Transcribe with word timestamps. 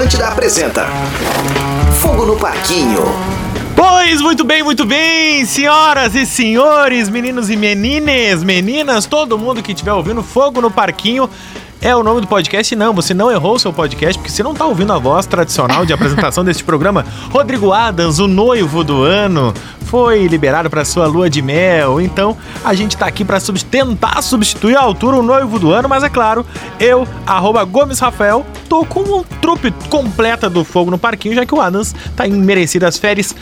Atlântida 0.00 0.28
apresenta 0.28 0.86
Fogo 2.00 2.24
no 2.24 2.34
Parquinho. 2.34 3.04
Pois 3.76 4.22
muito 4.22 4.44
bem, 4.44 4.62
muito 4.62 4.86
bem, 4.86 5.44
senhoras 5.44 6.14
e 6.14 6.24
senhores, 6.24 7.10
meninos 7.10 7.50
e 7.50 7.56
menines, 7.56 8.42
meninas, 8.42 9.04
todo 9.04 9.38
mundo 9.38 9.62
que 9.62 9.72
estiver 9.72 9.92
ouvindo 9.92 10.22
Fogo 10.22 10.62
no 10.62 10.70
Parquinho. 10.70 11.28
É 11.82 11.96
o 11.96 12.02
nome 12.02 12.20
do 12.20 12.26
podcast? 12.26 12.76
Não, 12.76 12.92
você 12.92 13.14
não 13.14 13.30
errou 13.30 13.54
o 13.54 13.58
seu 13.58 13.72
podcast, 13.72 14.18
porque 14.18 14.30
você 14.30 14.42
não 14.42 14.52
tá 14.52 14.66
ouvindo 14.66 14.92
a 14.92 14.98
voz 14.98 15.24
tradicional 15.24 15.86
de 15.86 15.94
apresentação 15.94 16.44
deste 16.44 16.62
programa. 16.62 17.06
Rodrigo 17.30 17.72
Adams, 17.72 18.18
o 18.18 18.28
noivo 18.28 18.84
do 18.84 19.02
ano, 19.02 19.54
foi 19.86 20.26
liberado 20.26 20.68
para 20.68 20.84
sua 20.84 21.06
lua 21.06 21.30
de 21.30 21.40
mel. 21.40 21.98
Então, 21.98 22.36
a 22.62 22.74
gente 22.74 22.98
tá 22.98 23.06
aqui 23.06 23.24
para 23.24 23.40
tentar 23.70 24.20
substituir 24.20 24.76
a 24.76 24.82
altura 24.82 25.16
o 25.16 25.22
noivo 25.22 25.58
do 25.58 25.72
ano, 25.72 25.88
mas 25.88 26.02
é 26.02 26.10
claro, 26.10 26.44
eu, 26.78 27.08
arroba 27.26 27.64
Gomes 27.64 27.98
Rafael, 27.98 28.44
tô 28.68 28.84
com 28.84 29.00
um 29.00 29.24
trupe 29.40 29.72
completa 29.88 30.50
do 30.50 30.62
fogo 30.64 30.90
no 30.90 30.98
parquinho, 30.98 31.34
já 31.34 31.46
que 31.46 31.54
o 31.54 31.62
Adams 31.62 31.94
tá 32.14 32.28
em 32.28 32.32
merecidas 32.32 32.98
férias. 32.98 33.34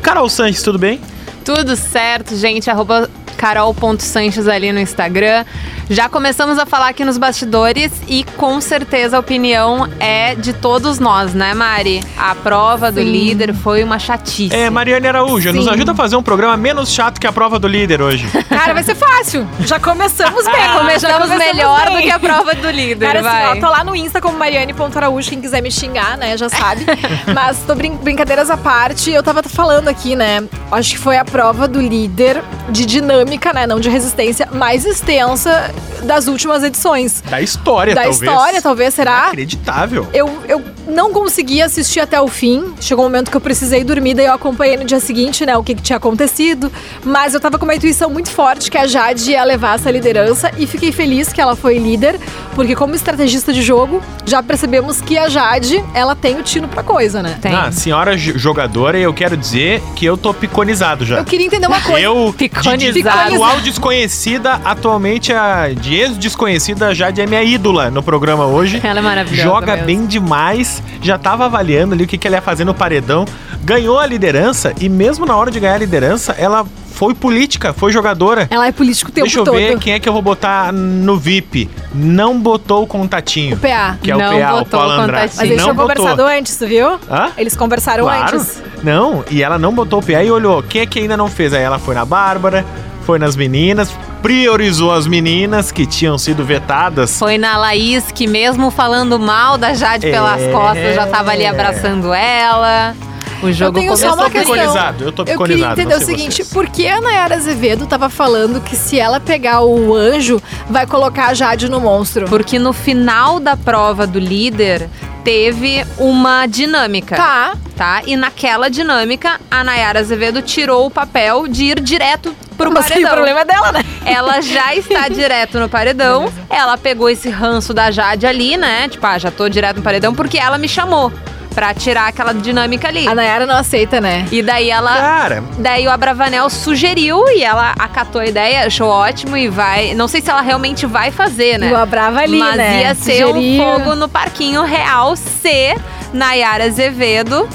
Carol 0.00 0.28
Sanches, 0.30 0.62
tudo 0.62 0.78
bem? 0.78 0.98
Tudo 1.44 1.76
certo, 1.76 2.36
gente. 2.36 2.70
Arroba 2.70 3.08
carol.sanches 3.42 4.46
ali 4.46 4.72
no 4.72 4.78
Instagram. 4.78 5.44
Já 5.90 6.08
começamos 6.08 6.60
a 6.60 6.64
falar 6.64 6.88
aqui 6.88 7.04
nos 7.04 7.18
bastidores 7.18 7.90
e 8.06 8.22
com 8.36 8.60
certeza 8.60 9.16
a 9.16 9.20
opinião 9.20 9.88
é 9.98 10.36
de 10.36 10.52
todos 10.52 11.00
nós, 11.00 11.34
né, 11.34 11.52
Mari? 11.52 12.00
A 12.16 12.36
prova 12.36 12.88
Sim. 12.88 12.94
do 12.94 13.02
líder 13.02 13.52
foi 13.52 13.82
uma 13.82 13.98
chatice. 13.98 14.54
É, 14.54 14.70
Mariane 14.70 15.08
Araújo, 15.08 15.50
Sim. 15.50 15.56
nos 15.56 15.66
ajuda 15.66 15.90
a 15.90 15.94
fazer 15.94 16.14
um 16.14 16.22
programa 16.22 16.56
menos 16.56 16.90
chato 16.92 17.20
que 17.20 17.26
a 17.26 17.32
prova 17.32 17.58
do 17.58 17.66
líder 17.66 18.00
hoje. 18.00 18.26
Cara, 18.48 18.72
vai 18.72 18.84
ser 18.84 18.94
fácil. 18.94 19.46
Já 19.60 19.80
começamos 19.80 20.44
bem. 20.44 20.52
Ah, 20.62 20.78
começamos, 20.78 21.16
começamos 21.16 21.44
melhor 21.44 21.86
bem. 21.86 21.96
do 21.96 22.02
que 22.02 22.10
a 22.10 22.18
prova 22.20 22.54
do 22.54 22.70
líder, 22.70 23.06
Cara, 23.06 23.22
vai. 23.22 23.44
Assim, 23.46 23.58
ó, 23.58 23.60
tô 23.60 23.72
lá 23.72 23.82
no 23.82 23.96
Insta 23.96 24.20
como 24.20 24.38
Mariane.araújo, 24.38 25.28
quem 25.28 25.40
quiser 25.40 25.60
me 25.60 25.72
xingar, 25.72 26.16
né, 26.16 26.36
já 26.36 26.48
sabe. 26.48 26.86
Mas 27.34 27.58
tô 27.66 27.74
brin 27.74 27.96
brincadeiras 27.96 28.48
à 28.48 28.56
parte, 28.56 29.10
eu 29.10 29.22
tava 29.22 29.42
falando 29.42 29.88
aqui, 29.88 30.14
né, 30.14 30.44
acho 30.70 30.92
que 30.92 30.98
foi 30.98 31.18
a 31.18 31.24
prova 31.32 31.66
do 31.66 31.80
líder 31.80 32.44
de 32.68 32.86
dinâmica, 32.86 33.52
né, 33.52 33.66
não 33.66 33.80
de 33.80 33.88
resistência, 33.88 34.48
mais 34.52 34.84
extensa 34.84 35.72
das 36.02 36.26
últimas 36.26 36.62
edições. 36.62 37.22
Da 37.28 37.40
história, 37.40 37.94
da 37.94 38.02
talvez. 38.02 38.20
Da 38.20 38.26
história, 38.26 38.62
talvez, 38.62 38.94
será? 38.94 39.26
Acreditável. 39.28 40.08
Eu, 40.12 40.30
eu 40.48 40.62
não 40.88 41.12
consegui 41.12 41.62
assistir 41.62 42.00
até 42.00 42.20
o 42.20 42.28
fim. 42.28 42.74
Chegou 42.80 43.04
um 43.04 43.08
momento 43.08 43.30
que 43.30 43.36
eu 43.36 43.40
precisei 43.40 43.84
dormir, 43.84 44.14
daí 44.14 44.26
eu 44.26 44.32
acompanhei 44.32 44.76
no 44.76 44.84
dia 44.84 45.00
seguinte, 45.00 45.46
né, 45.46 45.56
o 45.56 45.62
que, 45.62 45.74
que 45.74 45.82
tinha 45.82 45.96
acontecido. 45.96 46.70
Mas 47.04 47.34
eu 47.34 47.40
tava 47.40 47.58
com 47.58 47.64
uma 47.64 47.74
intuição 47.74 48.10
muito 48.10 48.30
forte 48.30 48.70
que 48.70 48.78
a 48.78 48.86
Jade 48.86 49.30
ia 49.30 49.44
levar 49.44 49.76
essa 49.76 49.90
liderança 49.90 50.50
e 50.58 50.66
fiquei 50.66 50.92
feliz 50.92 51.32
que 51.32 51.40
ela 51.40 51.56
foi 51.56 51.78
líder, 51.78 52.18
porque 52.54 52.74
como 52.74 52.94
estrategista 52.94 53.52
de 53.52 53.62
jogo, 53.62 54.02
já 54.24 54.42
percebemos 54.42 55.00
que 55.00 55.16
a 55.16 55.28
Jade, 55.28 55.82
ela 55.94 56.14
tem 56.14 56.38
o 56.38 56.42
tino 56.42 56.68
pra 56.68 56.82
coisa, 56.82 57.22
né? 57.22 57.38
Tem. 57.40 57.54
Ah, 57.54 57.70
senhora 57.70 58.16
jogadora, 58.16 58.98
eu 58.98 59.12
quero 59.14 59.36
dizer 59.36 59.82
que 59.94 60.04
eu 60.04 60.16
tô 60.16 60.34
piconizado 60.34 61.04
já. 61.04 61.18
Eu 61.18 61.24
queria 61.24 61.46
entender 61.46 61.66
uma 61.66 61.80
coisa. 61.80 62.00
Eu, 62.00 62.34
piconizado. 62.62 62.92
De, 62.92 63.02
de 63.02 63.08
atual 63.08 63.60
desconhecida, 63.60 64.60
atualmente 64.64 65.32
a 65.32 65.68
de 65.68 65.94
ex-desconhecida 65.94 66.94
Jade 66.94 67.20
é 67.20 67.26
minha 67.26 67.42
ídola 67.42 67.90
no 67.90 68.02
programa 68.02 68.46
hoje. 68.46 68.80
Ela 68.82 69.00
é 69.00 69.02
maravilhosa. 69.02 69.42
Joga 69.48 69.72
mesmo. 69.72 69.86
bem 69.86 70.06
demais. 70.06 70.82
Já 71.02 71.18
tava 71.18 71.44
avaliando 71.44 71.94
ali 71.94 72.04
o 72.04 72.06
que, 72.06 72.16
que 72.16 72.26
ela 72.26 72.36
ia 72.36 72.42
fazer 72.42 72.64
no 72.64 72.74
paredão. 72.74 73.24
Ganhou 73.64 73.98
a 73.98 74.06
liderança 74.06 74.72
e 74.80 74.88
mesmo 74.88 75.24
na 75.24 75.36
hora 75.36 75.50
de 75.50 75.60
ganhar 75.60 75.74
a 75.74 75.78
liderança, 75.78 76.32
ela 76.32 76.66
foi 76.92 77.14
política, 77.14 77.72
foi 77.72 77.90
jogadora. 77.92 78.46
Ela 78.50 78.66
é 78.66 78.72
política 78.72 79.10
o 79.10 79.12
tempo 79.12 79.24
Deixa 79.24 79.40
eu 79.40 79.44
todo. 79.44 79.56
ver 79.56 79.78
quem 79.78 79.92
é 79.92 79.98
que 79.98 80.08
eu 80.08 80.12
vou 80.12 80.22
botar 80.22 80.72
no 80.72 81.16
VIP. 81.16 81.68
Não 81.94 82.38
botou 82.38 82.84
o 82.84 82.86
contatinho. 82.86 83.56
O 83.56 83.58
PA. 83.58 83.98
Que 84.02 84.10
é 84.10 84.16
não 84.16 84.36
o 84.36 84.40
PA, 84.40 84.50
botou 84.50 84.62
o 84.62 84.66
Paulo 84.66 84.92
Andrade. 84.92 85.32
Mas 85.36 85.44
eles 85.44 85.56
não 85.56 85.64
tinham 85.64 85.76
conversado 85.76 86.22
antes, 86.22 86.56
tu 86.56 86.66
viu? 86.66 86.88
Hã? 87.10 87.32
Eles 87.36 87.56
conversaram 87.56 88.04
claro. 88.04 88.36
antes. 88.36 88.62
Não, 88.82 89.24
e 89.30 89.42
ela 89.42 89.58
não 89.58 89.72
botou 89.74 90.00
o 90.00 90.02
PA 90.02 90.22
e 90.22 90.30
olhou. 90.30 90.62
Quem 90.62 90.82
é 90.82 90.86
que 90.86 90.98
ainda 90.98 91.16
não 91.16 91.28
fez? 91.28 91.52
Aí 91.52 91.62
ela 91.62 91.78
foi 91.78 91.94
na 91.94 92.04
Bárbara, 92.04 92.64
foi 93.02 93.18
nas 93.18 93.34
meninas, 93.36 93.90
priorizou 94.22 94.92
as 94.92 95.06
meninas 95.06 95.72
que 95.72 95.86
tinham 95.86 96.16
sido 96.16 96.44
vetadas. 96.44 97.18
Foi 97.18 97.36
na 97.36 97.56
Laís, 97.56 98.12
que 98.12 98.26
mesmo 98.26 98.70
falando 98.70 99.18
mal 99.18 99.58
da 99.58 99.74
Jade 99.74 100.06
é... 100.06 100.10
pelas 100.10 100.52
costas, 100.52 100.94
já 100.94 101.06
tava 101.06 101.32
ali 101.32 101.46
abraçando 101.46 102.12
ela. 102.14 102.94
O 103.42 103.52
jogo 103.52 103.78
eu 103.78 103.80
tenho 103.82 103.92
começou 103.92 104.10
só 104.10 104.14
uma 104.14 104.30
questão. 104.30 104.54
Piconizado, 104.54 105.04
eu 105.04 105.12
tô 105.12 105.24
Eu 105.26 105.38
queria 105.38 105.72
entender 105.72 105.96
o 105.96 106.00
seguinte, 106.00 106.44
por 106.44 106.68
que 106.68 106.86
a 106.86 107.00
Nayara 107.00 107.34
Azevedo 107.34 107.86
tava 107.86 108.08
falando 108.08 108.60
que 108.60 108.76
se 108.76 109.00
ela 109.00 109.18
pegar 109.18 109.62
o 109.62 109.94
anjo, 109.94 110.40
vai 110.70 110.86
colocar 110.86 111.26
a 111.26 111.34
Jade 111.34 111.68
no 111.68 111.80
monstro? 111.80 112.26
Porque 112.26 112.58
no 112.58 112.72
final 112.72 113.40
da 113.40 113.56
prova 113.56 114.06
do 114.06 114.18
líder, 114.18 114.88
teve 115.24 115.84
uma 115.98 116.46
dinâmica. 116.46 117.16
Tá. 117.16 117.54
Tá? 117.76 118.02
E 118.06 118.16
naquela 118.16 118.68
dinâmica, 118.68 119.40
a 119.50 119.64
Nayara 119.64 120.00
Azevedo 120.00 120.40
tirou 120.42 120.86
o 120.86 120.90
papel 120.90 121.48
de 121.48 121.64
ir 121.64 121.80
direto 121.80 122.34
pro 122.56 122.70
Mas 122.70 122.86
paredão. 122.86 123.10
o 123.10 123.14
problema 123.14 123.40
é 123.40 123.44
dela, 123.44 123.72
né? 123.72 123.84
Ela 124.04 124.40
já 124.40 124.74
está 124.74 125.08
direto 125.10 125.58
no 125.58 125.68
paredão. 125.68 126.32
Ela 126.48 126.76
pegou 126.76 127.08
esse 127.08 127.28
ranço 127.28 127.74
da 127.74 127.90
Jade 127.90 128.26
ali, 128.26 128.56
né? 128.56 128.88
Tipo, 128.88 129.06
ah, 129.06 129.18
já 129.18 129.30
tô 129.30 129.48
direto 129.48 129.78
no 129.78 129.82
paredão 129.82 130.14
porque 130.14 130.38
ela 130.38 130.58
me 130.58 130.68
chamou 130.68 131.10
pra 131.52 131.72
tirar 131.74 132.08
aquela 132.08 132.32
dinâmica 132.32 132.88
ali. 132.88 133.06
A 133.06 133.14
Nayara 133.14 133.46
não 133.46 133.56
aceita, 133.56 134.00
né? 134.00 134.26
E 134.30 134.42
daí 134.42 134.70
ela. 134.70 134.96
Cara. 134.96 135.44
Daí 135.58 135.86
o 135.86 135.90
Abravanel 135.90 136.48
sugeriu 136.50 137.24
e 137.30 137.42
ela 137.42 137.72
acatou 137.78 138.20
a 138.20 138.26
ideia, 138.26 138.66
achou 138.66 138.88
ótimo 138.88 139.36
e 139.36 139.48
vai. 139.48 139.94
Não 139.94 140.08
sei 140.08 140.20
se 140.20 140.30
ela 140.30 140.40
realmente 140.40 140.86
vai 140.86 141.10
fazer, 141.10 141.58
né? 141.58 141.68
E 141.68 141.72
o 141.72 141.76
Abrava 141.76 142.20
ali, 142.20 142.38
Mas 142.38 142.56
né? 142.56 142.80
ia 142.82 142.94
ser 142.94 143.26
Sugeria. 143.26 143.62
um 143.62 143.78
fogo 143.78 143.94
no 143.94 144.08
parquinho 144.08 144.62
real 144.64 145.14
se 145.16 145.74
Nayara 146.12 146.64
Azevedo 146.64 147.48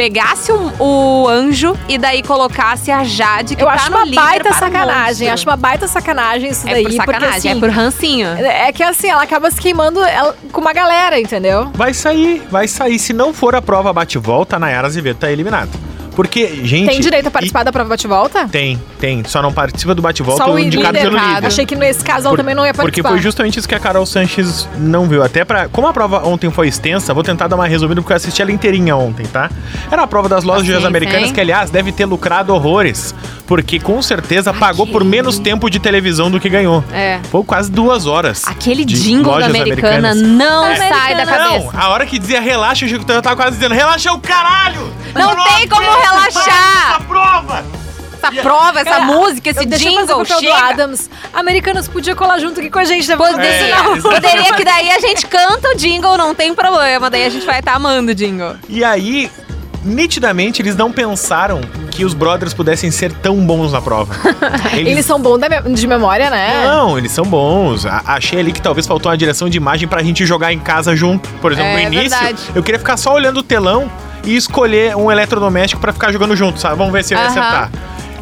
pegasse 0.00 0.50
o, 0.50 0.72
o 0.82 1.28
anjo 1.28 1.76
e 1.86 1.98
daí 1.98 2.22
colocasse 2.22 2.90
a 2.90 3.04
Jade 3.04 3.54
que 3.54 3.62
Eu 3.62 3.66
tá 3.66 3.74
acho 3.74 3.90
no 3.90 3.98
uma 3.98 4.06
baita 4.06 4.50
sacanagem. 4.54 5.28
Acho 5.28 5.46
uma 5.46 5.56
baita 5.58 5.86
sacanagem 5.86 6.48
isso 6.50 6.66
É 6.66 6.72
daí. 6.72 6.84
por 6.84 6.92
sacanagem, 6.92 7.28
porque, 7.30 7.36
assim, 7.36 7.48
é 7.50 7.60
por 7.60 7.68
rancinho. 7.68 8.28
É 8.46 8.72
que 8.72 8.82
assim, 8.82 9.08
ela 9.10 9.22
acaba 9.24 9.50
se 9.50 9.60
queimando 9.60 10.02
ela- 10.02 10.34
com 10.50 10.60
uma 10.62 10.72
galera, 10.72 11.20
entendeu? 11.20 11.70
Vai 11.74 11.92
sair, 11.92 12.42
vai 12.50 12.66
sair. 12.66 12.98
Se 12.98 13.12
não 13.12 13.34
for 13.34 13.54
a 13.54 13.60
prova 13.60 13.92
bate-volta, 13.92 14.56
a 14.56 14.58
Nayara 14.58 14.86
Azevedo 14.86 15.18
tá 15.18 15.30
eliminada. 15.30 15.68
Porque, 16.14 16.60
gente. 16.64 16.88
Tem 16.88 17.00
direito 17.00 17.26
a 17.26 17.30
participar 17.30 17.62
da 17.62 17.72
prova 17.72 17.88
bate-volta? 17.90 18.42
e- 18.42 18.48
Tem, 18.48 18.82
tem. 18.98 19.22
Só 19.24 19.40
não 19.42 19.52
participa 19.52 19.94
do 19.94 20.02
bate-volta 20.02 20.44
Só 20.44 20.50
o 20.50 20.54
o 20.54 20.58
indicado 20.58 20.96
líder, 20.96 21.10
pelo 21.10 21.18
líder. 21.18 21.46
Achei 21.46 21.64
que 21.66 21.76
nesse 21.76 22.04
caso 22.04 22.20
ela 22.26 22.30
Por- 22.30 22.36
também 22.38 22.54
não 22.54 22.64
ia 22.66 22.72
Porque 22.72 22.82
participar. 23.02 23.08
foi 23.10 23.18
justamente 23.20 23.58
isso 23.58 23.68
que 23.68 23.74
a 23.74 23.80
Carol 23.80 24.04
Sanches 24.04 24.68
não 24.76 25.06
viu. 25.08 25.22
Até 25.22 25.44
pra. 25.44 25.68
Como 25.68 25.86
a 25.86 25.92
prova 25.92 26.26
ontem 26.26 26.50
foi 26.50 26.68
extensa, 26.68 27.14
vou 27.14 27.22
tentar 27.22 27.46
dar 27.48 27.56
uma 27.56 27.66
resumida 27.66 28.00
porque 28.00 28.12
eu 28.12 28.16
assisti 28.16 28.42
ela 28.42 28.52
inteirinha 28.52 28.96
ontem, 28.96 29.26
tá? 29.26 29.50
Era 29.90 30.02
a 30.02 30.06
prova 30.06 30.28
das 30.28 30.44
lojas 30.44 30.76
Assim, 30.76 30.86
americanas 30.86 31.28
sim. 31.28 31.34
que, 31.34 31.40
aliás, 31.40 31.70
deve 31.70 31.92
ter 31.92 32.04
lucrado 32.04 32.54
horrores. 32.54 33.14
Porque 33.46 33.80
com 33.80 34.00
certeza 34.00 34.52
pagou 34.54 34.86
por 34.86 35.02
menos 35.02 35.38
tempo 35.40 35.68
de 35.68 35.80
televisão 35.80 36.30
do 36.30 36.38
que 36.38 36.48
ganhou. 36.48 36.84
É. 36.92 37.18
Foi 37.32 37.42
quase 37.42 37.68
duas 37.70 38.06
horas. 38.06 38.42
Aquele 38.46 38.84
jingle 38.84 39.38
da 39.40 39.46
americana 39.46 40.10
americanas. 40.10 40.22
não 40.22 40.66
É. 40.66 40.76
sai 40.76 41.16
da 41.16 41.26
cabeça. 41.26 41.70
Não, 41.72 41.80
a 41.80 41.88
hora 41.88 42.06
que 42.06 42.16
dizia 42.18 42.40
relaxa, 42.40 42.86
eu 42.86 43.22
tava 43.22 43.34
quase 43.34 43.56
dizendo, 43.56 43.74
relaxa 43.74 44.12
o 44.12 44.20
caralho! 44.20 44.92
Não 45.14 45.32
Eu 45.32 45.44
tem 45.56 45.66
como 45.68 45.82
relaxar. 46.00 46.90
Essa 46.96 47.00
prova! 47.06 47.64
Essa 48.22 48.42
prova, 48.42 48.80
essa 48.80 48.90
Cara, 48.90 49.04
música, 49.04 49.48
esse 49.48 49.60
eu- 49.60 49.66
jingle, 49.78 50.24
chega. 50.26 50.54
Adams. 50.54 51.08
Americanos 51.32 51.88
podia 51.88 52.14
colar 52.14 52.38
junto 52.38 52.60
aqui 52.60 52.68
com 52.68 52.78
a 52.78 52.84
gente 52.84 53.06
depois 53.08 53.30
Poderia, 53.32 53.50
desse 53.50 53.98
É, 53.98 54.00
poderia 54.02 54.52
que 54.54 54.62
daí 54.64 54.90
a 54.90 54.98
gente 55.00 55.26
canta 55.26 55.70
o 55.70 55.74
jingle, 55.74 56.18
não 56.18 56.34
tem 56.34 56.54
problema. 56.54 57.08
Daí 57.08 57.24
a 57.24 57.30
gente 57.30 57.46
vai 57.46 57.60
estar 57.60 57.74
amando 57.74 58.12
o 58.12 58.14
jingle. 58.14 58.56
E 58.68 58.84
aí, 58.84 59.30
nitidamente, 59.82 60.60
eles 60.60 60.76
não 60.76 60.92
pensaram 60.92 61.60
que 61.90 62.04
os 62.04 62.12
brothers 62.14 62.52
pudessem 62.52 62.90
ser 62.90 63.10
tão 63.10 63.36
bons 63.44 63.72
na 63.72 63.80
prova. 63.80 64.14
Eles 64.76 65.04
são 65.06 65.18
bons 65.20 65.40
de 65.74 65.86
memória, 65.86 66.30
né? 66.30 66.64
Não, 66.66 66.96
eles 66.98 67.10
são 67.12 67.24
bons. 67.24 67.84
A- 67.84 68.02
achei 68.06 68.38
ali 68.38 68.52
que 68.52 68.60
talvez 68.62 68.86
faltou 68.86 69.10
uma 69.10 69.18
direção 69.18 69.48
de 69.48 69.56
imagem 69.56 69.88
pra 69.88 70.02
gente 70.02 70.24
jogar 70.24 70.52
em 70.52 70.58
casa 70.58 70.94
junto. 70.94 71.28
Por 71.40 71.52
exemplo, 71.52 71.70
É, 71.70 71.74
no 71.88 71.94
início, 71.94 72.10
verdade. 72.18 72.42
eu 72.54 72.62
queria 72.62 72.78
ficar 72.78 72.96
só 72.96 73.12
olhando 73.14 73.38
o 73.38 73.42
telão 73.42 73.90
e 74.24 74.36
escolher 74.36 74.96
um 74.96 75.10
eletrodoméstico 75.10 75.80
pra 75.80 75.92
ficar 75.92 76.12
jogando 76.12 76.36
junto, 76.36 76.60
sabe? 76.60 76.76
Vamos 76.76 76.92
ver 76.92 77.04
se 77.04 77.14
eu 77.14 77.18
ia 77.18 77.26
acertar. 77.26 77.70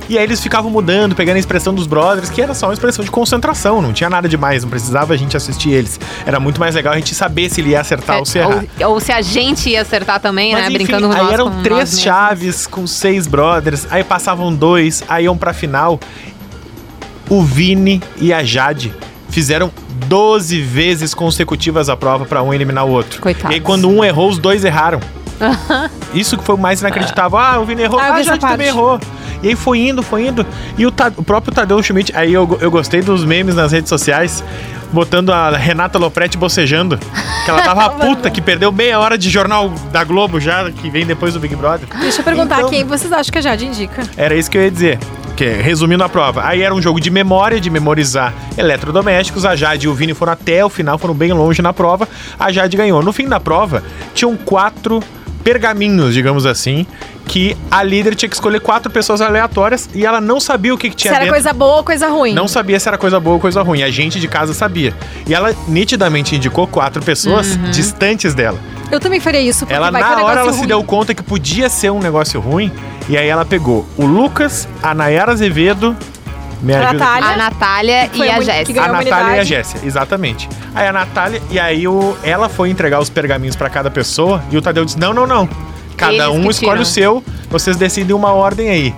E 0.09 0.17
aí 0.17 0.25
eles 0.25 0.41
ficavam 0.41 0.71
mudando, 0.71 1.15
pegando 1.15 1.37
a 1.37 1.39
expressão 1.39 1.75
dos 1.75 1.87
brothers, 1.87 2.31
que 2.31 2.41
era 2.41 2.55
só 2.55 2.67
uma 2.67 2.73
expressão 2.73 3.05
de 3.05 3.11
concentração, 3.11 3.83
não 3.83 3.93
tinha 3.93 4.09
nada 4.09 4.27
demais, 4.27 4.63
não 4.63 4.71
precisava 4.71 5.13
a 5.13 5.17
gente 5.19 5.37
assistir 5.37 5.71
eles. 5.71 6.01
Era 6.25 6.41
muito 6.41 6.59
mais 6.59 6.75
legal 6.75 6.95
a 6.95 6.97
gente 6.97 7.15
saber 7.15 7.51
se 7.51 7.61
ele 7.61 7.71
ia 7.71 7.81
acertar 7.81 8.19
ou 8.19 8.25
se 8.25 8.39
errar. 8.39 8.65
ou, 8.81 8.93
ou 8.93 9.01
se 9.01 9.13
a 9.13 9.21
gente 9.21 9.69
ia 9.69 9.83
acertar 9.83 10.19
também, 10.19 10.53
Mas 10.53 10.63
né? 10.63 10.69
enfim, 10.69 10.79
Brincando 10.79 11.09
com 11.09 11.13
aí 11.15 11.31
eram 11.31 11.63
três 11.63 12.01
chaves 12.01 12.67
com 12.67 12.87
seis 12.87 13.27
brothers, 13.27 13.87
aí 13.91 14.03
passavam 14.03 14.55
dois, 14.55 15.05
aí 15.07 15.25
iam 15.25 15.37
pra 15.37 15.53
final. 15.53 16.01
O 17.29 17.43
Vini 17.43 18.03
e 18.17 18.33
a 18.33 18.43
Jade 18.43 18.95
fizeram 19.29 19.71
12 20.07 20.59
vezes 20.63 21.13
consecutivas 21.13 21.91
a 21.91 21.97
prova 21.97 22.25
pra 22.25 22.43
um 22.43 22.55
eliminar 22.55 22.87
o 22.87 22.91
outro. 22.91 23.21
Coitados. 23.21 23.51
E 23.51 23.55
aí 23.57 23.61
quando 23.61 23.91
um 23.91 24.03
errou, 24.03 24.31
os 24.31 24.39
dois 24.39 24.65
erraram. 24.65 25.01
Isso 26.15 26.37
que 26.37 26.45
foi 26.45 26.55
o 26.55 26.59
mais 26.59 26.81
inacreditável. 26.81 27.39
Ah, 27.39 27.59
o 27.59 27.65
Vini 27.65 27.83
errou, 27.83 27.99
Ah, 28.01 28.09
ah, 28.11 28.15
a 28.15 28.23
Jade 28.23 28.41
também 28.41 28.69
errou. 28.69 28.99
E 29.43 29.49
aí 29.49 29.55
foi 29.57 29.79
indo, 29.79 30.03
foi 30.03 30.27
indo. 30.27 30.45
E 30.77 30.85
o, 30.87 30.93
o 31.17 31.23
próprio 31.23 31.55
Tadeu 31.55 31.81
Schmidt, 31.83 32.13
aí 32.17 32.33
eu, 32.33 32.59
eu 32.61 32.71
gostei 32.71 33.01
dos 33.03 33.25
memes 33.25 33.55
nas 33.55 33.71
redes 33.73 33.89
sociais. 33.89 34.43
botando 34.93 35.31
a 35.33 35.51
Renata 35.51 35.99
Lopretti 35.99 36.37
bocejando. 36.39 36.99
Que 37.45 37.51
ela 37.51 37.63
tava 37.63 37.91
puta, 38.05 38.31
que 38.31 38.41
perdeu 38.41 38.73
meia 38.73 38.99
hora 38.99 39.17
de 39.19 39.29
jornal 39.31 39.71
da 39.93 40.03
Globo 40.03 40.41
já, 40.41 40.71
que 40.73 40.91
vem 40.91 41.07
depois 41.07 41.35
do 41.35 41.41
Big 41.41 41.55
Brother. 41.55 41.87
Deixa 42.01 42.21
eu 42.21 42.25
perguntar 42.25 42.59
Então- 42.59 42.71
quem 42.71 42.85
vocês 42.85 43.13
acham 43.13 43.31
que 43.31 43.39
a 43.39 43.43
Jade 43.43 43.67
indica. 43.67 44.03
Era 44.17 44.35
isso 44.35 44.51
que 44.51 44.59
eu 44.59 44.63
ia 44.63 44.71
dizer. 44.71 44.99
Que, 45.37 45.45
resumindo 45.51 46.03
a 46.03 46.09
prova, 46.09 46.45
aí 46.45 46.63
era 46.63 46.75
um 46.75 46.83
jogo 46.83 46.99
de 46.99 47.11
memória, 47.11 47.61
de 47.61 47.71
memorizar 47.71 48.35
eletrodomésticos. 48.57 49.45
A 49.45 49.55
Jade 49.55 49.87
e 49.87 49.89
o 49.89 49.95
Vini 49.95 50.13
foram 50.13 50.33
até 50.33 50.65
o 50.65 50.69
final, 50.69 50.99
foram 50.99 51.15
bem 51.15 51.33
longe 51.33 51.63
na 51.63 51.73
prova. 51.73 52.09
A 52.37 52.51
Jade 52.51 52.77
ganhou. 52.77 53.01
No 53.05 53.13
fim 53.13 53.29
da 53.29 53.39
prova, 53.39 53.85
tinham 54.15 54.37
quatro 54.37 55.01
pergaminhos, 55.43 56.15
digamos 56.15 56.45
assim, 56.47 56.87
que 57.27 57.57
a 57.71 57.83
líder 57.83 58.15
tinha 58.15 58.29
que 58.29 58.35
escolher 58.35 58.61
quatro 58.61 58.91
pessoas 58.91 59.21
aleatórias 59.21 59.89
e 59.95 60.05
ela 60.07 60.21
não 60.21 60.41
sabia 60.41 60.75
o 60.75 60.79
que, 60.79 60.89
que 60.89 60.95
Se 60.95 61.03
tinha 61.03 61.13
era 61.13 61.21
dentro. 61.21 61.35
coisa 61.35 61.53
boa 61.53 61.77
ou 61.77 61.85
coisa 61.85 62.09
ruim. 62.09 62.35
Não 62.35 62.49
sabia 62.49 62.79
se 62.81 62.89
era 62.89 62.97
coisa 62.99 63.21
boa 63.21 63.35
ou 63.35 63.41
coisa 63.41 63.63
ruim. 63.63 63.83
A 63.83 63.91
gente 63.91 64.19
de 64.21 64.29
casa 64.29 64.53
sabia. 64.55 64.95
E 65.27 65.35
ela 65.35 65.55
nitidamente 65.67 66.35
indicou 66.37 66.67
quatro 66.67 67.03
pessoas 67.03 67.57
distantes 67.71 68.35
dela. 68.35 68.59
Eu 68.91 68.99
também 68.99 69.21
faria 69.21 69.41
isso, 69.43 69.61
porque 69.61 69.75
Ela, 69.75 69.91
vai 69.91 70.03
que 70.03 70.09
é 70.09 70.11
na 70.17 70.23
um 70.23 70.25
hora, 70.25 70.41
ela 70.41 70.53
se 70.53 70.59
ruim. 70.61 70.69
deu 70.69 70.83
conta 70.83 71.15
que 71.15 71.23
podia 71.23 71.69
ser 71.69 71.91
um 71.91 71.99
negócio 72.01 72.41
ruim. 72.41 72.73
E 73.09 73.17
aí 73.19 73.29
ela 73.29 73.45
pegou 73.45 73.87
o 73.99 74.07
Lucas, 74.07 74.67
a 74.83 74.95
Nayara 74.95 75.33
Azevedo. 75.33 75.95
Me 76.61 76.75
A 76.75 76.89
ajuda 76.89 76.93
Natália. 76.99 77.29
A 77.29 77.37
Natália 77.37 78.11
e 78.15 78.31
a 78.31 78.41
Jéssica. 78.41 78.83
A 78.83 78.89
Natália 78.89 79.37
e 79.37 79.41
a. 79.41 79.45
Jéssica, 79.45 79.87
exatamente. 79.87 80.49
Aí 80.75 80.87
a 80.87 80.93
Natália, 80.93 81.43
e 81.51 81.59
aí 81.59 81.87
o, 81.87 82.17
ela 82.23 82.49
foi 82.49 82.71
entregar 82.71 83.01
os 83.01 83.09
pergaminhos 83.09 83.57
pra 83.57 83.71
cada 83.71 83.91
pessoa. 83.91 84.43
E 84.51 84.57
o 84.57 84.63
Tadeu 84.63 84.85
disse: 84.85 84.99
Não, 84.99 85.13
não, 85.13 85.27
não. 85.27 85.49
Cada 85.97 86.15
Eles 86.15 86.29
um 86.29 86.51
escolhe 86.51 86.71
tiram. 86.71 86.83
o 86.83 86.87
seu, 86.87 87.25
vocês 87.51 87.77
decidem 87.77 88.15
uma 88.15 88.33
ordem 88.33 88.69
aí. 88.71 88.95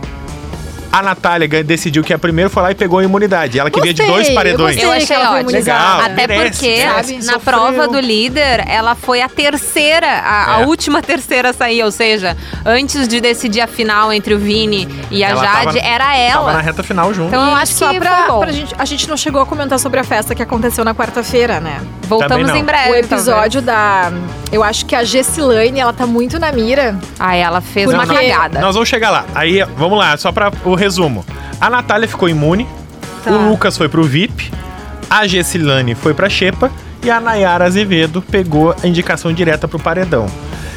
A 0.92 1.02
Natália 1.02 1.46
decidiu 1.62 2.02
que 2.02 2.12
a 2.12 2.18
primeiro 2.18 2.50
foi 2.50 2.62
lá 2.64 2.70
e 2.72 2.74
pegou 2.74 2.98
a 2.98 3.04
imunidade. 3.04 3.58
Ela 3.58 3.70
que 3.70 3.80
vinha 3.80 3.94
de 3.94 4.02
dois 4.04 4.28
paredões. 4.30 4.76
Eu, 4.76 4.84
Eu 4.84 4.92
achei 4.92 5.14
ela 5.14 5.34
ótimo. 5.36 5.50
Legal. 5.50 6.00
Até 6.00 6.26
merece, 6.26 6.50
porque 6.58 6.76
merece. 6.84 7.14
na 7.18 7.22
Sofreu. 7.34 7.40
prova 7.40 7.86
do 7.88 8.00
líder, 8.00 8.64
ela 8.68 8.96
foi 8.96 9.22
a 9.22 9.28
terceira, 9.28 10.06
a, 10.08 10.56
a 10.56 10.60
É. 10.62 10.66
última 10.66 11.00
terceira 11.00 11.50
a 11.50 11.52
sair. 11.52 11.82
Ou 11.84 11.92
seja, 11.92 12.36
antes 12.66 13.06
de 13.06 13.20
decidir 13.20 13.60
a 13.60 13.66
final 13.68 14.12
entre 14.12 14.34
o 14.34 14.38
Vini 14.38 14.88
e 15.12 15.22
a 15.22 15.28
Ela 15.28 15.44
Jade, 15.44 15.64
tava- 15.66 15.78
era 15.78 16.04
Tava 16.04 16.16
na 16.16 16.50
ela. 16.52 16.60
reta 16.60 16.82
final 16.82 17.14
junto. 17.14 17.28
Então 17.28 17.46
eu 17.50 17.54
acho 17.54 17.72
só 17.74 17.90
que 17.90 17.98
pra, 18.00 18.16
foi 18.16 18.26
bom. 18.28 18.40
pra 18.40 18.50
gente, 18.52 18.74
a 18.76 18.84
gente 18.84 19.08
não 19.08 19.16
chegou 19.16 19.40
a 19.40 19.46
comentar 19.46 19.78
sobre 19.78 20.00
a 20.00 20.04
festa 20.04 20.34
que 20.34 20.42
aconteceu 20.42 20.84
na 20.84 20.92
quarta-feira, 20.94 21.60
né? 21.60 21.80
Voltamos 22.10 22.48
não. 22.48 22.56
em 22.56 22.64
breve. 22.64 22.90
o 22.90 22.94
episódio 22.96 23.62
da. 23.62 24.12
Eu 24.52 24.62
acho 24.64 24.84
que 24.84 24.94
a 24.94 25.04
Gessilane, 25.04 25.78
ela 25.78 25.92
tá 25.92 26.06
muito 26.06 26.38
na 26.38 26.50
mira. 26.52 26.98
Ah, 27.18 27.34
ela 27.36 27.60
fez 27.60 27.88
uma 27.88 28.04
Porque- 28.06 28.28
cagada. 28.28 28.60
Nós 28.60 28.74
vamos 28.74 28.88
chegar 28.88 29.10
lá. 29.10 29.24
Aí, 29.34 29.62
vamos 29.76 29.98
lá, 29.98 30.16
só 30.16 30.32
para 30.32 30.52
o 30.64 30.74
resumo. 30.74 31.24
A 31.60 31.70
Natália 31.70 32.08
ficou 32.08 32.28
imune, 32.28 32.66
Tá. 33.24 33.30
o 33.30 33.48
Lucas 33.50 33.76
foi 33.76 33.88
pro 33.88 34.02
VIP, 34.02 34.50
a 35.08 35.26
Gessilane 35.26 35.94
foi 35.94 36.12
pra 36.14 36.28
Xepa 36.28 36.70
e 37.02 37.10
a 37.10 37.20
Nayara 37.20 37.64
Azevedo 37.66 38.20
pegou 38.22 38.74
a 38.82 38.86
indicação 38.86 39.32
direta 39.32 39.68
pro 39.68 39.78
paredão. 39.78 40.26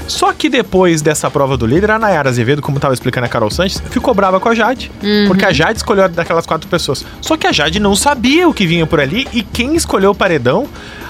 Só 0.05 0.33
que 0.33 0.49
depois 0.49 1.01
dessa 1.01 1.31
prova 1.31 1.55
do 1.55 1.65
líder, 1.65 1.91
a 1.91 1.97
Nayara 1.97 2.29
Azevedo, 2.29 2.61
como 2.61 2.77
tava 2.77 2.93
explicando 2.93 3.25
a 3.25 3.29
Carol 3.29 3.49
Sanches, 3.49 3.81
ficou 3.89 4.13
brava 4.13 4.37
com 4.37 4.49
a 4.49 4.53
Jade. 4.53 4.91
Porque 5.27 5.45
a 5.45 5.53
Jade 5.53 5.77
escolheu 5.77 6.09
daquelas 6.09 6.45
quatro 6.45 6.67
pessoas. 6.67 7.05
Só 7.21 7.37
que 7.37 7.47
a 7.47 7.53
Jade 7.53 7.79
não 7.79 7.95
sabia 7.95 8.47
o 8.47 8.53
que 8.53 8.67
vinha 8.67 8.85
por 8.85 8.99
ali 8.99 9.25
e 9.31 9.41
quem 9.41 9.75
escolheu 9.75 10.11
o 10.11 10.15
paredão. 10.15 10.67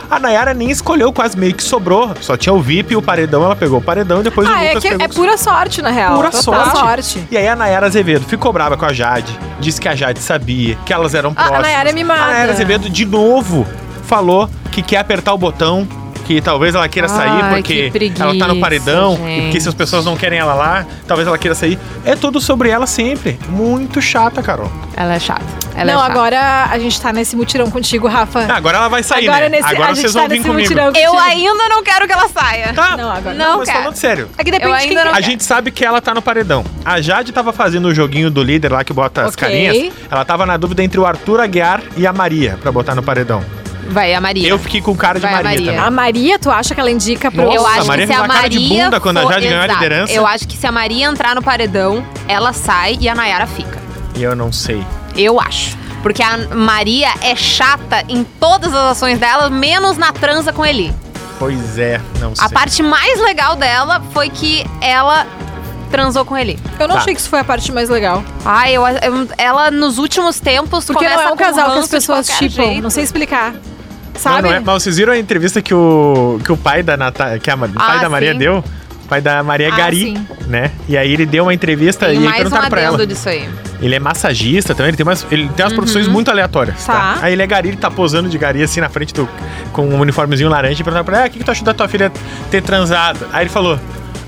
A 0.09 0.19
Nayara 0.19 0.53
nem 0.53 0.69
escolheu, 0.69 1.11
quase 1.11 1.37
meio 1.37 1.53
que 1.53 1.63
sobrou. 1.63 2.11
Só 2.21 2.37
tinha 2.37 2.53
o 2.53 2.61
VIP 2.61 2.93
e 2.93 2.95
o 2.95 3.01
paredão, 3.01 3.43
ela 3.43 3.55
pegou 3.55 3.79
o 3.79 3.81
paredão 3.81 4.19
e 4.19 4.23
depois 4.23 4.47
o 4.47 4.51
ah, 4.51 4.63
é, 4.63 4.67
Lucas 4.69 4.83
que 4.83 4.89
pegou 4.89 5.05
é 5.05 5.07
pura 5.07 5.37
sorte, 5.37 5.81
na 5.81 5.89
real. 5.89 6.15
pura 6.17 6.31
sorte. 6.31 6.77
sorte. 6.77 7.27
E 7.31 7.37
aí 7.37 7.47
a 7.47 7.55
Nayara 7.55 7.87
Azevedo 7.87 8.25
ficou 8.25 8.51
brava 8.53 8.77
com 8.77 8.85
a 8.85 8.93
Jade, 8.93 9.37
disse 9.59 9.79
que 9.81 9.87
a 9.87 9.95
Jade 9.95 10.19
sabia, 10.19 10.77
que 10.85 10.93
elas 10.93 11.13
eram 11.13 11.29
A- 11.29 11.31
a 11.31 11.35
próximas. 11.45 11.61
Nayara 11.63 11.89
é 11.89 11.93
mimada. 11.93 12.21
A 12.21 12.27
Nayara 12.27 12.51
Azevedo 12.51 12.89
de 12.89 13.05
novo 13.05 13.65
falou 14.03 14.49
que 14.71 14.81
quer 14.81 14.97
apertar 14.97 15.33
o 15.33 15.37
botão, 15.37 15.87
que 16.25 16.41
talvez 16.41 16.73
ela 16.75 16.87
queira 16.87 17.07
sair 17.09 17.41
Ai, 17.41 17.55
porque 17.55 17.83
que 17.85 17.91
preguiça, 17.91 18.23
ela 18.23 18.37
tá 18.37 18.47
no 18.47 18.59
paredão, 18.59 19.13
e 19.15 19.17
gente. 19.17 19.41
porque 19.43 19.59
se 19.61 19.69
as 19.69 19.75
pessoas 19.75 20.05
não 20.05 20.15
querem 20.15 20.39
ela 20.39 20.53
lá, 20.53 20.85
talvez 21.07 21.27
ela 21.27 21.37
queira 21.37 21.53
sair. 21.55 21.77
É 22.05 22.15
tudo 22.15 22.39
sobre 22.39 22.69
ela 22.69 22.87
sempre. 22.87 23.37
Muito 23.49 24.01
chata, 24.01 24.41
Carol. 24.41 24.71
Ela 24.95 25.15
é 25.15 25.19
chata. 25.19 25.62
Ela 25.75 25.93
não, 25.93 26.01
é 26.03 26.05
agora 26.05 26.67
a 26.69 26.77
gente 26.79 27.01
tá 27.01 27.11
nesse 27.11 27.35
mutirão 27.35 27.69
contigo, 27.71 28.07
Rafa. 28.07 28.45
Ah, 28.47 28.55
agora 28.57 28.77
ela 28.77 28.87
vai 28.89 29.01
sair, 29.03 29.27
agora 29.27 29.49
né? 29.49 29.57
nesse, 29.57 29.73
agora 29.73 29.91
a 29.91 29.93
gente 29.93 30.01
vocês 30.01 30.13
tá 30.13 30.19
vão 30.19 30.29
vir 30.29 30.35
nesse 30.37 30.47
comigo. 30.49 30.69
mutirão 30.69 30.93
Eu 30.95 31.19
ainda 31.19 31.69
não 31.69 31.83
quero 31.83 32.05
que 32.05 32.13
ela 32.13 32.29
saia. 32.29 32.73
Tá. 32.73 32.95
Não, 32.95 33.11
agora 33.11 33.35
Não 33.35 33.57
mas 33.59 33.67
quero. 33.69 33.79
falando 33.81 33.95
sério. 33.95 34.29
É 34.37 34.43
que 34.43 34.51
depende 34.51 34.87
de 34.87 34.93
não- 34.95 35.13
A 35.13 35.21
gente 35.21 35.43
sabe 35.43 35.71
que 35.71 35.83
ela 35.83 35.99
tá 36.01 36.13
no 36.13 36.21
paredão. 36.21 36.63
A 36.85 37.01
Jade 37.01 37.31
tava 37.31 37.51
fazendo 37.51 37.85
o 37.87 37.93
joguinho 37.93 38.29
do 38.29 38.43
líder 38.43 38.71
lá 38.71 38.83
que 38.83 38.93
bota 38.93 39.23
as 39.23 39.35
carinhas. 39.35 39.91
Ela 40.09 40.23
tava 40.23 40.45
na 40.45 40.57
dúvida 40.57 40.83
entre 40.83 40.99
o 40.99 41.05
Arthur 41.05 41.39
Aguiar 41.41 41.81
e 41.97 42.05
a 42.05 42.13
Maria 42.13 42.57
pra 42.61 42.71
botar 42.71 42.93
no 42.95 43.01
paredão. 43.03 43.43
Vai, 43.89 44.13
a 44.13 44.21
Maria. 44.21 44.47
Eu 44.47 44.57
fiquei 44.57 44.81
com 44.81 44.95
cara 44.95 45.19
de 45.19 45.25
Vai 45.25 45.31
a 45.33 45.35
Maria, 45.35 45.49
Maria. 45.49 45.65
também. 45.73 45.79
A 45.87 45.91
Maria, 45.91 46.39
tu 46.39 46.49
acha 46.49 46.73
que 46.73 46.79
ela 46.79 46.89
indica 46.89 47.29
pro... 47.29 47.43
Nossa, 47.43 47.57
eu 47.57 47.67
acho 47.67 47.81
a 47.81 47.83
Maria 47.83 48.07
que 48.07 48.13
se 48.13 48.17
a 48.19 48.21
uma 48.23 48.33
cara 48.33 48.49
de 48.49 48.59
Maria 48.59 48.83
bunda 48.85 48.99
quando 49.01 49.17
a 49.17 49.23
Jade 49.25 49.47
ganhou 49.47 49.61
a 49.61 49.67
liderança. 49.67 50.13
Eu 50.13 50.25
acho 50.25 50.47
que 50.47 50.55
se 50.55 50.65
a 50.65 50.71
Maria 50.71 51.05
entrar 51.07 51.35
no 51.35 51.41
paredão, 51.43 52.05
ela 52.27 52.53
sai 52.53 52.97
e 53.01 53.09
a 53.09 53.15
Nayara 53.15 53.45
fica. 53.45 53.77
E 54.15 54.23
eu 54.23 54.35
não 54.35 54.51
sei. 54.53 54.83
Eu 55.15 55.39
acho. 55.39 55.77
Porque 56.01 56.21
a 56.21 56.37
Maria 56.53 57.09
é 57.21 57.35
chata 57.35 58.03
em 58.09 58.23
todas 58.23 58.73
as 58.73 58.91
ações 58.97 59.19
dela, 59.19 59.49
menos 59.49 59.97
na 59.97 60.11
transa 60.11 60.51
com 60.51 60.65
ele. 60.65 60.93
Pois 61.39 61.77
é, 61.79 61.99
não 62.19 62.35
sei. 62.35 62.45
A 62.45 62.49
parte 62.49 62.83
mais 62.83 63.19
legal 63.21 63.55
dela 63.55 64.01
foi 64.13 64.29
que 64.29 64.65
ela 64.81 65.25
transou 65.89 66.25
com 66.25 66.35
ele. 66.37 66.59
Eu 66.79 66.87
não 66.87 66.95
Tá. 66.95 67.01
achei 67.01 67.13
que 67.13 67.19
isso 67.21 67.29
foi 67.29 67.39
a 67.39 67.43
parte 67.43 67.71
mais 67.71 67.87
legal. 67.89 68.23
Ai, 68.43 68.73
eu, 68.75 68.85
eu- 68.87 69.27
ela 69.37 69.69
nos 69.71 69.97
últimos 69.97 70.39
tempos 70.39 70.85
Porque 70.85 71.03
não 71.05 71.11
começa 71.11 71.29
é 71.29 71.33
um 71.33 71.37
com 71.37 71.43
casal 71.43 71.71
que 71.73 71.79
as 71.79 71.87
pessoas 71.87 72.27
chipam. 72.27 72.49
jeito. 72.65 72.81
Não 72.83 72.89
sei 72.89 73.03
explicar. 73.03 73.53
Não, 73.53 73.61
Sabe? 74.21 74.41
não 74.43 74.51
é. 74.55 74.59
Mas 74.59 74.83
vocês 74.83 74.97
viram 74.97 75.13
a 75.13 75.17
entrevista 75.17 75.61
que 75.61 75.73
o, 75.73 76.39
que 76.43 76.51
o 76.51 76.57
pai 76.57 76.83
da 76.83 76.95
Nata, 76.97 77.37
que 77.39 77.49
a, 77.49 77.55
o 77.55 77.59
pai 77.59 77.97
Ah, 77.97 78.01
da 78.01 78.09
Maria 78.09 78.33
sim. 78.33 78.37
deu? 78.39 78.63
O 79.13 79.15
pai 79.15 79.21
da 79.21 79.43
Maria 79.43 79.67
é 79.67 79.71
Ah, 79.71 79.75
Gari, 79.75 79.99
sim. 79.99 80.27
né? 80.47 80.71
E 80.89 80.97
aí 80.97 81.13
ele 81.13 81.25
deu 81.25 81.43
uma 81.43 81.53
entrevista 81.53 82.07
Tem 82.07 82.15
e 82.15 82.17
aí 82.17 82.23
mais 82.23 82.35
um 82.35 82.37
perguntaram 82.43 82.69
pra 82.69 82.81
ela. 82.81 83.05
disso 83.05 83.29
aí. 83.29 83.47
Ele 83.79 83.93
é 83.95 83.99
massagista 83.99 84.73
também, 84.73 84.89
ele 84.89 84.97
tem 84.97 85.05
umas, 85.05 85.25
ele 85.29 85.47
tem 85.49 85.63
umas 85.65 85.73
profissões 85.73 86.07
muito 86.07 86.31
aleatórias, 86.31 86.83
tá. 86.85 86.93
Tá. 86.93 87.17
Aí 87.21 87.33
ele 87.33 87.41
é 87.43 87.47
gari, 87.47 87.67
ele 87.69 87.77
tá 87.77 87.91
posando 87.91 88.27
de 88.29 88.37
gari 88.37 88.63
assim 88.63 88.79
na 88.81 88.89
frente 88.89 89.13
do. 89.13 89.29
com 89.71 89.85
um 89.87 89.99
uniformezinho 89.99 90.49
laranja 90.49 90.81
e 90.81 90.83
perguntaram 90.83 91.05
pra 91.05 91.15
ele: 91.17 91.23
ah, 91.25 91.27
o 91.27 91.31
que, 91.31 91.37
que 91.39 91.43
tu 91.45 91.51
achou 91.51 91.63
da 91.65 91.73
tua 91.73 91.87
filha 91.87 92.11
ter 92.49 92.61
transado? 92.63 93.27
Aí 93.31 93.43
ele 93.43 93.49
falou: 93.49 93.79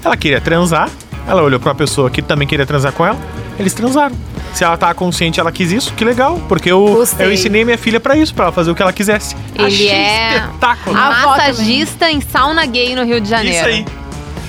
ela 0.03 0.15
queria 0.17 0.39
transar, 0.41 0.89
ela 1.27 1.41
olhou 1.41 1.59
pra 1.59 1.69
uma 1.69 1.75
pessoa 1.75 2.09
que 2.11 2.21
também 2.21 2.47
queria 2.47 2.65
transar 2.65 2.91
com 2.91 3.05
ela, 3.05 3.17
eles 3.57 3.73
transaram. 3.73 4.15
Se 4.53 4.63
ela 4.63 4.77
tava 4.77 4.93
consciente, 4.93 5.37
ela 5.39 5.51
quis 5.51 5.71
isso, 5.71 5.91
que 5.93 6.05
legal, 6.05 6.39
porque 6.47 6.71
eu, 6.71 6.79
Gostei. 6.85 7.25
eu 7.25 7.31
ensinei 7.33 7.65
minha 7.65 7.77
filha 7.77 7.99
pra 7.99 8.15
isso, 8.15 8.33
pra 8.33 8.45
ela 8.45 8.51
fazer 8.53 8.71
o 8.71 8.75
que 8.75 8.81
ela 8.81 8.93
quisesse. 8.93 9.35
Ele 9.55 9.67
Achei 9.67 9.89
é 9.89 10.37
espetáculo. 10.37 10.95
Massagista 10.95 12.09
em 12.09 12.21
sauna 12.21 12.65
gay 12.65 12.95
no 12.95 13.03
Rio 13.03 13.19
de 13.19 13.29
Janeiro. 13.29 13.57
Isso 13.57 13.65
aí. 13.65 13.85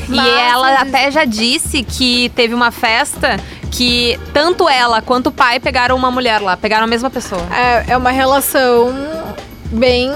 E 0.09 0.19
ela 0.19 0.75
até 0.75 1.11
já 1.11 1.25
disse 1.25 1.83
que 1.83 2.29
teve 2.31 2.55
uma 2.55 2.71
festa 2.71 3.39
que 3.71 4.19
tanto 4.33 4.69
ela 4.69 5.03
quanto 5.03 5.29
o 5.29 5.33
pai 5.33 5.61
pegaram 5.61 5.97
uma 5.97 6.11
mulher 6.11 6.41
lá, 6.41 6.57
pegaram 6.57 6.85
a 6.85 6.87
mesma 6.87 7.11
pessoa. 7.11 7.43
É, 7.53 7.93
é 7.93 7.97
uma 7.97 8.11
relação 8.11 8.95
bem. 9.71 10.13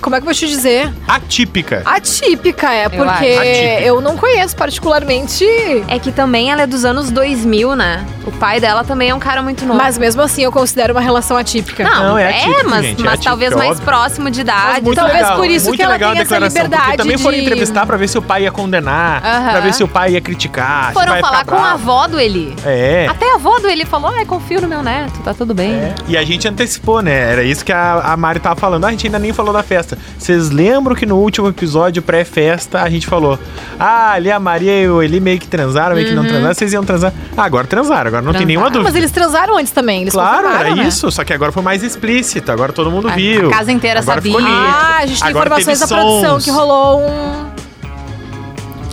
Como 0.00 0.16
é 0.16 0.18
que 0.18 0.22
eu 0.22 0.26
vou 0.26 0.34
te 0.34 0.46
dizer? 0.48 0.92
Atípica. 1.06 1.82
Atípica, 1.84 2.72
é, 2.72 2.88
porque. 2.88 3.04
Atípica. 3.08 3.80
eu 3.82 4.00
não 4.00 4.16
conheço 4.16 4.56
particularmente. 4.56 5.44
É 5.88 5.98
que 5.98 6.10
também 6.10 6.50
ela 6.50 6.62
é 6.62 6.66
dos 6.66 6.84
anos 6.84 7.10
2000, 7.10 7.76
né? 7.76 8.04
O 8.26 8.32
pai 8.32 8.58
dela 8.60 8.82
também 8.84 9.10
é 9.10 9.14
um 9.14 9.18
cara 9.18 9.42
muito 9.42 9.64
novo. 9.64 9.78
Mas 9.78 9.96
mesmo 9.98 10.20
assim 10.22 10.42
eu 10.42 10.50
considero 10.50 10.92
uma 10.94 11.00
relação 11.00 11.36
atípica. 11.36 11.84
não, 11.84 12.08
Não, 12.10 12.18
é 12.18 12.24
é, 12.24 12.36
atípico, 12.44 12.68
mas, 12.70 12.84
gente, 12.84 13.00
é 13.00 13.04
mas 13.04 13.12
atípico, 13.14 13.24
talvez 13.24 13.52
é 13.52 13.56
mais 13.56 13.70
óbvio. 13.72 13.84
próximo 13.84 14.30
de 14.30 14.40
idade. 14.40 14.94
Talvez 14.94 15.16
legal, 15.22 15.36
por 15.36 15.46
isso 15.46 15.72
que 15.72 15.82
ela 15.82 15.98
tem 15.98 16.08
a 16.08 16.22
essa 16.22 16.38
liberdade 16.38 16.96
também 16.96 17.18
foram 17.18 17.36
de- 17.38 17.44
entrevistar 17.44 17.86
pra 17.86 17.96
ver 17.96 18.08
se 18.08 18.18
o 18.18 18.22
pai 18.22 18.42
ia 18.42 18.50
condenar, 18.52 19.22
Aham. 19.24 19.50
pra 19.52 19.60
ver 19.60 19.74
se 19.74 19.84
o 19.84 19.88
pai 19.88 20.12
ia 20.12 20.20
criticar. 20.20 20.86
se 20.86 20.90
o 20.90 20.94
Foram 20.94 21.16
falar 21.20 21.38
ficar 21.40 21.56
com 21.56 21.62
a 21.62 21.72
avó 21.72 22.06
do 22.08 22.18
Eli. 22.18 22.54
É. 22.64 23.06
Até 23.08 23.30
a 23.30 23.34
avó 23.36 23.58
do 23.58 23.68
Eli 23.68 23.84
falou: 23.84 24.10
ai, 24.14 24.24
confio 24.24 24.60
no 24.60 24.68
meu 24.68 24.82
neto, 24.82 25.18
tá 25.24 25.32
tudo 25.32 25.54
bem. 25.54 25.72
É. 25.74 25.94
E 26.08 26.16
a 26.16 26.24
gente 26.24 26.48
antecipou, 26.48 27.00
né? 27.02 27.32
Era 27.32 27.42
isso 27.44 27.64
que 27.64 27.72
a, 27.72 28.00
a 28.12 28.16
Mari 28.16 28.40
tava 28.40 28.56
falando. 28.56 28.75
Ah, 28.84 28.88
a 28.88 28.90
gente 28.90 29.06
ainda 29.06 29.18
nem 29.18 29.32
falou 29.32 29.52
da 29.52 29.62
festa. 29.62 29.96
Vocês 30.18 30.50
lembram 30.50 30.94
que 30.94 31.06
no 31.06 31.16
último 31.16 31.48
episódio 31.48 32.02
pré-festa 32.02 32.82
a 32.82 32.88
gente 32.90 33.06
falou: 33.06 33.38
Ah, 33.78 34.12
ali 34.12 34.30
a 34.30 34.38
Maria 34.38 34.80
e 34.82 34.88
o 34.88 35.02
Eli 35.02 35.20
meio 35.20 35.38
que 35.38 35.46
transaram, 35.48 35.94
meio 35.96 36.08
que 36.08 36.14
não 36.14 36.24
transaram. 36.24 36.54
Vocês 36.54 36.72
iam 36.72 36.84
transar. 36.84 37.12
Ah, 37.36 37.44
agora 37.44 37.66
transaram, 37.66 38.08
agora 38.08 38.22
não 38.22 38.32
tem 38.32 38.40
Transaram. 38.42 38.46
nenhuma 38.46 38.66
Ah, 38.66 38.70
dúvida. 38.70 38.84
mas 38.90 38.94
eles 38.96 39.10
transaram 39.10 39.56
antes 39.58 39.72
também, 39.72 40.02
eles 40.02 40.12
Claro, 40.12 40.46
era 40.48 40.74
né? 40.74 40.84
isso. 40.86 41.10
Só 41.10 41.24
que 41.24 41.32
agora 41.32 41.52
foi 41.52 41.62
mais 41.62 41.82
explícito. 41.82 42.50
Agora 42.52 42.72
todo 42.72 42.90
mundo 42.90 43.08
A- 43.08 43.12
viu. 43.12 43.48
a 43.48 43.52
casa 43.52 43.72
inteira 43.72 44.00
agora 44.00 44.20
sabia. 44.20 44.36
Ah, 44.40 44.98
a 45.02 45.06
gente 45.06 45.20
tem 45.20 45.28
Agora 45.30 45.46
informações 45.48 45.78
da 45.80 45.86
produção 45.86 46.38
que 46.40 46.50
rolou 46.50 47.00
um. 47.00 47.46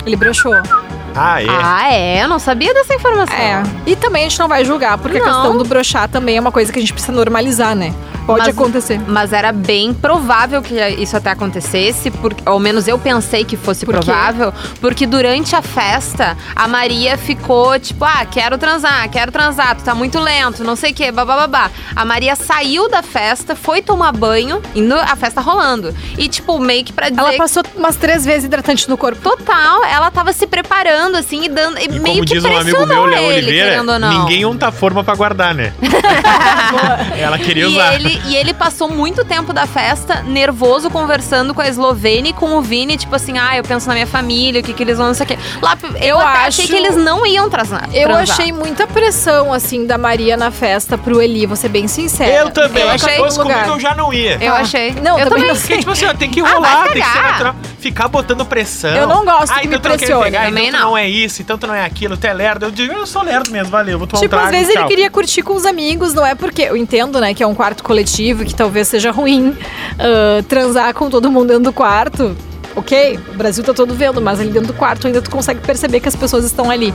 Ele 0.06 0.16
broxou. 0.16 0.54
Ah, 1.16 1.42
é. 1.42 1.46
Ah, 1.48 1.94
é? 1.94 2.24
Eu 2.24 2.28
não 2.28 2.40
sabia 2.40 2.74
dessa 2.74 2.94
informação. 2.94 3.36
É. 3.36 3.64
E 3.86 3.96
também 3.96 4.26
a 4.26 4.30
gente 4.30 4.40
não 4.40 4.48
vai 4.48 4.66
julgar, 4.66 4.98
porque 4.98 5.20
Não. 5.20 5.26
a 5.26 5.30
questão 5.34 5.58
do 5.58 5.64
broxar 5.64 6.10
também 6.10 6.38
é 6.38 6.42
uma 6.42 6.52
coisa 6.52 6.74
que 6.74 6.80
a 6.80 6.82
gente 6.82 6.92
precisa 6.92 7.14
normalizar, 7.14 7.76
né? 7.76 7.94
Pode 8.26 8.40
Mas- 8.48 8.58
acontecer. 8.58 9.00
Mas 9.08 9.34
era 9.34 9.52
bem 9.52 9.94
provável 9.94 10.62
que 10.62 10.76
isso 10.98 11.16
até 11.18 11.32
acontecesse, 11.32 12.10
porque, 12.10 12.42
ao 12.46 12.58
menos 12.60 12.88
eu 12.88 12.98
pensei 12.98 13.44
que 13.44 13.58
fosse 13.58 13.86
Por 13.86 13.94
provável, 13.96 14.54
porque 14.80 15.06
durante 15.06 15.56
a 15.56 15.62
festa 15.62 16.38
a 16.56 16.68
Maria 16.68 17.18
ficou 17.18 17.78
tipo, 17.80 18.06
ah, 18.06 18.26
quero 18.26 18.58
transar, 18.58 19.10
quero 19.10 19.32
transar, 19.32 19.76
tu 19.76 19.84
tá 19.84 19.94
muito 19.94 20.20
lento, 20.20 20.64
não 20.64 20.76
sei 20.76 20.92
o 20.92 20.94
quê, 20.94 21.12
babá. 21.12 21.70
A 21.96 22.06
Maria 22.06 22.36
saiu 22.36 22.90
da 22.90 23.02
festa, 23.04 23.56
foi 23.56 23.82
tomar 23.82 24.12
banho, 24.14 24.62
indo 24.74 24.94
a 24.96 25.16
festa 25.16 25.42
rolando. 25.42 25.94
E, 26.18 26.30
tipo, 26.30 26.58
meio 26.60 26.84
que 26.86 26.94
pra 26.94 27.10
dizer. 27.10 27.20
Ela 27.22 27.34
passou 27.34 27.64
umas 27.76 27.96
três 27.98 28.24
vezes 28.24 28.46
hidratante 28.46 28.88
no 28.90 28.98
corpo. 28.98 29.22
Total, 29.22 29.84
ela 29.84 30.10
tava 30.12 30.32
se 30.32 30.48
preparando, 30.48 31.16
assim, 31.18 31.44
e 31.46 31.50
dando. 31.50 31.78
E 31.78 31.86
E 31.86 31.88
meio 31.90 32.02
como 32.04 32.20
que 32.26 32.34
diz 32.34 32.44
um 32.46 32.58
amigo 32.58 32.86
meu, 32.86 33.06
Léo 33.06 33.24
ele, 33.32 33.48
Oliveira, 33.48 33.70
querendo 33.72 33.92
ou 33.92 34.00
não. 34.00 34.20
ninguém 34.20 34.46
unta 34.46 34.72
forma 34.72 35.04
pra 35.04 35.14
guardar, 35.16 35.54
né? 35.54 35.74
Ela 37.20 37.38
queria 37.38 37.64
E 37.64 37.68
usar. 37.68 37.94
Ele, 38.16 38.22
e 38.30 38.36
ele 38.36 38.54
passou 38.54 38.90
muito 38.90 39.24
tempo 39.26 39.54
da 39.54 39.66
festa 39.66 40.22
nervoso, 40.24 40.90
conversando 40.90 41.54
com 41.54 41.62
a 41.62 41.68
Eslovênia 41.68 42.30
e 42.30 42.34
com 42.34 42.56
o 42.58 42.62
Vini, 42.62 42.98
tipo 42.98 43.16
assim, 43.16 43.38
ah, 43.38 43.58
eu 43.58 43.64
penso 43.64 43.88
na 43.88 43.94
minha 43.94 44.08
família, 44.08 44.62
o 44.62 44.64
que, 44.64 44.74
que 44.74 44.84
eles 44.84 44.98
vão, 44.98 45.08
não 45.08 45.14
sei 45.14 45.26
o 45.26 45.28
quê. 45.28 45.38
Lá, 45.62 45.78
eu, 45.96 46.14
Eu 46.14 46.20
até 46.20 46.48
achei 46.48 46.68
que 46.68 46.76
eles 46.76 46.96
não 46.96 47.26
iam 47.26 47.50
transar. 47.50 47.90
Eu 47.94 48.08
transar. 48.10 48.36
achei 48.40 48.52
muita 48.52 48.86
pressão, 48.88 49.52
assim, 49.54 49.86
da 49.86 49.98
Maria 49.98 50.38
na 50.38 50.52
festa 50.52 50.98
pro 50.98 51.22
Eli, 51.22 51.46
vou 51.46 51.56
ser 51.56 51.70
bem 51.70 51.88
sincera. 51.88 52.32
Eu 52.32 52.50
também. 52.52 52.84
Eu 52.84 52.90
achei 52.90 53.18
lugar. 53.18 53.36
comigo, 53.36 53.70
eu 53.76 53.80
já 53.80 53.96
não 53.96 54.14
ia. 54.14 54.38
Eu 54.42 54.54
Ah, 54.54 54.60
achei. 54.60 54.92
não, 55.02 55.18
eu 55.20 55.28
também 55.30 55.48
também. 55.48 55.48
não 55.48 55.54
Porque, 55.64 55.78
tipo 55.78 55.92
assim, 55.92 56.06
ó, 56.06 56.14
tem 56.14 56.30
que 56.30 56.42
Ah, 56.42 56.50
rolar, 56.54 56.84
tem 56.92 57.02
que 57.02 57.10
ser 57.10 57.22
natural. 57.22 57.56
Ficar 57.80 58.08
botando 58.08 58.46
pressão. 58.46 58.92
Eu 58.92 59.08
não 59.08 59.26
gosto 59.26 59.52
ah, 59.52 59.60
que 59.60 59.68
então 59.68 59.80
me 59.92 59.98
pressione. 59.98 60.24
pegar, 60.26 60.46
Também 60.46 60.68
então 60.68 60.80
não. 60.80 60.90
não 60.92 60.98
é 60.98 61.08
isso, 61.10 61.42
então 61.42 61.58
tu 61.58 61.68
não 61.68 61.74
é 61.76 61.84
aquilo, 61.86 62.16
tu 62.16 62.26
é 62.26 62.34
lerdo. 62.34 62.66
Eu 62.66 62.72
digo, 62.72 62.94
eu 62.94 63.06
sou 63.06 63.22
lerdo 63.24 63.52
mesmo, 63.52 63.70
valeu, 63.70 63.98
vou 63.98 64.08
tomar 64.08 64.22
Tipo, 64.22 64.36
um 64.36 64.40
trago, 64.40 64.46
às 64.48 64.52
vezes 64.56 64.70
ele 64.70 64.80
tchau. 64.80 64.88
queria 64.88 65.10
curtir 65.10 65.42
com 65.42 65.54
os 65.56 65.66
amigos, 65.66 66.14
não 66.14 66.26
é 66.26 66.34
porque. 66.36 66.62
Eu 66.64 66.78
entendo, 66.78 67.20
né, 67.20 67.34
que 67.34 67.44
é 67.44 67.48
um 67.48 67.54
quarto 67.56 67.84
coletivo, 67.84 68.03
que 68.46 68.54
talvez 68.56 68.88
seja 68.88 69.12
ruim 69.12 69.56
ah, 70.00 70.44
transar 70.48 70.94
com 70.94 71.10
todo 71.10 71.30
mundo 71.32 71.48
dentro 71.48 71.64
do 71.64 71.74
quarto. 71.74 72.36
Ok, 72.76 73.20
o 73.32 73.38
Brasil 73.38 73.64
tá 73.64 73.72
todo 73.72 73.94
vendo, 73.94 74.20
mas 74.20 74.40
ali 74.40 74.50
dentro 74.50 74.70
do 74.70 74.74
quarto 74.74 75.06
ainda 75.06 75.22
tu 75.22 75.30
consegue 75.30 75.60
perceber 75.62 76.00
que 76.00 76.08
as 76.10 76.16
pessoas 76.16 76.44
estão 76.44 76.72
ali. 76.72 76.92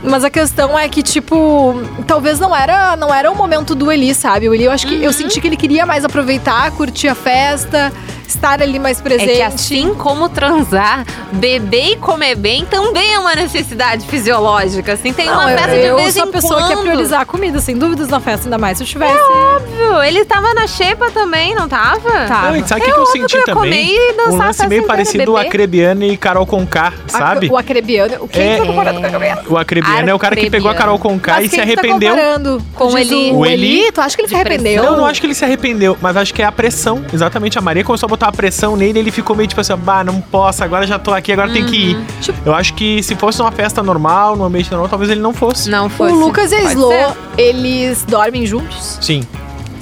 Mas 0.00 0.22
a 0.22 0.30
questão 0.30 0.78
é 0.78 0.88
que, 0.88 1.02
tipo, 1.02 1.74
talvez 2.06 2.38
não 2.38 2.54
era, 2.54 2.94
não 2.94 3.12
era 3.12 3.28
o 3.28 3.34
momento 3.34 3.74
do 3.74 3.90
Eli, 3.90 4.14
sabe? 4.14 4.48
O 4.48 4.54
Eli, 4.54 4.62
eu 4.64 4.70
acho 4.70 4.86
que 4.86 4.94
Uhum. 4.94 5.02
eu 5.02 5.12
senti 5.12 5.40
que 5.40 5.48
ele 5.48 5.56
queria 5.56 5.84
mais 5.84 6.04
aproveitar, 6.04 6.70
curtir 6.70 7.08
a 7.08 7.16
festa, 7.16 7.92
estar 8.28 8.60
ali 8.62 8.78
mais 8.78 9.00
É 9.00 9.02
presente. 9.02 9.32
que 9.36 9.42
assim 9.42 9.94
como 9.94 10.28
transar, 10.28 11.04
beber 11.32 11.92
e 11.92 11.96
comer 11.96 12.34
bem 12.36 12.64
também 12.66 13.14
é 13.14 13.18
uma 13.18 13.34
necessidade 13.34 14.06
fisiológica. 14.06 14.92
Assim, 14.92 15.12
tem 15.12 15.28
uma 15.28 15.42
Não, 15.42 15.50
eu, 15.50 15.58
festa 15.58 15.72
de 15.76 15.84
eu 15.86 15.96
vez 15.96 16.14
sou 16.14 16.24
em 16.24 16.28
a 16.28 16.32
pessoa 16.32 16.56
que 16.62 16.68
ia 16.70 16.76
quando. 16.76 16.82
priorizar 16.86 17.20
a 17.20 17.24
comida, 17.24 17.58
sem 17.60 17.76
dúvidas, 17.76 18.08
na 18.08 18.20
festa, 18.20 18.46
ainda 18.46 18.58
mais 18.58 18.76
se 18.78 18.84
eu 18.84 18.86
tivesse. 18.86 19.14
Óbvio, 19.18 20.02
Ele 20.02 20.24
tava 20.24 20.52
na 20.54 20.66
xepa 20.66 21.10
também, 21.10 21.54
não 21.54 21.68
tava? 21.68 22.10
Tá. 22.26 22.50
Não, 22.52 22.66
sabe 22.66 22.80
o 22.80 22.84
que, 22.84 22.90
É 22.90 22.94
que 22.94 23.00
eu 23.00 23.06
senti 23.06 23.42
que 23.42 23.50
eu 23.50 23.54
também? 23.54 23.88
e 23.94 24.12
um 24.28 24.36
lance 24.36 24.38
festa 24.58 24.68
meio 24.68 24.84
parecido 24.84 25.32
beber. 25.34 25.46
Acrebiano 25.48 26.04
e 26.04 26.16
Carol 26.16 26.46
Conká, 26.46 26.92
sabe? 27.06 27.48
O 27.50 27.56
acrebiano. 27.56 28.16
O 28.20 28.28
que 28.28 28.38
É. 28.38 28.54
que 28.54 28.60
tá 28.60 28.66
comparando 28.66 29.00
com 29.00 29.04
o 29.04 29.06
acrebiano? 29.08 29.42
O 29.48 29.56
Acrebiano 29.58 30.10
é 30.10 30.14
o 30.14 30.18
cara 30.18 30.36
que 30.36 30.50
pegou 30.50 30.70
a 30.70 30.74
Carol 30.74 30.98
Conká 30.98 31.34
Mas 31.36 31.46
e 31.46 31.48
se 31.48 31.50
que 31.50 31.56
tá 31.56 31.62
arrependeu. 31.62 32.10
comparando? 32.10 32.62
Com 32.74 32.86
Diz 32.88 32.96
Eli. 33.10 33.30
O, 33.32 33.36
O 33.38 33.46
Eli? 33.46 33.92
Tu 33.92 34.00
acha 34.00 34.16
que 34.16 34.22
ele 34.22 34.28
se 34.28 34.34
De 34.34 34.40
arrependeu? 34.40 34.82
Não, 34.82 34.96
não 34.98 35.06
acho 35.06 35.20
que 35.20 35.26
ele 35.26 35.34
se 35.34 35.44
arrependeu, 35.44 35.96
mas 36.00 36.16
acho 36.16 36.34
que 36.34 36.42
é 36.42 36.44
a 36.44 36.52
pressão. 36.52 37.04
Exatamente, 37.12 37.58
a 37.58 37.60
Maria 37.60 37.84
começou 37.84 38.06
a 38.06 38.08
botar 38.10 38.17
a 38.26 38.32
pressão 38.32 38.76
nele 38.76 38.98
ele 38.98 39.10
ficou 39.10 39.34
meio 39.36 39.48
tipo 39.48 39.60
assim, 39.60 39.74
bah, 39.76 40.02
não 40.04 40.20
posso, 40.20 40.62
agora 40.64 40.86
já 40.86 40.98
tô 40.98 41.12
aqui, 41.12 41.32
agora 41.32 41.50
tem 41.52 41.64
que 41.66 41.76
ir. 41.76 42.06
Tipo- 42.20 42.38
Eu 42.44 42.54
acho 42.54 42.74
que 42.74 43.02
se 43.02 43.14
fosse 43.14 43.40
uma 43.40 43.52
festa 43.52 43.82
normal, 43.82 44.36
num 44.36 44.44
ambiente 44.44 44.70
normal, 44.70 44.88
talvez 44.88 45.10
ele 45.10 45.20
não 45.20 45.32
fosse. 45.34 45.68
Não 45.70 45.86
O 45.86 45.90
foi. 45.90 46.10
Lucas 46.12 46.50
e 46.52 46.56
a 46.56 46.62
Slo, 46.72 46.90
eles 47.36 48.04
dormem 48.08 48.44
juntos? 48.46 48.98
Sim. 49.00 49.22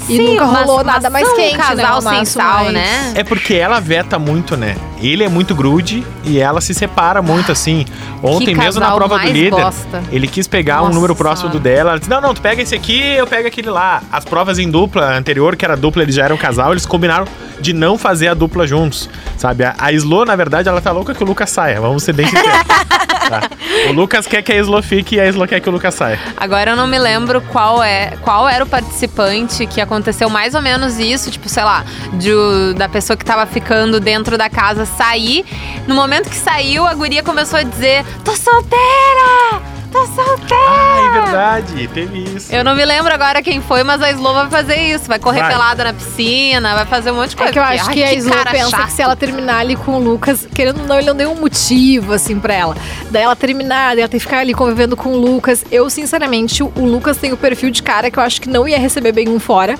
E 0.08 0.16
Sim, 0.18 0.30
nunca 0.34 0.44
mas- 0.46 0.60
rolou 0.66 0.76
mas 0.84 0.86
nada 0.86 1.10
mais 1.10 1.26
são 1.26 1.34
um 1.34 1.36
quente, 1.36 1.56
né? 1.56 1.64
casal 1.64 2.00
Um 2.00 2.04
laço 2.04 2.18
sensual, 2.18 2.60
mais- 2.64 2.72
né? 2.74 3.12
É 3.16 3.24
porque 3.24 3.54
ela 3.54 3.80
veta 3.80 4.18
muito, 4.18 4.56
né? 4.56 4.76
Ele 5.02 5.24
é 5.24 5.28
muito 5.28 5.54
grude 5.54 6.06
e 6.24 6.38
ela 6.38 6.60
se 6.60 6.72
separa 6.72 7.20
muito, 7.20 7.50
assim. 7.52 7.84
Ontem 8.22 8.54
mesmo 8.54 8.80
na 8.80 8.92
prova 8.92 9.18
do 9.18 9.26
líder, 9.26 9.50
bosta. 9.50 10.02
ele 10.10 10.26
quis 10.26 10.46
pegar 10.46 10.78
um 10.80 10.84
Nossa 10.84 10.94
número 10.94 11.14
próximo 11.14 11.48
do 11.50 11.60
Senhora. 11.60 11.70
dela. 11.76 11.90
Ela 11.90 11.98
disse: 11.98 12.10
Não, 12.10 12.20
não, 12.20 12.32
tu 12.34 12.40
pega 12.40 12.62
esse 12.62 12.74
aqui, 12.74 13.00
eu 13.02 13.26
pego 13.26 13.46
aquele 13.48 13.68
lá. 13.68 14.02
As 14.10 14.24
provas 14.24 14.58
em 14.58 14.70
dupla 14.70 15.16
anterior, 15.16 15.54
que 15.56 15.64
era 15.64 15.76
dupla, 15.76 16.02
eles 16.02 16.14
já 16.14 16.24
eram 16.24 16.36
casal, 16.36 16.72
eles 16.72 16.86
combinaram 16.86 17.26
de 17.60 17.72
não 17.72 17.98
fazer 17.98 18.28
a 18.28 18.34
dupla 18.34 18.66
juntos. 18.66 19.10
Sabe? 19.36 19.64
A, 19.64 19.74
a 19.78 19.92
Slo, 19.92 20.24
na 20.24 20.34
verdade, 20.36 20.68
ela 20.68 20.80
tá 20.80 20.92
louca 20.92 21.14
que 21.14 21.22
o 21.22 21.26
Lucas 21.26 21.50
saia. 21.50 21.80
Vamos 21.80 22.02
ser 22.02 22.12
bem 22.14 22.26
sinceros. 22.26 22.48
tá? 22.86 23.50
O 23.88 23.92
Lucas 23.92 24.26
quer 24.26 24.42
que 24.42 24.52
a 24.52 24.56
Slo 24.56 24.82
fique 24.82 25.16
e 25.16 25.20
a 25.20 25.26
Slo 25.26 25.46
quer 25.46 25.60
que 25.60 25.68
o 25.68 25.72
Lucas 25.72 25.94
saia. 25.94 26.18
Agora 26.36 26.72
eu 26.72 26.76
não 26.76 26.86
me 26.86 26.98
lembro 26.98 27.40
qual 27.40 27.82
é 27.82 28.16
qual 28.22 28.48
era 28.48 28.64
o 28.64 28.66
participante 28.66 29.66
que 29.66 29.80
aconteceu 29.80 30.28
mais 30.28 30.54
ou 30.54 30.62
menos 30.62 30.98
isso, 30.98 31.30
tipo, 31.30 31.48
sei 31.48 31.64
lá, 31.64 31.84
de, 32.14 32.74
da 32.76 32.88
pessoa 32.88 33.16
que 33.16 33.24
tava 33.24 33.46
ficando 33.46 34.00
dentro 34.00 34.38
da 34.38 34.48
casa 34.48 34.84
sair. 34.86 35.44
No 35.86 35.94
momento 35.94 36.30
que 36.30 36.36
saiu, 36.36 36.86
a 36.86 36.94
guria 36.94 37.22
começou 37.22 37.58
a 37.58 37.62
dizer: 37.62 38.04
Tô 38.24 38.34
solteira! 38.36 39.75
Tô 39.96 40.06
solteira! 40.06 40.56
Ah, 40.68 41.06
é 41.06 41.22
verdade. 41.22 41.88
Teve 41.88 42.18
isso. 42.36 42.52
Eu 42.54 42.62
não 42.62 42.74
me 42.74 42.84
lembro 42.84 43.12
agora 43.14 43.40
quem 43.42 43.62
foi, 43.62 43.82
mas 43.82 44.02
a 44.02 44.10
Slo 44.10 44.34
vai 44.34 44.50
fazer 44.50 44.76
isso. 44.76 45.06
Vai 45.06 45.18
correr 45.18 45.40
Vai. 45.40 45.52
pelada 45.52 45.84
na 45.84 45.92
piscina, 45.94 46.74
vai 46.74 46.84
fazer 46.84 47.10
um 47.12 47.14
monte 47.14 47.30
de 47.30 47.36
coisa. 47.36 47.50
É 47.50 47.52
que 47.52 47.58
eu 47.58 47.62
acho 47.62 47.88
ai, 47.88 47.94
que 47.94 48.04
a 48.04 48.12
Slo 48.14 48.30
cara 48.32 48.50
pensa 48.50 48.70
chato. 48.70 48.86
que 48.86 48.92
se 48.92 49.02
ela 49.02 49.16
terminar 49.16 49.58
ali 49.60 49.74
com 49.74 49.92
o 49.92 49.98
Lucas, 49.98 50.46
querendo 50.54 50.80
ou 50.82 50.86
não, 50.86 50.98
ele 50.98 51.06
não 51.06 51.14
deu 51.16 51.30
um 51.32 51.36
motivo, 51.40 52.12
assim, 52.12 52.38
pra 52.38 52.52
ela. 52.52 52.76
Daí 53.10 53.22
ela 53.22 53.34
terminar, 53.34 53.90
daí 53.94 54.00
ela 54.00 54.08
tem 54.08 54.18
que 54.20 54.26
ficar 54.26 54.40
ali 54.40 54.52
convivendo 54.52 54.96
com 54.96 55.10
o 55.10 55.16
Lucas. 55.18 55.64
Eu, 55.72 55.88
sinceramente, 55.88 56.62
o 56.62 56.70
Lucas 56.76 57.16
tem 57.16 57.32
o 57.32 57.36
perfil 57.36 57.70
de 57.70 57.82
cara 57.82 58.10
que 58.10 58.18
eu 58.18 58.22
acho 58.22 58.40
que 58.40 58.48
não 58.50 58.68
ia 58.68 58.78
receber 58.78 59.12
bem 59.12 59.28
um 59.30 59.40
fora. 59.40 59.78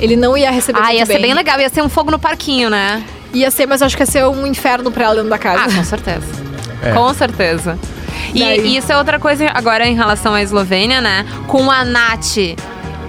Ele 0.00 0.16
não 0.16 0.38
ia 0.38 0.50
receber 0.50 0.78
Ah, 0.78 0.84
muito 0.84 0.98
ia 1.00 1.06
ser 1.06 1.12
bem. 1.14 1.22
bem 1.22 1.34
legal. 1.34 1.60
Ia 1.60 1.68
ser 1.68 1.82
um 1.82 1.88
fogo 1.88 2.10
no 2.10 2.18
parquinho, 2.18 2.70
né? 2.70 3.02
Ia 3.34 3.50
ser, 3.50 3.66
mas 3.66 3.80
eu 3.82 3.86
acho 3.88 3.96
que 3.96 4.02
ia 4.02 4.06
ser 4.06 4.24
um 4.24 4.46
inferno 4.46 4.90
pra 4.90 5.04
ela 5.04 5.14
dentro 5.16 5.28
da 5.28 5.38
casa. 5.38 5.64
Ah, 5.66 5.74
com 5.76 5.84
certeza. 5.84 6.26
É. 6.82 6.92
Com 6.92 7.12
certeza. 7.12 7.78
E 8.34 8.40
Daí- 8.40 8.76
isso 8.76 8.92
é 8.92 8.96
outra 8.96 9.18
coisa 9.18 9.50
agora 9.54 9.86
em 9.86 9.94
relação 9.94 10.34
à 10.34 10.42
Eslovênia, 10.42 11.00
né? 11.00 11.24
Com 11.46 11.70
a 11.70 11.84
Nath 11.84 12.36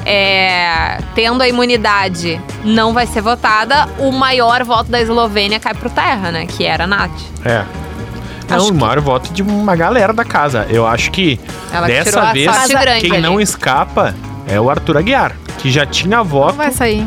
é, 0.05 0.97
tendo 1.13 1.41
a 1.43 1.47
imunidade 1.47 2.39
não 2.63 2.93
vai 2.93 3.05
ser 3.05 3.21
votada, 3.21 3.87
o 3.99 4.11
maior 4.11 4.63
voto 4.63 4.89
da 4.89 4.99
Eslovênia 5.01 5.59
cai 5.59 5.73
pro 5.73 5.89
terra, 5.89 6.31
né? 6.31 6.45
Que 6.45 6.65
era 6.65 6.85
a 6.85 6.87
Nath. 6.87 7.11
É. 7.45 7.63
Não, 8.49 8.57
Acho 8.57 8.69
o 8.69 8.71
que- 8.71 8.79
maior 8.79 8.99
voto 8.99 9.31
de 9.31 9.43
uma 9.43 9.75
galera 9.75 10.11
da 10.11 10.25
casa. 10.25 10.65
Eu 10.69 10.87
acho 10.87 11.11
que 11.11 11.39
Ela 11.71 11.85
dessa 11.85 12.31
vez 12.33 12.49
quem 12.99 13.11
ali. 13.13 13.21
não 13.21 13.39
escapa 13.39 14.15
é 14.47 14.59
o 14.59 14.69
Arthur 14.69 14.97
Aguiar, 14.97 15.35
que 15.59 15.69
já 15.69 15.85
tinha 15.85 16.17
Não 16.17 16.25
voto, 16.25 16.55
vai 16.55 16.71
sair. 16.71 17.05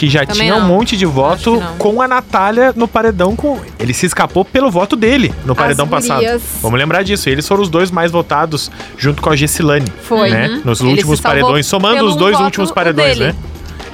Que 0.00 0.08
já 0.08 0.20
Também 0.24 0.44
tinha 0.44 0.56
um 0.56 0.60
não. 0.60 0.66
monte 0.68 0.96
de 0.96 1.04
voto 1.04 1.62
com 1.76 2.00
a 2.00 2.08
Natália 2.08 2.72
no 2.74 2.88
paredão 2.88 3.36
com 3.36 3.60
ele 3.78 3.92
se 3.92 4.06
escapou 4.06 4.46
pelo 4.46 4.70
voto 4.70 4.96
dele 4.96 5.30
no 5.44 5.54
paredão 5.54 5.86
passado. 5.86 6.20
gurias- 6.20 6.40
Vamos 6.62 6.78
lembrar 6.78 7.02
disso, 7.02 7.28
eles 7.28 7.46
foram 7.46 7.60
os 7.62 7.68
dois 7.68 7.90
mais 7.90 8.10
votados 8.10 8.70
junto 8.96 9.20
com 9.20 9.28
a 9.28 9.36
Gessilane, 9.36 9.84
Foi. 10.02 10.30
né? 10.30 10.48
Uhum. 10.48 10.60
Nos 10.64 10.80
Ele 10.80 10.88
últimos 10.92 11.20
paredões, 11.20 11.66
somando 11.66 12.06
os 12.06 12.16
dois 12.16 12.40
últimos 12.40 12.70
paredões, 12.72 13.18
dele. 13.18 13.32
né? 13.32 13.38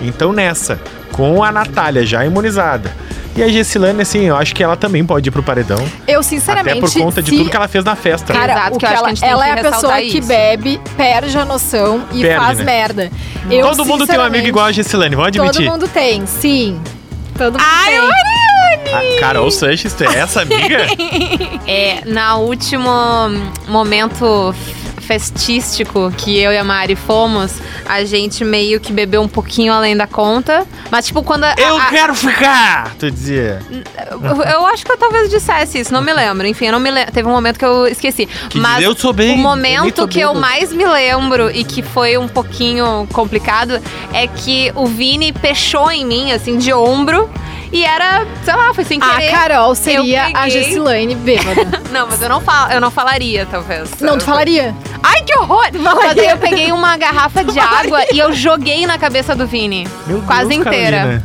Então 0.00 0.32
nessa, 0.32 0.80
com 1.10 1.42
a 1.42 1.50
Natália 1.50 2.06
já 2.06 2.24
imunizada 2.24 2.94
e 3.36 3.42
a 3.42 3.48
Gessilane, 3.48 4.00
assim, 4.02 4.24
eu 4.24 4.36
acho 4.36 4.54
que 4.54 4.62
ela 4.62 4.76
também 4.76 5.04
pode 5.04 5.28
ir 5.28 5.32
pro 5.32 5.42
paredão. 5.42 5.78
Eu, 6.08 6.22
sinceramente. 6.22 6.78
Até 6.78 6.80
por 6.80 6.92
conta 6.92 7.22
de 7.22 7.30
tudo 7.36 7.50
que 7.50 7.56
ela 7.56 7.68
fez 7.68 7.84
na 7.84 7.94
festa. 7.94 8.32
Cara, 8.32 8.52
Exato, 8.52 8.76
o 8.76 8.78
que 8.78 8.86
que 8.86 8.92
eu 8.92 9.04
acho 9.06 9.20
que 9.22 9.24
ela, 9.28 9.44
a 9.44 9.48
ela 9.48 9.54
que 9.54 9.66
é 9.66 9.68
a 9.68 9.72
pessoa 9.72 9.94
ressaltar 9.94 10.00
que 10.00 10.18
isso. 10.18 10.28
bebe, 10.28 10.80
perde 10.96 11.38
a 11.38 11.44
noção 11.44 12.04
e 12.12 12.22
Perde, 12.22 12.44
faz 12.44 12.58
né? 12.58 12.64
merda. 12.64 13.10
Eu, 13.50 13.68
Todo 13.68 13.84
mundo 13.84 14.06
tem 14.06 14.18
um 14.18 14.22
amigo 14.22 14.46
igual 14.46 14.66
a 14.66 14.72
Gessilane, 14.72 15.14
vamos 15.14 15.32
Todo 15.36 15.46
admitir. 15.48 15.70
mundo 15.70 15.88
tem, 15.88 16.26
sim. 16.26 16.80
Todo 17.36 17.52
mundo 17.52 17.62
Ai, 17.64 17.92
tem. 17.92 18.94
A 18.94 19.20
Carol 19.20 19.50
Sanches, 19.50 19.92
tu 19.92 20.04
é 20.04 20.18
essa 20.18 20.42
amiga? 20.42 20.86
É, 21.68 22.02
na 22.06 22.36
último 22.36 22.88
momento 23.66 24.54
festístico 25.06 26.12
que 26.16 26.38
eu 26.38 26.52
e 26.52 26.58
a 26.58 26.64
Mari 26.64 26.96
fomos, 26.96 27.52
a 27.88 28.04
gente 28.04 28.44
meio 28.44 28.80
que 28.80 28.92
bebeu 28.92 29.22
um 29.22 29.28
pouquinho 29.28 29.72
além 29.72 29.96
da 29.96 30.06
conta. 30.06 30.66
Mas, 30.90 31.06
tipo, 31.06 31.22
quando. 31.22 31.44
a- 31.44 31.54
Eu 31.56 31.76
a- 31.78 31.86
quero 31.86 32.14
ficar! 32.14 32.94
Tu 32.98 33.10
dizia. 33.10 33.60
Eu, 34.10 34.42
eu 34.42 34.66
acho 34.66 34.84
que 34.84 34.92
eu 34.92 34.96
talvez 34.96 35.30
dissesse 35.30 35.78
isso, 35.80 35.92
não 35.92 36.00
me 36.02 36.12
lembro. 36.12 36.46
Enfim, 36.46 36.66
eu 36.66 36.72
não 36.72 36.80
me 36.80 36.90
lembro. 36.90 37.12
Teve 37.12 37.28
um 37.28 37.32
momento 37.32 37.58
que 37.58 37.64
eu 37.64 37.86
esqueci. 37.86 38.26
Que 38.48 38.58
Mas 38.58 38.82
"Eu 38.82 38.94
sou 38.96 39.12
bem, 39.12 39.30
o 39.30 39.32
eu 39.34 39.38
momento 39.38 39.92
tô 39.94 40.08
que 40.08 40.20
eu 40.20 40.28
bêbado." 40.28 40.40
mais 40.40 40.72
me 40.72 40.84
lembro 40.86 41.50
e 41.50 41.64
que 41.64 41.82
foi 41.82 42.16
um 42.18 42.28
pouquinho 42.28 43.06
complicado 43.12 43.80
é 44.12 44.26
que 44.26 44.72
o 44.74 44.86
Vini 44.86 45.32
pechou 45.32 45.90
em 45.90 46.04
mim, 46.04 46.32
assim, 46.32 46.56
de 46.58 46.72
ombro. 46.72 47.28
E 47.72 47.84
era, 47.84 48.26
sei 48.44 48.54
lá, 48.54 48.72
foi 48.72 48.84
sem 48.84 49.00
A 49.02 49.16
querer. 49.16 49.30
Carol 49.30 49.74
seria 49.74 50.28
a 50.34 50.48
Gessilane 50.48 51.14
bêbada. 51.14 51.82
Não, 51.90 52.06
mas 52.06 52.20
eu 52.22 52.28
não, 52.28 52.40
falo, 52.40 52.72
eu 52.72 52.80
não 52.80 52.90
falaria, 52.90 53.46
talvez. 53.50 53.90
Não, 54.00 54.16
tu 54.18 54.24
falaria? 54.24 54.74
Ai, 55.02 55.22
que 55.22 55.34
horror! 55.38 55.66
Mas 55.78 56.18
aí 56.18 56.28
eu 56.28 56.36
peguei 56.38 56.70
uma 56.72 56.96
garrafa 56.98 57.42
de 57.44 57.58
água 57.58 58.02
e 58.12 58.18
eu 58.18 58.32
joguei 58.32 58.86
na 58.86 58.98
cabeça 58.98 59.34
do 59.34 59.46
Vini. 59.46 59.88
Meu 60.06 60.20
quase 60.22 60.48
Deus, 60.50 60.60
inteira. 60.66 60.96
Carolina. 60.98 61.24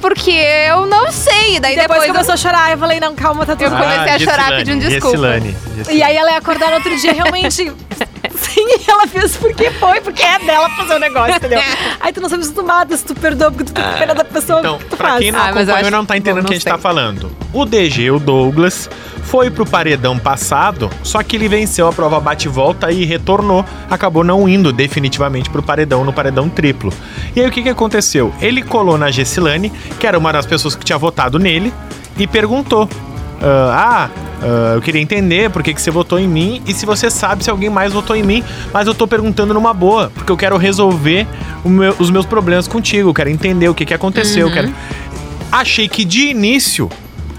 Porque 0.00 0.30
eu 0.32 0.84
não 0.86 1.12
sei. 1.12 1.60
Daí 1.60 1.76
Depois, 1.76 2.00
depois, 2.00 2.02
eu- 2.08 2.12
começou 2.14 2.34
a 2.34 2.36
chorar, 2.36 2.72
eu 2.72 2.78
falei, 2.78 2.98
não, 2.98 3.14
calma, 3.14 3.46
tá 3.46 3.52
tudo 3.54 3.64
Eu 3.66 3.70
bem. 3.70 3.78
comecei 3.78 4.12
a 4.14 4.18
chorar 4.18 4.36
Gessilane, 4.50 4.56
pedindo 4.64 4.80
desculpa. 4.88 5.16
Gessilane, 5.16 5.56
Gessilane. 5.76 5.98
E 5.98 6.02
aí 6.02 6.16
ela 6.16 6.30
ia 6.32 6.38
acordar 6.38 6.68
no 6.70 6.74
outro 6.76 6.96
dia 6.98 7.12
realmente 7.12 7.72
sem 8.42 8.62
E 8.78 8.90
ela 8.90 9.06
fez 9.06 9.36
porque 9.36 9.70
foi, 9.70 10.00
porque 10.00 10.22
é 10.22 10.38
dela 10.38 10.68
fazer 10.70 10.94
o 10.94 10.98
negócio, 10.98 11.36
entendeu? 11.36 11.60
Aí 12.00 12.12
tu 12.12 12.20
não 12.20 12.28
sabe 12.28 12.44
se 12.44 12.52
tu 12.52 12.62
mata, 12.64 12.96
se 12.96 13.04
tu 13.04 13.14
perdoa, 13.14 13.50
porque 13.50 13.64
tu 13.64 13.72
tem 13.72 13.84
que 13.84 13.98
pena 13.98 14.14
da 14.14 14.24
pessoa, 14.24 14.60
Então, 14.60 14.78
que 14.78 14.84
tu 14.86 14.96
pra 14.96 15.08
faz? 15.10 15.20
quem 15.20 15.30
não 15.32 15.38
Ah, 15.38 15.42
mas 15.54 15.68
eu 15.68 15.74
acompanhou 15.74 15.80
acho- 15.88 15.90
não 15.96 16.06
tá 16.06 16.16
entendendo 16.16 16.44
o 16.44 16.46
que 16.48 16.52
a 16.54 16.56
gente 16.56 16.64
tá 16.64 16.72
sei. 16.74 16.80
falando. 16.80 17.30
O 17.52 17.64
DG, 17.64 18.10
o 18.10 18.18
Douglas, 18.18 18.88
foi 19.24 19.50
pro 19.50 19.64
paredão 19.64 20.18
passado, 20.18 20.90
só 21.02 21.22
que 21.22 21.36
ele 21.36 21.48
venceu 21.48 21.86
a 21.86 21.92
prova 21.92 22.18
bate-volta 22.20 22.90
e 22.90 23.04
retornou. 23.04 23.64
Acabou 23.90 24.24
não 24.24 24.48
indo 24.48 24.72
definitivamente 24.72 25.48
pro 25.48 25.62
paredão, 25.62 26.04
no 26.04 26.12
paredão 26.12 26.48
triplo. 26.48 26.92
E 27.36 27.40
aí 27.40 27.46
o 27.46 27.50
que 27.50 27.62
que 27.62 27.68
aconteceu? 27.68 28.32
Ele 28.40 28.62
colou 28.62 28.98
na 28.98 29.10
Gessilane, 29.10 29.70
que 29.98 30.06
era 30.06 30.18
uma 30.18 30.32
das 30.32 30.44
pessoas 30.46 30.74
que 30.74 30.84
tinha 30.84 30.98
votado 30.98 31.38
nele, 31.38 31.72
e 32.18 32.26
perguntou: 32.26 32.88
Ah, 33.40 34.08
ah, 34.42 34.72
eu 34.74 34.82
queria 34.82 35.00
entender 35.00 35.48
por 35.50 35.62
que, 35.62 35.72
que 35.72 35.80
você 35.80 35.90
votou 35.90 36.18
em 36.18 36.26
mim 36.28 36.60
e 36.66 36.74
se 36.74 36.84
você 36.84 37.10
sabe 37.10 37.44
se 37.44 37.50
alguém 37.50 37.70
mais 37.70 37.92
votou 37.92 38.16
em 38.16 38.22
mim, 38.22 38.42
mas 38.72 38.86
eu 38.86 38.94
tô 38.94 39.06
perguntando 39.06 39.54
numa 39.54 39.72
boa, 39.72 40.10
porque 40.14 40.30
eu 40.32 40.36
quero 40.36 40.56
resolver 40.56 41.26
meu- 41.64 41.94
os 41.98 42.10
meus 42.10 42.26
problemas 42.26 42.66
contigo, 42.66 43.08
eu 43.10 43.14
quero 43.14 43.30
entender 43.30 43.68
o 43.68 43.74
que, 43.74 43.84
que 43.86 43.94
aconteceu, 43.94 44.48
eu 44.48 44.52
quero 44.52 44.72
achei 45.50 45.86
que 45.88 46.04
de 46.04 46.28
início 46.28 46.88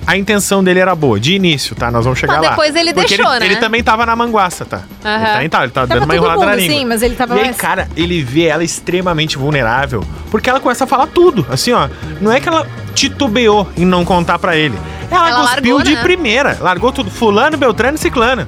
a 0.06 0.18
intenção 0.18 0.64
dele 0.64 0.80
era 0.80 0.94
boa. 0.96 1.20
De 1.20 1.34
início, 1.34 1.76
tá? 1.76 1.90
Nós 1.92 2.04
vamos 2.06 2.20
chegar 2.20 2.34
Mas 2.36 2.44
lá. 2.44 2.50
depois 2.52 2.76
ele 2.76 2.94
Porque 2.94 3.16
deixou, 3.16 3.32
ele, 3.36 3.40
né? 3.40 3.46
Ele 3.48 3.56
também 3.58 3.84
tava 3.84 4.06
na 4.06 4.16
manguaça, 4.16 4.66
tá? 4.66 4.82
Aham. 5.04 5.16
Ele 5.16 5.26
tá, 5.32 5.44
então, 5.46 5.64
ele 5.64 5.72
tá 5.72 5.82
Tava 5.82 5.88
dando 6.00 6.04
uma 6.06 6.16
enrolada 6.16 6.40
na 6.46 6.52
mundo, 6.52 6.60
língua. 6.60 6.76
sim, 6.80 6.86
mas 6.86 7.02
ele 7.02 7.16
tava 7.16 7.36
E 7.36 7.40
aí, 7.40 7.46
mais- 7.46 7.58
cara, 7.58 7.88
ele 7.96 8.22
vê 8.22 8.46
ela 8.46 8.64
extremamente 8.64 9.38
vulnerável. 9.38 10.04
Porque 10.32 10.50
ela 10.50 10.60
começa 10.60 10.84
a 10.84 10.88
falar 10.88 11.08
tudo. 11.08 11.46
Assim, 11.50 11.72
ó. 11.72 11.88
Não 12.22 12.32
é 12.32 12.40
que 12.40 12.48
ela 12.50 12.68
titubeou 12.94 13.68
em 13.78 13.86
não 13.86 14.04
contar 14.06 14.40
pra 14.40 14.56
ele. 14.56 14.78
Ela, 15.12 15.30
Ela 15.30 15.42
cuspiu 15.42 15.76
largou, 15.76 15.82
de 15.84 15.96
né? 15.96 16.02
primeira. 16.02 16.58
Largou 16.60 16.92
tudo. 16.92 17.12
Fulano, 17.12 17.56
Beltrano 17.58 17.96
e 17.96 18.00
Ciclano. 18.00 18.48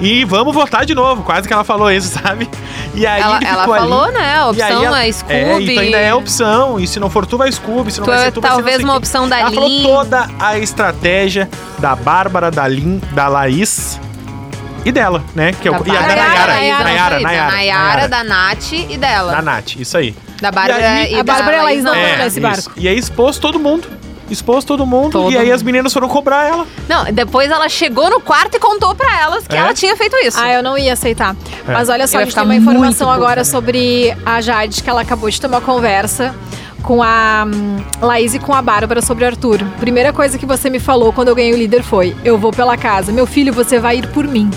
E 0.00 0.24
vamos 0.24 0.52
votar 0.54 0.84
de 0.84 0.94
novo. 0.94 1.22
Quase 1.22 1.46
que 1.46 1.54
ela 1.54 1.64
falou 1.64 1.90
isso, 1.90 2.08
sabe? 2.20 2.48
E 2.94 3.06
aí 3.06 3.20
Ela, 3.22 3.36
ele 3.36 3.46
ela 3.46 3.64
falou, 3.64 4.04
ali. 4.04 4.12
né? 4.14 4.20
A 4.20 4.52
E 4.52 4.62
aí 4.62 4.72
opção 4.72 4.84
ela- 4.84 5.04
é 5.04 5.12
Scooby. 5.12 5.34
É, 5.34 5.60
e 5.60 5.74
tu 5.74 5.80
ainda 5.80 5.96
é 5.98 6.14
opção. 6.14 6.80
E 6.80 6.86
se 6.86 6.98
não 7.00 7.08
for 7.08 7.24
tu, 7.26 7.38
vai 7.38 7.50
Scooby. 7.50 7.90
Se 7.92 7.98
não 8.00 8.04
Tu 8.06 8.10
vai 8.10 8.20
é 8.20 8.24
ser 8.24 8.32
tu, 8.32 8.40
vai 8.40 8.50
ser 8.50 8.56
não 8.56 8.62
talvez 8.62 8.82
uma 8.84 8.96
opção 8.96 9.28
da 9.28 9.38
Ela 9.38 9.50
falou 9.52 9.68
Lin. 9.68 9.82
toda 9.84 10.28
a 10.40 10.58
estratégia 10.58 11.48
da 11.78 11.94
Bárbara, 11.94 12.50
da 12.50 12.66
Lin, 12.66 13.00
da 13.12 13.28
Laís 13.28 14.00
e 14.84 14.90
dela, 14.92 15.22
né? 15.34 15.52
Que 15.52 15.68
é 15.68 15.70
o- 15.70 15.74
e 15.74 15.76
a 15.76 15.80
da 15.80 15.84
Bárbara, 15.92 16.16
Nayara. 16.16 16.52
Nayara, 16.54 16.84
Nayara, 16.84 17.14
da 17.16 17.20
Nayara. 17.22 17.50
Nayara, 17.52 18.08
da 18.08 18.24
Nath 18.24 18.72
e 18.72 18.96
dela. 18.98 19.32
Da 19.36 19.42
Nath, 19.42 19.76
isso 19.76 19.96
aí. 19.96 20.14
Da 20.42 20.50
Bárbara 20.50 20.80
E 20.80 20.84
aí- 20.84 21.12
e, 21.12 21.20
A 21.20 21.22
da 21.22 21.32
Bárbara 21.32 21.56
e 21.56 21.60
a 21.60 21.62
Laís 21.62 21.84
não 21.84 21.94
É, 21.94 22.16
nesse 22.18 22.40
isso. 22.40 22.40
barco. 22.40 22.72
E 22.76 22.88
aí 22.88 22.98
expôs 22.98 23.38
todo 23.38 23.58
mundo. 23.58 23.88
Expôs 24.30 24.64
todo 24.64 24.86
mundo. 24.86 25.12
Todo 25.12 25.32
e 25.32 25.36
aí 25.36 25.44
mundo. 25.46 25.54
as 25.54 25.62
meninas 25.62 25.92
foram 25.92 26.08
cobrar 26.08 26.44
ela. 26.44 26.66
Não, 26.88 27.04
depois 27.12 27.50
ela 27.50 27.68
chegou 27.68 28.08
no 28.10 28.20
quarto 28.20 28.56
e 28.56 28.58
contou 28.60 28.94
pra 28.94 29.20
elas 29.20 29.46
que 29.46 29.54
É? 29.54 29.58
ela 29.58 29.74
tinha 29.74 29.96
feito 29.96 30.16
isso. 30.16 30.38
Ah, 30.40 30.52
eu 30.52 30.62
não 30.62 30.76
ia 30.78 30.92
aceitar. 30.94 31.36
É. 31.66 31.72
Mas 31.72 31.88
olha 31.88 32.06
só, 32.06 32.18
Eu 32.18 32.22
a 32.22 32.24
gente 32.24 32.34
tem 32.34 32.44
uma 32.44 32.56
informação 32.56 33.10
agora 33.10 33.44
sobre 33.44 34.16
a 34.24 34.40
Jade, 34.40 34.82
que 34.82 34.88
ela 34.90 35.02
acabou 35.02 35.28
de 35.28 35.40
ter 35.40 35.46
uma 35.46 35.60
conversa 35.60 36.34
com 36.82 37.02
a 37.02 37.46
hum, 37.46 37.78
Laís 38.00 38.34
e 38.34 38.38
com 38.38 38.52
a 38.54 38.60
Bárbara 38.62 39.00
sobre 39.00 39.24
o 39.24 39.26
Arthur. 39.26 39.64
Primeira 39.80 40.12
coisa 40.12 40.38
que 40.38 40.46
você 40.46 40.68
me 40.68 40.78
falou 40.78 41.12
quando 41.12 41.28
eu 41.28 41.34
ganhei 41.34 41.52
o 41.52 41.56
líder 41.56 41.82
foi: 41.82 42.14
eu 42.24 42.38
vou 42.38 42.50
pela 42.50 42.76
casa. 42.76 43.10
Meu 43.12 43.26
filho, 43.26 43.52
você 43.52 43.78
vai 43.78 43.98
ir 43.98 44.06
por 44.08 44.26
mim. 44.26 44.50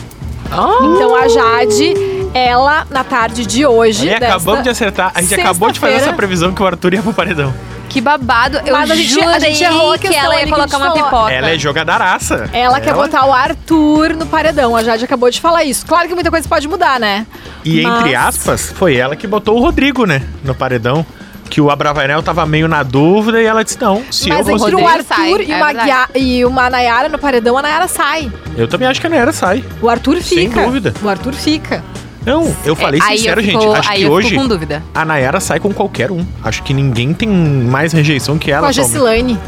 Então 0.50 1.16
a 1.16 1.28
Jade, 1.28 1.94
ela, 2.34 2.86
na 2.90 3.04
tarde 3.04 3.46
de 3.46 3.66
hoje. 3.66 4.08
E 4.08 4.14
acabamos 4.14 4.64
de 4.64 4.70
acertar. 4.70 5.12
A 5.14 5.22
gente 5.22 5.36
acabou 5.40 5.72
de 5.72 5.80
fazer 5.80 5.96
essa 5.96 6.14
previsão 6.14 6.54
que 6.54 6.62
o 6.62 6.66
Arthur 6.66 6.94
ia 6.94 7.02
pro 7.02 7.14
paredão. 7.14 7.54
Que 7.98 8.02
babado. 8.02 8.62
Eu 8.64 8.74
Mas 8.74 8.92
a 8.92 8.96
gente- 8.96 9.10
jurei 9.10 9.28
a 9.28 9.40
gente 9.40 9.64
errou 9.64 9.92
a 9.94 9.98
que 9.98 10.08
questão 10.08 10.26
ela 10.26 10.34
ali 10.36 10.42
ia 10.42 10.48
que 10.48 10.54
a 10.54 10.56
colocar 10.56 10.78
gente 10.78 10.86
uma 10.86 10.96
falou. 10.96 11.04
pipoca. 11.10 11.34
Ela 11.34 11.50
é 11.50 11.58
jogadaraça. 11.58 12.50
Ela 12.54 12.80
quer 12.80 12.94
botar 12.94 13.26
o 13.26 13.34
Arthur 13.34 14.16
no 14.16 14.26
paredão. 14.28 14.76
A 14.76 14.84
Jade 14.84 15.04
acabou 15.04 15.32
de 15.32 15.42
falar 15.42 15.64
isso. 15.64 15.84
Claro 15.86 16.08
que 16.08 16.14
muita 16.14 16.30
coisa 16.30 16.48
pode 16.48 16.68
mudar, 16.68 17.00
né? 17.00 17.26
E 17.66 17.80
entre 17.80 18.12
Mas- 18.14 18.28
aspas, 18.28 18.72
foi 18.72 18.96
ela 18.98 19.16
que 19.16 19.26
botou 19.26 19.58
o 19.58 19.60
Rodrigo, 19.62 20.06
né? 20.06 20.22
No 20.44 20.54
paredão. 20.54 21.04
Que 21.50 21.62
o 21.62 21.72
Abravanel 21.72 22.22
tava 22.22 22.46
meio 22.46 22.68
na 22.68 22.84
dúvida 22.84 23.42
e 23.42 23.46
ela 23.46 23.64
disse: 23.64 23.80
Não, 23.82 24.04
se 24.12 24.28
Mas 24.30 24.48
eu 24.48 24.54
entre. 24.56 24.62
Rodrigo 24.74 24.82
o 24.82 24.88
Arthur 24.88 25.06
sai, 25.16 25.42
e, 25.48 25.52
é 25.52 25.56
uma 25.56 25.66
verdade. 25.68 25.86
Guia- 25.86 26.10
e 26.22 26.46
uma 26.46 26.70
Nayara 26.70 27.08
no 27.10 27.18
paredão, 27.18 27.58
a 27.58 27.62
Nayara 27.62 27.88
sai. 27.88 28.30
Eu 28.58 28.68
também 28.68 28.86
acho 28.88 29.00
que 29.02 29.08
a 29.08 29.10
Nayara 29.10 29.32
sai. 29.32 29.64
O 29.82 29.90
Arthur 29.90 30.22
Sem 30.22 30.50
fica. 30.50 30.66
dúvida. 30.66 30.94
O 31.02 31.08
Arthur 31.10 31.34
fica. 31.34 31.82
Não, 32.26 32.54
eu 32.66 32.76
falei 32.76 33.00
É, 33.00 33.16
sincero, 33.18 33.40
eu 33.40 33.46
gente. 33.46 33.60
fico- 33.60 33.74
Acho 33.74 33.90
aí 33.92 33.98
que 34.00 34.04
eu 34.04 34.12
hoje 34.12 34.30
fico 34.30 34.42
com 34.42 34.48
dúvida. 34.48 34.84
a 34.94 35.06
Nayara 35.06 35.40
sai 35.40 35.60
com 35.60 35.74
qualquer 35.74 36.12
um. 36.12 36.26
Acho 36.44 36.62
que 36.64 36.74
ninguém 36.74 37.14
tem 37.14 37.30
mais 37.30 37.94
rejeição 37.94 38.38
que 38.38 38.52
Com 38.52 38.58
ela. 38.58 38.68
a 38.68 38.70
atualmente. 38.70 38.92
Gessilane. 38.94 39.40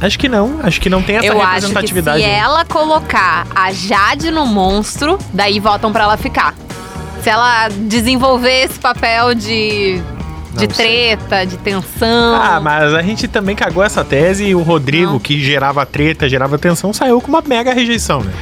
Acho 0.00 0.18
que 0.18 0.28
não. 0.28 0.58
Acho 0.64 0.80
que 0.80 0.90
não 0.90 1.00
tem 1.00 1.16
essa 1.16 1.26
eu 1.26 1.32
acho 1.40 1.40
que 1.40 1.46
representatividade. 1.54 2.22
se 2.24 2.28
ela 2.28 2.64
colocar 2.64 3.46
a 3.54 3.72
Jade 3.72 4.32
no 4.32 4.44
monstro, 4.46 5.16
daí 5.32 5.60
votam 5.60 5.92
pra 5.92 6.04
ela 6.04 6.16
ficar. 6.16 6.54
Se 7.22 7.30
ela 7.30 7.68
desenvolver 7.68 8.64
esse 8.64 8.80
papel 8.80 9.32
de, 9.32 10.00
de 10.56 10.66
Não 10.66 10.74
sei. 10.74 11.16
treta, 11.16 11.46
de 11.46 11.56
tensão. 11.56 12.34
Ah, 12.34 12.58
mas 12.60 12.92
a 12.94 13.00
gente 13.02 13.28
também 13.28 13.54
cagou 13.54 13.84
essa 13.84 14.04
tese 14.04 14.44
e 14.46 14.54
o 14.56 14.62
Rodrigo, 14.62 15.12
Não. 15.12 15.18
que 15.20 15.40
gerava 15.40 15.86
treta, 15.86 16.28
gerava 16.28 16.58
tensão, 16.58 16.92
saiu 16.92 17.20
com 17.20 17.28
uma 17.28 17.42
mega 17.46 17.72
rejeição, 17.72 18.22
né? 18.22 18.32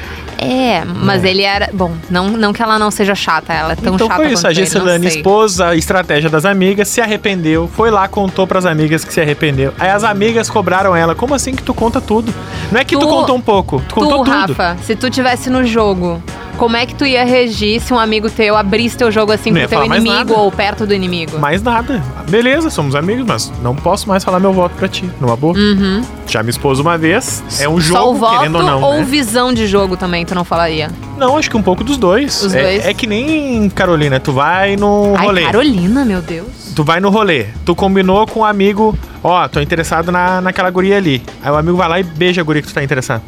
É, 0.43 0.83
mas 0.87 1.23
ele 1.23 1.43
era. 1.43 1.69
Bom, 1.73 1.93
não, 2.09 2.29
não 2.31 2.53
que 2.53 2.63
ela 2.63 2.79
não 2.79 2.91
seja 2.91 3.15
chata, 3.15 3.53
ela 3.53 3.75
é 3.75 3.77
tão 3.77 3.95
então 3.95 4.07
chata 4.09 4.23
foi 4.23 4.33
isso, 4.33 4.47
a 4.47 4.53
Gessilane 4.55 5.07
expôs 5.07 5.61
a 5.61 5.77
estratégia 5.77 6.31
das 6.31 6.47
amigas, 6.47 6.89
se 6.89 7.01
arrependeu, 7.01 7.69
foi 7.77 7.91
lá, 7.91 8.09
contou 8.09 8.47
pras 8.47 8.65
amigas 8.65 9.05
que 9.05 9.13
se 9.13 9.21
arrependeu. 9.21 9.75
Aí 9.79 9.91
as 9.91 10.03
amigas 10.03 10.49
cobraram 10.49 10.97
ela, 10.97 11.15
como 11.15 11.35
assim 11.35 11.55
que 11.55 11.63
tu 11.63 11.75
conta 11.75 12.01
tudo? 12.01 12.33
Não 12.73 12.81
é 12.81 12.85
que 12.85 12.97
tu, 12.97 13.01
Tu- 13.01 13.07
contou 13.09 13.37
um 13.37 13.41
pouco, 13.41 13.83
tu 13.87 13.95
contou 13.95 14.25
Tu, 14.25 14.25
tudo. 14.25 14.55
Rafa, 14.55 14.77
se 14.83 14.97
tu 14.97 15.11
tivesse 15.11 15.51
no 15.51 15.63
jogo, 15.65 16.23
como 16.61 16.77
é 16.77 16.85
que 16.85 16.95
tu 16.95 17.07
ia 17.07 17.25
regir 17.25 17.81
se 17.81 17.91
um 17.91 17.99
amigo 17.99 18.29
teu 18.29 18.55
abrisse 18.55 18.95
teu 18.95 19.11
jogo 19.11 19.33
assim 19.33 19.51
pro 19.51 19.67
teu 19.67 19.83
inimigo 19.83 20.35
ou 20.35 20.53
perto 20.53 20.87
do 20.87 20.93
inimigo? 20.93 21.39
Mais 21.39 21.63
nada. 21.63 22.03
Beleza, 22.29 22.69
somos 22.69 22.95
amigos, 22.95 23.25
mas 23.27 23.51
não 23.63 23.75
posso 23.75 24.07
mais 24.07 24.23
falar 24.23 24.39
meu 24.39 24.53
voto 24.53 24.75
pra 24.77 24.87
ti, 24.87 25.11
numa 25.19 25.35
boa. 25.37 25.57
Uhum. 25.57 26.03
Já 26.27 26.43
me 26.43 26.51
expôs 26.51 26.79
uma 26.79 26.99
vez, 26.99 27.43
é 27.59 27.67
um 27.67 27.81
Só 27.81 28.11
o 28.11 28.13
jogo, 28.13 28.15
voto 28.19 28.39
querendo 28.41 28.59
ou 28.59 28.63
não, 28.63 28.83
ou 28.83 28.99
né? 28.99 29.05
visão 29.05 29.55
de 29.55 29.67
jogo 29.67 29.97
também, 29.97 30.27
tu 30.27 30.35
não 30.35 30.45
falaria? 30.45 30.91
Não, 31.17 31.39
acho 31.39 31.49
que 31.49 31.57
um 31.57 31.63
pouco 31.63 31.83
dos 31.83 31.97
dois. 31.97 32.43
Os 32.43 32.55
é, 32.55 32.63
dois. 32.63 32.87
é 32.87 32.93
que 32.93 33.07
nem 33.07 33.71
Carolina, 33.71 34.21
tu 34.21 34.31
vai 34.31 34.77
no 34.77 35.15
Ai, 35.17 35.25
rolê. 35.25 35.43
Carolina, 35.45 36.05
meu 36.05 36.21
Deus. 36.21 36.75
Tu 36.77 36.85
vai 36.85 37.01
no 37.01 37.09
rolê, 37.09 37.47
tu 37.65 37.75
combinou 37.75 38.27
com 38.27 38.41
um 38.41 38.45
amigo, 38.45 38.95
ó, 39.25 39.49
tô 39.49 39.63
interessado 39.63 40.13
na, 40.13 40.43
naquela 40.43 40.69
guria 40.69 40.99
ali. 40.99 41.23
Aí 41.43 41.51
o 41.51 41.57
amigo 41.57 41.79
vai 41.79 41.89
lá 41.89 41.99
e 41.99 42.03
beija 42.03 42.43
a 42.43 42.45
guria 42.45 42.61
que 42.61 42.69
tu 42.69 42.75
tá 42.75 42.85
interessado. 42.85 43.23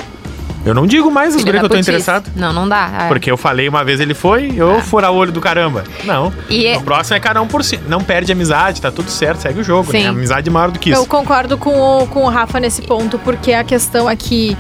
Eu 0.64 0.74
não 0.74 0.86
digo 0.86 1.10
mais 1.10 1.34
as 1.34 1.40
Filha 1.42 1.46
gurias 1.46 1.60
que 1.60 1.64
eu 1.66 1.68
tô 1.68 1.74
putice. 1.74 1.90
interessado. 1.90 2.30
Não, 2.36 2.52
não 2.52 2.68
dá. 2.68 2.90
é. 3.04 3.08
Porque 3.08 3.30
eu 3.30 3.36
falei 3.36 3.68
uma 3.68 3.82
vez 3.84 3.98
ele 3.98 4.14
foi, 4.14 4.52
eu 4.56 4.80
furar 4.80 5.10
o 5.10 5.16
olho 5.16 5.32
do 5.32 5.40
caramba. 5.40 5.82
Não. 6.04 6.32
E 6.48 6.66
é- 6.66 6.76
O 6.76 6.82
próximo 6.82 7.16
é 7.16 7.20
cada 7.20 7.42
um 7.42 7.46
por 7.48 7.64
si. 7.64 7.80
Não 7.88 8.00
perde 8.00 8.30
a 8.30 8.34
amizade, 8.34 8.80
tá 8.80 8.90
tudo 8.90 9.10
certo, 9.10 9.38
segue 9.40 9.60
o 9.60 9.64
jogo, 9.64 9.90
Sim. 9.90 10.02
né? 10.04 10.08
Amizade 10.10 10.48
maior 10.50 10.70
do 10.70 10.78
que 10.78 10.90
Eu 10.90 11.00
isso. 11.00 11.06
concordo 11.06 11.58
com 11.58 12.02
o, 12.02 12.06
com 12.06 12.24
o 12.24 12.28
Rafa 12.28 12.60
nesse 12.60 12.82
ponto, 12.82 13.18
porque 13.18 13.52
a 13.52 13.64
questão 13.64 14.06
aqui 14.06 14.56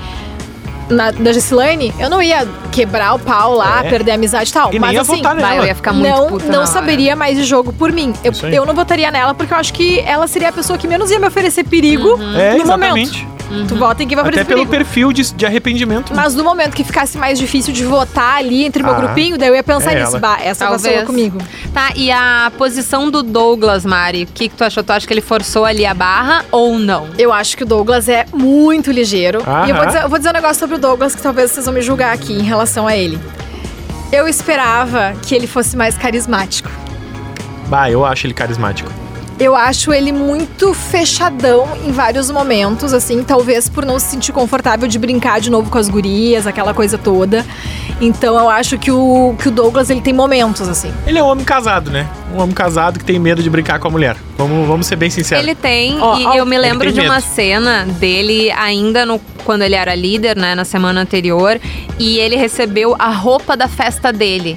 na, 0.90 1.10
da 1.12 1.32
Gessilane, 1.32 1.94
eu 1.98 2.10
não 2.10 2.20
ia 2.20 2.46
quebrar 2.70 3.14
o 3.14 3.18
pau 3.18 3.54
lá, 3.54 3.82
É. 3.84 3.88
perder 3.88 4.10
a 4.10 4.14
amizade 4.14 4.50
e 4.50 4.52
tal. 4.52 4.68
E 4.68 4.72
nem 4.72 4.80
mas 4.80 4.92
ia 4.94 5.00
assim, 5.02 5.16
votar 5.16 5.36
Vai, 5.36 5.58
eu 5.58 5.64
ia 5.64 5.74
ficar 5.74 5.92
muito 5.92 6.08
não, 6.10 6.26
puta 6.26 6.46
não 6.46 6.58
hora. 6.58 6.66
saberia 6.66 7.14
mais 7.16 7.36
de 7.38 7.44
jogo 7.44 7.72
por 7.72 7.90
mim. 7.92 8.12
Eu, 8.22 8.32
eu 8.50 8.66
não 8.66 8.74
votaria 8.74 9.10
nela 9.10 9.32
porque 9.32 9.54
eu 9.54 9.58
acho 9.58 9.72
que 9.72 10.00
ela 10.00 10.26
seria 10.26 10.48
a 10.48 10.52
pessoa 10.52 10.78
que 10.78 10.86
menos 10.86 11.10
ia 11.10 11.18
me 11.18 11.26
oferecer 11.28 11.64
perigo 11.64 12.18
É, 12.36 12.56
no 12.56 12.66
momento. 12.66 13.16
Exatamente. 13.52 13.68
Tu 13.68 13.76
vota 13.76 14.02
em 14.02 14.08
quem 14.08 14.16
vai 14.16 14.22
Até 14.24 14.40
oferecer 14.40 14.54
pelo 14.54 14.66
perfil 14.66 15.12
de, 15.12 15.32
de 15.34 15.46
arrependimento. 15.46 16.14
Mas 16.14 16.34
no 16.34 16.44
momento 16.44 16.74
que 16.74 16.84
ficasse 16.84 17.18
mais 17.18 17.38
difícil 17.38 17.72
de 17.72 17.84
votar 17.84 18.36
ali 18.38 18.64
entre 18.64 18.82
o 18.82 18.86
meu 18.86 18.94
Ah, 18.94 18.98
grupinho, 19.00 19.36
daí 19.38 19.48
eu 19.48 19.54
ia 19.54 19.62
pensar 19.62 19.92
é 19.92 20.00
nisso. 20.00 20.16
ela. 20.16 20.18
Bah, 20.18 20.38
essa 20.42 20.64
Talvez. 20.66 20.82
vacilou 20.82 21.06
comigo. 21.06 21.38
Tá, 21.72 21.90
e 21.96 22.10
a 22.10 22.50
posição 22.56 23.10
do 23.10 23.22
Douglas, 23.22 23.84
Mari, 23.84 24.24
o 24.24 24.26
que, 24.26 24.48
que 24.48 24.54
tu 24.56 24.64
achou? 24.64 24.82
Tu 24.82 24.90
acha 24.92 25.06
que 25.06 25.12
ele 25.12 25.20
forçou 25.20 25.64
ali 25.64 25.84
a 25.86 25.94
barra 25.94 26.44
ou 26.50 26.78
não? 26.78 27.08
Eu 27.18 27.32
acho 27.32 27.56
que 27.56 27.62
o 27.62 27.66
Douglas 27.66 28.08
é 28.08 28.26
muito 28.32 28.90
ligeiro. 28.90 29.42
Aham. 29.46 29.66
E 29.66 29.70
eu 29.70 29.76
vou, 29.76 29.86
dizer, 29.86 30.02
eu 30.02 30.08
vou 30.08 30.18
dizer 30.18 30.30
um 30.30 30.34
negócio 30.34 30.56
sobre 30.58 30.76
o 30.76 30.78
Douglas 30.78 31.14
que 31.14 31.22
talvez 31.22 31.50
vocês 31.50 31.66
vão 31.66 31.74
me 31.74 31.82
julgar 31.82 32.12
aqui 32.12 32.32
em 32.32 32.42
relação 32.42 32.86
a 32.86 32.96
ele. 32.96 33.18
Eu 34.10 34.28
esperava 34.28 35.14
que 35.22 35.34
ele 35.34 35.46
fosse 35.46 35.76
mais 35.76 35.96
carismático. 35.96 36.70
Bah, 37.68 37.90
eu 37.90 38.04
acho 38.04 38.26
ele 38.26 38.34
carismático. 38.34 38.90
Eu 39.42 39.56
acho 39.56 39.92
ele 39.92 40.12
muito 40.12 40.72
fechadão 40.72 41.66
em 41.84 41.90
vários 41.90 42.30
momentos, 42.30 42.92
assim, 42.92 43.24
talvez 43.24 43.68
por 43.68 43.84
não 43.84 43.98
se 43.98 44.06
sentir 44.06 44.30
confortável 44.32 44.86
de 44.86 44.96
brincar 45.00 45.40
de 45.40 45.50
novo 45.50 45.68
com 45.68 45.78
as 45.78 45.88
gurias, 45.88 46.46
aquela 46.46 46.72
coisa 46.72 46.96
toda. 46.96 47.44
Então 48.00 48.38
eu 48.38 48.48
acho 48.48 48.78
que 48.78 48.92
o, 48.92 49.34
que 49.36 49.48
o 49.48 49.50
Douglas 49.50 49.90
ele 49.90 50.00
tem 50.00 50.12
momentos, 50.12 50.68
assim. 50.68 50.92
Ele 51.08 51.18
é 51.18 51.22
um 51.24 51.26
homem 51.26 51.44
casado, 51.44 51.90
né? 51.90 52.08
Um 52.32 52.40
homem 52.40 52.54
casado 52.54 53.00
que 53.00 53.04
tem 53.04 53.18
medo 53.18 53.42
de 53.42 53.50
brincar 53.50 53.80
com 53.80 53.88
a 53.88 53.90
mulher. 53.90 54.16
Vamos, 54.38 54.64
vamos 54.68 54.86
ser 54.86 54.94
bem 54.94 55.10
sinceros. 55.10 55.42
Ele 55.42 55.56
tem, 55.56 56.00
Ó, 56.00 56.18
e 56.20 56.24
ó, 56.24 56.34
eu 56.34 56.46
me 56.46 56.56
lembro 56.56 56.92
de 56.92 57.00
uma 57.00 57.16
medo. 57.16 57.26
cena 57.26 57.84
dele 57.98 58.48
ainda 58.52 59.04
no, 59.04 59.20
quando 59.44 59.62
ele 59.62 59.74
era 59.74 59.92
líder, 59.96 60.36
né, 60.36 60.54
na 60.54 60.64
semana 60.64 61.00
anterior, 61.00 61.60
e 61.98 62.20
ele 62.20 62.36
recebeu 62.36 62.94
a 62.96 63.10
roupa 63.10 63.56
da 63.56 63.66
festa 63.66 64.12
dele. 64.12 64.56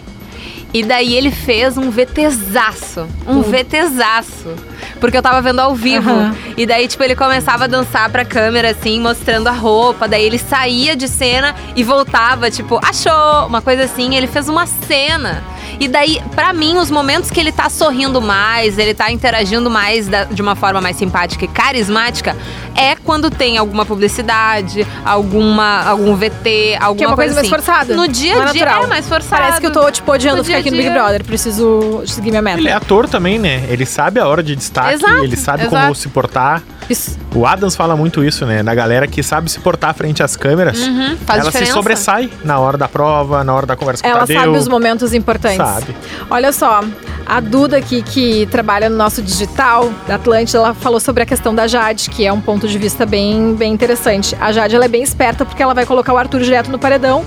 E 0.71 0.83
daí 0.83 1.15
ele 1.15 1.31
fez 1.31 1.75
um 1.75 1.89
VTzaço. 1.89 3.07
Um 3.25 3.41
VTzaço. 3.41 4.53
Porque 4.99 5.17
eu 5.17 5.21
tava 5.21 5.41
vendo 5.41 5.59
ao 5.59 5.75
vivo. 5.75 6.09
Aham. 6.09 6.35
E 6.57 6.65
daí, 6.65 6.87
tipo, 6.87 7.03
ele 7.03 7.15
começava 7.15 7.65
a 7.65 7.67
dançar 7.67 8.09
pra 8.09 8.23
câmera, 8.25 8.71
assim, 8.71 8.99
mostrando 8.99 9.47
a 9.47 9.51
roupa. 9.51 10.07
Daí 10.07 10.23
ele 10.23 10.37
saía 10.39 10.95
de 10.95 11.07
cena 11.07 11.53
e 11.75 11.83
voltava, 11.83 12.49
tipo, 12.49 12.79
achou! 12.83 13.47
Uma 13.47 13.61
coisa 13.61 13.83
assim. 13.83 14.15
Ele 14.15 14.27
fez 14.27 14.47
uma 14.49 14.65
cena. 14.65 15.43
E 15.79 15.87
daí, 15.87 16.21
pra 16.35 16.53
mim, 16.53 16.77
os 16.77 16.89
momentos 16.89 17.29
que 17.31 17.39
ele 17.39 17.51
tá 17.51 17.69
sorrindo 17.69 18.21
mais, 18.21 18.77
ele 18.77 18.93
tá 18.93 19.11
interagindo 19.11 19.69
mais 19.69 20.07
da- 20.07 20.23
de 20.25 20.41
uma 20.41 20.55
forma 20.55 20.79
mais 20.81 20.95
simpática 20.97 21.45
e 21.45 21.47
carismática, 21.47 22.35
é 22.75 22.95
quando 22.95 23.29
tem 23.29 23.57
alguma 23.57 23.85
publicidade, 23.85 24.85
alguma, 25.03 25.83
algum 25.83 26.15
VT, 26.15 26.77
alguma 26.79 26.95
Que 26.97 27.03
é 27.03 27.07
uma 27.07 27.15
coisa 27.15 27.33
mais 27.35 27.47
assim. 27.47 27.49
forçada. 27.55 27.95
No 27.95 28.07
dia 28.07 28.33
a 28.33 28.45
dia 28.51 28.65
natural. 28.65 28.83
é 28.83 28.87
mais 28.87 29.07
forçado. 29.07 29.41
Parece 29.41 29.59
que 29.61 29.67
eu 29.67 29.71
tô, 29.71 29.89
tipo, 29.91 30.11
odiando 30.11 30.37
No 30.37 30.43
ficar 30.43 30.59
aqui 30.59 30.69
no 30.71 30.77
Big 30.77 30.83
dia 30.83 30.91
dia. 30.91 31.01
Brother. 31.01 31.23
Preciso 31.23 32.03
seguir 32.05 32.29
minha 32.31 32.41
meta. 32.41 32.59
Ele 32.59 32.69
é 32.69 32.73
ator 32.73 33.07
também, 33.07 33.37
né? 33.39 33.63
Ele 33.69 33.85
sabe 33.85 34.19
a 34.19 34.27
hora 34.27 34.41
de 34.43 34.55
destaque, 34.55 34.93
Exato, 34.95 35.23
ele 35.23 35.35
sabe 35.35 35.63
exato. 35.63 35.75
como 35.83 35.95
se 35.95 36.07
portar. 36.09 36.61
Isso. 36.89 37.17
O 37.33 37.45
Adams 37.47 37.75
fala 37.75 37.95
muito 37.95 38.23
isso, 38.23 38.45
né? 38.45 38.61
Da 38.61 38.73
galera 38.75 39.07
que 39.07 39.23
sabe 39.23 39.49
se 39.49 39.59
portar 39.59 39.93
frente 39.95 40.21
às 40.21 40.35
câmeras. 40.35 40.79
Uhum, 40.79 41.17
faz 41.25 41.39
ela 41.39 41.49
diferença. 41.49 41.71
se 41.71 41.73
sobressai 41.73 42.29
na 42.43 42.59
hora 42.59 42.77
da 42.77 42.87
prova, 42.87 43.43
na 43.43 43.53
hora 43.53 43.65
da 43.65 43.75
conversa 43.75 44.03
com 44.03 44.07
o 44.07 44.11
Ela 44.11 44.19
Tadeu. 44.21 44.39
sabe 44.39 44.57
os 44.57 44.67
momentos 44.67 45.13
importantes. 45.13 45.54
Sabe. 45.57 45.95
Olha 46.29 46.51
só, 46.51 46.81
a 47.25 47.39
Duda 47.39 47.77
aqui, 47.77 48.01
que 48.01 48.45
trabalha 48.47 48.89
no 48.89 48.95
nosso 48.95 49.21
digital 49.21 49.91
da 50.07 50.15
Atlântida, 50.15 50.59
ela 50.59 50.73
falou 50.73 50.99
sobre 50.99 51.23
a 51.23 51.25
questão 51.25 51.55
da 51.55 51.67
Jade, 51.67 52.09
que 52.09 52.25
é 52.25 52.31
um 52.31 52.39
ponto 52.39 52.67
de 52.67 52.77
vista 52.77 53.05
bem, 53.05 53.55
bem 53.55 53.73
interessante. 53.73 54.35
A 54.39 54.51
Jade, 54.51 54.75
ela 54.75 54.85
é 54.85 54.87
bem 54.87 55.01
esperta 55.01 55.43
porque 55.45 55.61
ela 55.61 55.73
vai 55.73 55.85
colocar 55.85 56.13
o 56.13 56.17
Arthur 56.17 56.41
direto 56.41 56.71
no 56.71 56.77
paredão. 56.77 57.25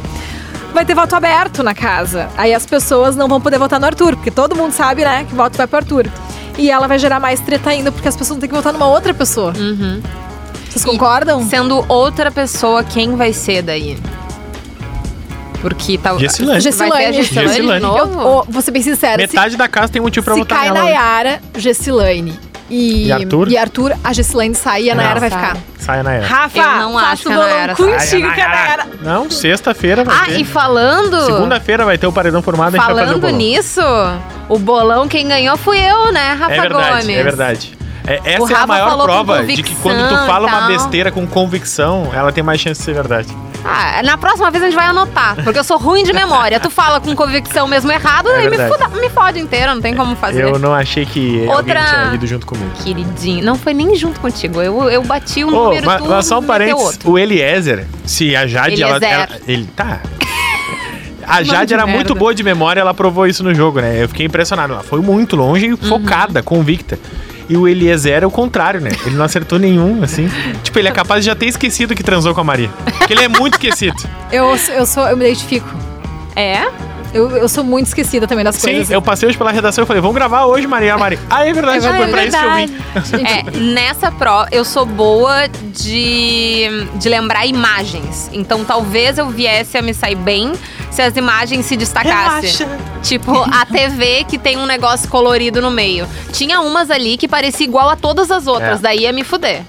Vai 0.72 0.84
ter 0.84 0.94
voto 0.94 1.16
aberto 1.16 1.62
na 1.62 1.74
casa. 1.74 2.28
Aí 2.36 2.54
as 2.54 2.64
pessoas 2.64 3.16
não 3.16 3.26
vão 3.26 3.40
poder 3.40 3.58
votar 3.58 3.80
no 3.80 3.86
Arthur, 3.86 4.14
porque 4.14 4.30
todo 4.30 4.54
mundo 4.54 4.72
sabe, 4.72 5.04
né, 5.04 5.24
que 5.24 5.32
o 5.32 5.36
voto 5.36 5.56
vai 5.56 5.66
pro 5.66 5.78
Arthur. 5.78 6.06
E 6.56 6.70
ela 6.70 6.86
vai 6.86 6.98
gerar 6.98 7.18
mais 7.18 7.40
treta 7.40 7.70
ainda, 7.70 7.90
porque 7.90 8.08
as 8.08 8.16
pessoas 8.16 8.36
vão 8.36 8.40
ter 8.40 8.48
que 8.48 8.54
votar 8.54 8.72
numa 8.72 8.86
outra 8.86 9.14
pessoa. 9.14 9.52
Uhum. 9.56 10.00
Vocês 10.68 10.84
concordam? 10.84 11.42
Sendo 11.48 11.84
outra 11.88 12.30
pessoa, 12.30 12.84
quem 12.84 13.16
vai 13.16 13.32
ser 13.32 13.62
daí? 13.62 13.98
Porque 15.60 15.98
tá. 15.98 16.16
Gessilane. 16.18 16.56
A 16.56 16.60
Gessilane. 16.60 17.12
Gessilane 17.14 17.48
de 17.48 17.54
Gessilane. 17.54 17.80
novo? 17.80 18.20
Eu, 18.20 18.46
vou 18.48 18.62
ser 18.62 18.70
bem 18.70 18.82
sincera. 18.82 19.20
se- 19.26 19.34
Metade 19.34 19.56
da 19.56 19.66
casa 19.68 19.92
tem 19.92 20.00
motivo 20.00 20.24
pra 20.24 20.34
Se 20.34 20.40
votar 20.40 20.58
cai 20.58 20.70
nela. 20.70 20.84
Nayara, 20.84 21.40
Gessilane 21.56 22.38
e, 22.70 23.06
E 23.06 23.12
Arthur? 23.12 23.48
e 23.50 23.56
Arthur, 23.56 23.92
a 24.04 24.12
Gessilane 24.12 24.54
sai 24.54 24.84
e 24.84 24.90
a. 24.90 24.94
Nayara 24.94 25.18
vai 25.20 25.30
Sai. 25.30 25.40
ficar. 25.40 25.56
Saia 25.78 26.02
na 26.02 26.12
era. 26.12 26.26
Rafa, 26.26 26.58
Eu 26.58 26.64
não 26.64 26.98
acho 26.98 27.08
faço 27.08 27.22
que 27.22 27.28
a 27.28 27.32
bolão 27.34 27.48
Nayara 27.48 27.74
sai. 27.76 27.86
contigo 27.98 28.34
que 28.34 28.40
a 28.40 28.48
Nayara... 28.48 28.86
Não, 29.02 29.30
sexta-feira 29.30 30.04
vai 30.04 30.16
Ah, 30.16 30.24
ter. 30.26 30.40
e 30.40 30.44
falando. 30.44 31.24
Segunda-feira 31.26 31.84
vai 31.84 31.96
ter 31.98 32.06
o 32.06 32.12
paredão 32.12 32.42
formado, 32.42 32.74
a 32.74 32.78
gente 32.78 32.86
vai 32.86 32.88
fazer 32.88 33.00
o 33.02 33.06
Falando 33.06 33.20
bolão. 33.22 33.36
nisso, 33.36 33.80
o 34.48 34.58
bolão 34.58 35.08
quem 35.08 35.26
ganhou 35.26 35.56
fui 35.56 35.78
eu, 35.78 36.12
né, 36.12 36.36
Rafa 36.38 36.52
É 36.54 36.60
verdade, 36.60 36.90
Gomes? 37.02 37.16
é 37.18 37.22
verdade. 37.22 37.77
É, 38.08 38.20
essa 38.24 38.42
O 38.42 38.48
é 38.48 38.52
a 38.54 38.56
Rafa 38.56 38.66
maior 38.66 38.88
falou 38.90 39.06
com 39.06 39.12
prova 39.12 39.44
de 39.46 39.62
que 39.62 39.74
quando 39.76 40.08
tu 40.08 40.14
fala 40.26 40.48
e 40.48 40.50
uma 40.50 40.66
besteira 40.68 41.10
com 41.12 41.26
convicção, 41.26 42.10
ela 42.14 42.32
tem 42.32 42.42
mais 42.42 42.60
chance 42.60 42.80
de 42.80 42.84
ser 42.84 42.94
verdade. 42.94 43.28
Ah, 43.64 44.00
na 44.04 44.16
próxima 44.16 44.50
vez 44.50 44.62
a 44.62 44.66
gente 44.66 44.76
vai 44.76 44.86
anotar, 44.86 45.34
porque 45.42 45.58
eu 45.58 45.64
sou 45.64 45.76
ruim 45.78 46.02
de 46.04 46.12
memória. 46.12 46.58
Tu 46.60 46.70
fala 46.70 47.00
com 47.00 47.14
convicção 47.14 47.66
mesmo 47.66 47.90
errado, 47.90 48.30
É 48.30 48.36
aí 48.36 48.48
me, 48.50 48.56
fuda- 48.56 48.88
me 48.88 49.10
fode 49.10 49.40
inteiro, 49.40 49.74
não 49.74 49.80
tem 49.82 49.94
como 49.94 50.14
fazer. 50.16 50.44
Eu 50.44 50.58
não 50.58 50.72
achei 50.72 51.04
que 51.04 51.40
alguém 51.40 51.54
Outra- 51.56 51.84
tinha 51.84 52.14
ido 52.14 52.26
junto 52.26 52.46
comigo. 52.46 52.70
Queridinho, 52.82 53.44
não 53.44 53.56
foi 53.56 53.74
nem 53.74 53.94
junto 53.96 54.20
contigo. 54.20 54.62
Eu, 54.62 54.88
eu 54.88 55.02
bati 55.02 55.44
um 55.44 55.48
Ô, 55.48 55.64
número 55.64 55.86
mas, 55.86 56.26
só 56.26 56.38
um 56.38 56.42
parênteses, 56.44 56.98
o 57.04 57.18
Eliezer, 57.18 57.86
se 58.06 58.34
a 58.36 58.46
Jade, 58.46 58.80
ela, 58.82 58.96
Eliezer. 58.96 59.12
ela- 59.12 59.28
Ele, 59.46 59.66
tá... 59.76 60.00
A 61.26 61.42
Jade 61.42 61.66
de 61.66 61.74
era 61.74 61.84
merda. 61.84 61.94
muito 61.98 62.14
boa 62.14 62.34
de 62.34 62.42
memória, 62.42 62.80
ela 62.80 62.94
provou 62.94 63.26
isso 63.26 63.44
no 63.44 63.54
jogo, 63.54 63.80
né? 63.82 64.02
Eu 64.02 64.08
fiquei 64.08 64.24
impressionado. 64.24 64.72
Ela 64.72 64.82
foi 64.82 65.02
muito 65.02 65.36
longe 65.36 65.66
e 65.66 65.70
Uhum. 65.72 65.76
focada, 65.76 66.42
convicta. 66.42 66.98
E 67.48 67.56
o 67.56 67.66
Eliezer 67.66 68.22
é 68.22 68.26
o 68.26 68.30
contrário, 68.30 68.80
né? 68.80 68.90
Ele 69.06 69.16
não 69.16 69.24
acertou 69.24 69.58
nenhum, 69.58 70.02
assim. 70.02 70.28
Tipo, 70.62 70.78
ele 70.78 70.88
é 70.88 70.92
capaz 70.92 71.24
de 71.24 71.26
já 71.26 71.34
ter 71.34 71.46
esquecido 71.46 71.94
que 71.94 72.02
transou 72.02 72.34
com 72.34 72.40
a 72.40 72.44
Maria. 72.44 72.68
Porque 72.98 73.12
ele 73.12 73.24
é 73.24 73.28
muito 73.28 73.54
esquecido. 73.54 73.96
Eu, 74.30 74.54
eu, 74.68 74.86
sou, 74.86 75.08
eu 75.08 75.16
me 75.16 75.24
identifico. 75.24 75.68
É? 76.36 76.68
Eu, 77.12 77.30
eu 77.30 77.48
sou 77.48 77.64
muito 77.64 77.86
esquecida 77.86 78.26
também 78.26 78.44
das 78.44 78.56
Sim, 78.56 78.70
coisas. 78.72 78.90
eu 78.90 79.00
passei 79.00 79.28
hoje 79.28 79.38
pela 79.38 79.50
redação 79.50 79.84
e 79.84 79.86
falei, 79.86 80.00
vamos 80.00 80.14
gravar 80.14 80.44
hoje, 80.44 80.66
Maria 80.66 80.96
Maria. 80.98 81.18
Ah, 81.30 81.46
é 81.46 81.52
verdade, 81.52 81.86
É 81.86 81.96
foi 81.96 82.08
pra 82.08 82.24
isso 82.26 82.36
que 82.38 82.44
eu 83.14 83.18
vim. 83.18 83.24
É, 83.24 83.50
nessa 83.58 84.12
prova, 84.12 84.48
eu 84.52 84.64
sou 84.64 84.84
boa 84.84 85.48
de, 85.48 86.66
de 86.96 87.08
lembrar 87.08 87.46
imagens. 87.46 88.28
Então 88.32 88.64
talvez 88.64 89.16
eu 89.18 89.28
viesse 89.28 89.78
a 89.78 89.82
me 89.82 89.94
sair 89.94 90.16
bem 90.16 90.52
se 90.90 91.00
as 91.00 91.16
imagens 91.16 91.64
se 91.66 91.76
destacassem. 91.76 92.66
Tipo, 93.02 93.32
a 93.42 93.64
TV 93.64 94.24
que 94.24 94.38
tem 94.38 94.56
um 94.58 94.66
negócio 94.66 95.08
colorido 95.08 95.62
no 95.62 95.70
meio. 95.70 96.06
Tinha 96.32 96.60
umas 96.60 96.90
ali 96.90 97.16
que 97.16 97.26
parecia 97.28 97.64
igual 97.66 97.88
a 97.88 97.96
todas 97.96 98.30
as 98.30 98.46
outras, 98.46 98.80
É. 98.80 98.82
daí 98.82 99.00
ia 99.00 99.12
me 99.12 99.24
fuder. 99.24 99.62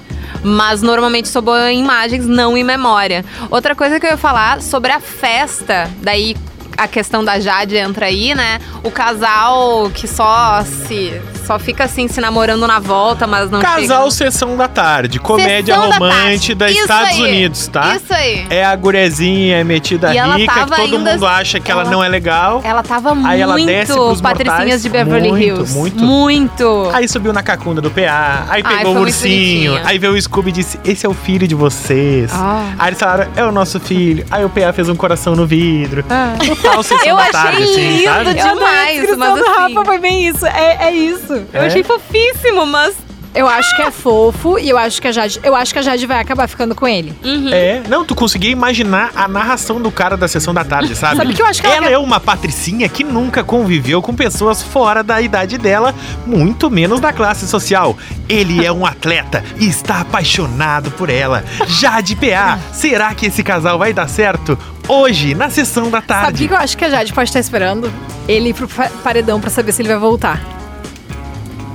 Mas 0.43 0.81
normalmente 0.81 1.27
sou 1.27 1.41
boa 1.41 1.71
em 1.71 1.79
imagens, 1.81 2.25
não 2.25 2.57
em 2.57 2.63
memória. 2.63 3.23
Outra 3.49 3.75
coisa 3.75 3.99
que 3.99 4.05
eu 4.05 4.11
ia 4.11 4.17
falar 4.17 4.61
sobre 4.61 4.91
a 4.91 4.99
festa, 4.99 5.89
daí 6.01 6.35
a 6.79 6.87
questão 6.87 7.23
da 7.23 7.39
Jade 7.39 7.75
entra 7.75 8.05
aí, 8.05 8.33
né? 8.33 8.59
O 8.83 8.89
casal 8.89 9.89
que 9.93 10.07
só 10.07 10.63
se 10.63 11.21
só 11.49 11.57
fica 11.57 11.85
assim 11.85 12.07
se 12.07 12.21
namorando 12.21 12.67
na 12.67 12.77
volta, 12.77 13.25
mas 13.25 13.49
não 13.49 13.59
Casal 13.59 14.11
chega. 14.11 14.31
Sessão 14.31 14.55
da 14.55 14.67
Tarde, 14.67 15.17
comédia 15.19 15.73
Sessão 15.73 15.91
romântica 15.93 16.55
da 16.55 16.65
tarde. 16.65 16.79
Estados 16.79 17.09
aí. 17.09 17.21
Unidos, 17.23 17.67
tá? 17.69 17.95
Isso 17.95 18.13
aí. 18.13 18.45
É 18.51 18.63
a 18.63 18.75
gurezinha 18.75 19.65
metida 19.65 20.13
E 20.13 20.17
ela 20.19 20.35
rica, 20.37 20.53
que 20.65 20.75
todo 20.75 20.99
mundo 20.99 21.25
acha 21.25 21.59
que 21.59 21.71
ela, 21.71 21.81
ela- 21.81 21.89
não 21.89 22.03
é 22.03 22.07
legal. 22.07 22.61
Ela 22.63 22.83
tava 22.83 23.17
Aí 23.25 23.41
ela 23.41 23.55
desce 23.55 23.91
pros 23.93 24.05
muito 24.05 24.21
patricinhas 24.21 24.59
mortais. 24.61 24.83
de 24.83 24.89
Beverly 24.89 25.29
Muito, 25.29 25.43
Hills. 25.43 25.73
muito. 25.75 26.03
Muito. 26.03 26.89
Aí 26.93 27.07
subiu 27.07 27.33
na 27.33 27.41
cacunda 27.41 27.81
do 27.81 27.89
PA, 27.89 28.45
aí 28.47 28.61
Ai, 28.63 28.77
pegou 28.77 28.93
foi 28.93 29.01
o 29.01 29.05
ursinho, 29.05 29.81
aí 29.83 29.97
veio 29.97 30.13
o 30.13 30.21
Scooby 30.21 30.49
e 30.49 30.53
disse: 30.53 30.79
Esse 30.85 31.03
é 31.03 31.09
o 31.09 31.15
filho 31.15 31.47
de 31.47 31.55
vocês. 31.55 32.29
Ah. 32.31 32.73
Aí 32.77 32.89
eles 32.89 32.99
falaram: 32.99 33.27
É 33.35 33.43
o 33.43 33.51
nosso 33.51 33.79
filho. 33.79 34.23
Aí 34.29 34.45
o 34.45 34.49
PA 34.49 34.71
fez 34.71 34.87
um 34.87 34.95
coração 34.95 35.35
no 35.35 35.47
vidro. 35.47 36.03
Total 36.03 36.83
sessão 36.83 37.07
Eu 37.07 37.15
da 37.15 37.21
achei 37.23 37.31
tarde, 37.31 37.63
assim, 37.63 37.89
lindo 37.89 38.03
Eu 38.03 38.11
adorei 38.13 38.39
a 38.41 38.53
demais, 38.53 39.17
mas 39.17 39.33
do 39.33 39.43
assim- 39.49 39.73
Rafa 39.73 39.85
foi 39.85 39.97
bem 39.97 40.27
isso. 40.27 40.45
É, 40.45 40.77
é 40.87 40.91
isso. 40.93 41.38
Eu 41.53 41.61
É? 41.61 41.67
achei 41.67 41.83
fofíssimo, 41.83 42.65
mas. 42.65 42.95
Eu 43.31 43.47
acho 43.47 43.75
que 43.75 43.81
é 43.83 43.91
fofo 43.91 44.57
e 44.57 44.67
eu 44.67 44.75
acho 44.75 44.99
que 44.99 45.07
a 45.07 45.11
Jade, 45.11 45.39
eu 45.43 45.53
acho 45.55 45.71
que 45.71 45.77
a 45.77 45.83
Jade 45.83 46.03
vai 46.07 46.19
acabar 46.19 46.47
ficando 46.49 46.73
com 46.73 46.87
ele. 46.87 47.13
É, 47.53 47.79
não, 47.87 48.03
tu 48.03 48.15
conseguia 48.15 48.49
imaginar 48.49 49.11
a 49.15 49.27
narração 49.27 49.79
do 49.79 49.91
cara 49.91 50.17
da 50.17 50.27
sessão 50.27 50.51
da 50.51 50.63
tarde, 50.63 50.95
sabe? 50.95 51.15
Sabe 51.17 51.33
que 51.35 51.41
eu 51.43 51.45
acho 51.45 51.61
que 51.61 51.67
ela 51.67 51.75
ela 51.75 51.85
quer- 51.85 51.93
é 51.93 51.97
uma 51.99 52.19
patricinha 52.19 52.89
que 52.89 53.03
nunca 53.03 53.43
conviveu 53.43 54.01
com 54.01 54.15
pessoas 54.15 54.63
fora 54.63 55.03
da 55.03 55.21
idade 55.21 55.59
dela, 55.59 55.93
muito 56.25 56.71
menos 56.71 56.99
da 56.99 57.13
classe 57.13 57.47
social. 57.47 57.95
Ele 58.27 58.65
é 58.65 58.71
um 58.71 58.83
atleta 58.83 59.43
e 59.59 59.67
está 59.69 60.01
apaixonado 60.01 60.89
por 60.89 61.07
ela. 61.11 61.43
Já 61.67 62.01
de 62.01 62.15
PA, 62.15 62.57
será 62.73 63.13
que 63.13 63.27
esse 63.27 63.43
casal 63.43 63.77
vai 63.77 63.93
dar 63.93 64.09
certo? 64.09 64.57
Hoje, 64.87 65.35
na 65.35 65.51
sessão 65.51 65.83
da 65.91 65.99
Sabe 66.01 66.03
o 66.03 66.07
tarde. 66.07 66.47
que 66.47 66.53
eu 66.53 66.57
acho 66.57 66.75
que 66.75 66.83
a 66.83 66.89
Jade 66.89 67.13
pode 67.13 67.29
estar 67.29 67.39
esperando? 67.39 67.93
Ele 68.27 68.49
ir 68.49 68.53
pro 68.55 68.67
pa- 68.67 68.89
paredão 69.03 69.39
pra 69.39 69.51
saber 69.51 69.71
se 69.71 69.83
ele 69.83 69.89
vai 69.89 69.99
voltar. 69.99 70.41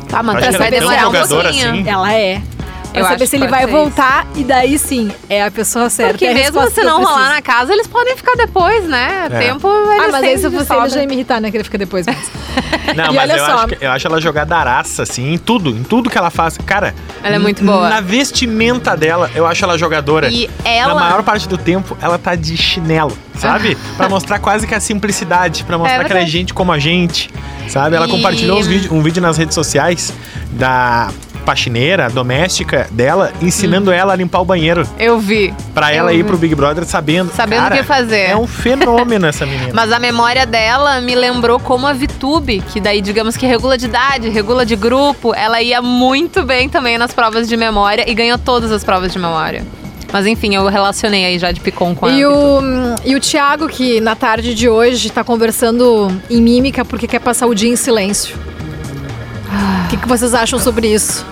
Tá, 0.08 0.22
ela 0.56 0.66
é 0.66 0.70
tão 0.70 0.78
demorar 0.80 1.02
um 1.02 1.04
jogadora 1.06 1.48
pouquinho. 1.48 1.70
assim. 1.72 1.88
Ela 1.88 2.12
é. 2.14 2.42
Pra 2.94 3.02
Eu 3.02 3.06
saber 3.08 3.26
se 3.26 3.34
ele 3.36 3.48
vai 3.48 3.66
voltar 3.66 4.24
e 4.36 4.44
daí 4.44 4.78
sim 4.78 5.10
é 5.28 5.42
a 5.44 5.50
pessoa 5.50 5.90
certa. 5.90 6.12
Porque 6.12 6.24
é 6.26 6.32
mesmo 6.32 6.70
se 6.70 6.80
não 6.84 7.02
rolar 7.04 7.28
na 7.30 7.42
casa, 7.42 7.72
eles 7.72 7.88
podem 7.88 8.16
ficar 8.16 8.36
depois, 8.36 8.84
né? 8.88 9.26
É. 9.32 9.38
Tempo 9.48 9.68
eles 9.68 10.04
Ah, 10.04 10.08
mas 10.12 10.22
aí 10.24 10.38
se 10.38 10.44
fosse 10.44 10.56
ele, 10.56 10.64
sobra. 10.64 10.88
já 10.88 11.00
ia 11.00 11.06
me 11.08 11.14
irritar, 11.14 11.40
né? 11.40 11.50
Que 11.50 11.56
ele 11.56 11.64
fica 11.64 11.76
depois 11.76 12.06
mesmo. 12.06 12.22
Não, 12.94 13.06
E 13.12 13.16
mas 13.16 13.30
olha 13.30 13.32
eu 13.38 13.44
só. 13.46 13.52
acho, 13.56 13.66
que, 13.66 13.84
eu 13.84 13.90
acho 13.90 14.06
ela 14.06 14.20
jogadaça, 14.20 15.02
assim, 15.02 15.32
em 15.34 15.38
tudo, 15.38 15.70
em 15.70 15.82
tudo 15.82 16.08
que 16.08 16.16
ela 16.16 16.30
faz. 16.30 16.56
Cara, 16.64 16.94
Ela 17.22 17.34
é 17.34 17.38
muito 17.40 17.64
boa. 17.64 17.88
Na 17.88 18.00
vestimenta 18.00 18.96
dela, 18.96 19.28
eu 19.34 19.44
acho 19.44 19.64
ela 19.64 19.76
jogadora. 19.76 20.28
E 20.30 20.48
ela- 20.64 20.94
Na 20.94 21.00
maior 21.00 21.22
parte 21.24 21.48
do 21.48 21.58
tempo, 21.58 21.96
ela 22.00 22.16
tá 22.16 22.36
de 22.36 22.56
chinelo, 22.56 23.16
sabe? 23.36 23.76
pra 23.96 24.08
mostrar 24.08 24.38
quase 24.38 24.66
que 24.68 24.74
a 24.74 24.78
simplicidade, 24.80 25.64
pra 25.64 25.76
mostrar 25.76 26.02
É 26.02 26.04
que 26.04 26.12
ela 26.12 26.22
é 26.22 26.26
gente 26.26 26.54
como 26.54 26.70
a 26.70 26.78
gente, 26.78 27.28
sabe? 27.68 27.96
Ela 27.96 28.06
E- 28.06 28.10
compartilhou 28.10 28.62
vídeo- 28.62 28.94
um 28.94 29.02
vídeo 29.02 29.20
nas 29.20 29.36
redes 29.36 29.54
sociais 29.56 30.12
da 30.52 31.08
faxineira 31.44 32.08
doméstica 32.10 32.86
dela, 32.90 33.32
ensinando 33.40 33.92
ela 33.92 34.12
a 34.12 34.16
limpar 34.16 34.40
o 34.40 34.44
banheiro. 34.44 34.86
Eu 34.98 35.18
vi. 35.18 35.52
Pra 35.74 35.92
ela 35.92 36.12
Eu 36.12 36.18
ir 36.18 36.22
vi. 36.22 36.28
pro 36.28 36.36
Big 36.38 36.54
Brother 36.54 36.84
sabendo. 36.84 37.30
Sabendo 37.34 37.66
o 37.66 37.70
que 37.70 37.82
fazer. 37.82 38.30
É 38.30 38.36
um 38.36 38.46
fenômeno 38.46 39.26
essa 39.26 39.44
menina. 39.46 39.70
Mas 39.72 39.92
a 39.92 39.98
memória 39.98 40.46
dela 40.46 41.00
me 41.00 41.14
lembrou 41.14 41.58
como 41.60 41.86
a 41.86 41.92
VTube, 41.92 42.62
que 42.72 42.80
daí, 42.80 43.00
digamos 43.00 43.36
que 43.36 43.46
regula 43.46 43.76
de 43.76 43.86
idade, 43.86 44.28
regula 44.28 44.64
de 44.64 44.74
grupo. 44.76 45.34
Ela 45.34 45.60
ia 45.62 45.80
muito 45.82 46.42
bem 46.42 46.68
também 46.68 46.96
nas 46.98 47.12
provas 47.12 47.48
de 47.48 47.56
memória 47.56 48.04
e 48.10 48.14
ganhou 48.14 48.38
todas 48.38 48.72
as 48.72 48.82
provas 48.82 49.12
de 49.12 49.18
memória. 49.18 49.64
Mas 50.12 50.26
enfim, 50.26 50.54
eu 50.54 50.64
relacionei 50.68 51.24
aí 51.24 51.38
já 51.40 51.50
de 51.50 51.58
Picon 51.60 51.92
com 51.94 52.08
E 52.08 52.22
ela. 52.22 52.32
o, 52.32 52.60
hum, 52.60 52.94
e 53.04 53.16
o 53.16 53.20
Thiago, 53.20 53.66
que 53.68 54.00
na 54.00 54.14
tarde 54.14 54.54
de 54.54 54.68
hoje 54.68 55.10
tá 55.10 55.24
conversando 55.24 56.08
em 56.30 56.40
mímica 56.40 56.84
porque 56.84 57.08
quer 57.08 57.18
passar 57.18 57.46
o 57.48 57.54
dia 57.54 57.68
em 57.68 57.74
silêncio. 57.74 58.36
O 59.84 59.88
que, 59.88 59.96
que 59.96 60.08
vocês 60.08 60.34
acham 60.34 60.58
sobre 60.58 60.92
isso? 60.92 61.24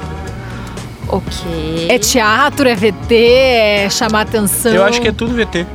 Ok. 1.09 1.87
É 1.89 1.99
teatro, 1.99 2.69
é 2.69 2.75
VT, 2.75 3.15
é 3.15 3.91
chamar 3.91 4.23
atenção? 4.23 4.73
Eu 4.73 4.85
acho 4.85 5.01
que 5.01 5.09
é 5.09 5.13
tudo 5.13 5.35
VT. 5.35 5.67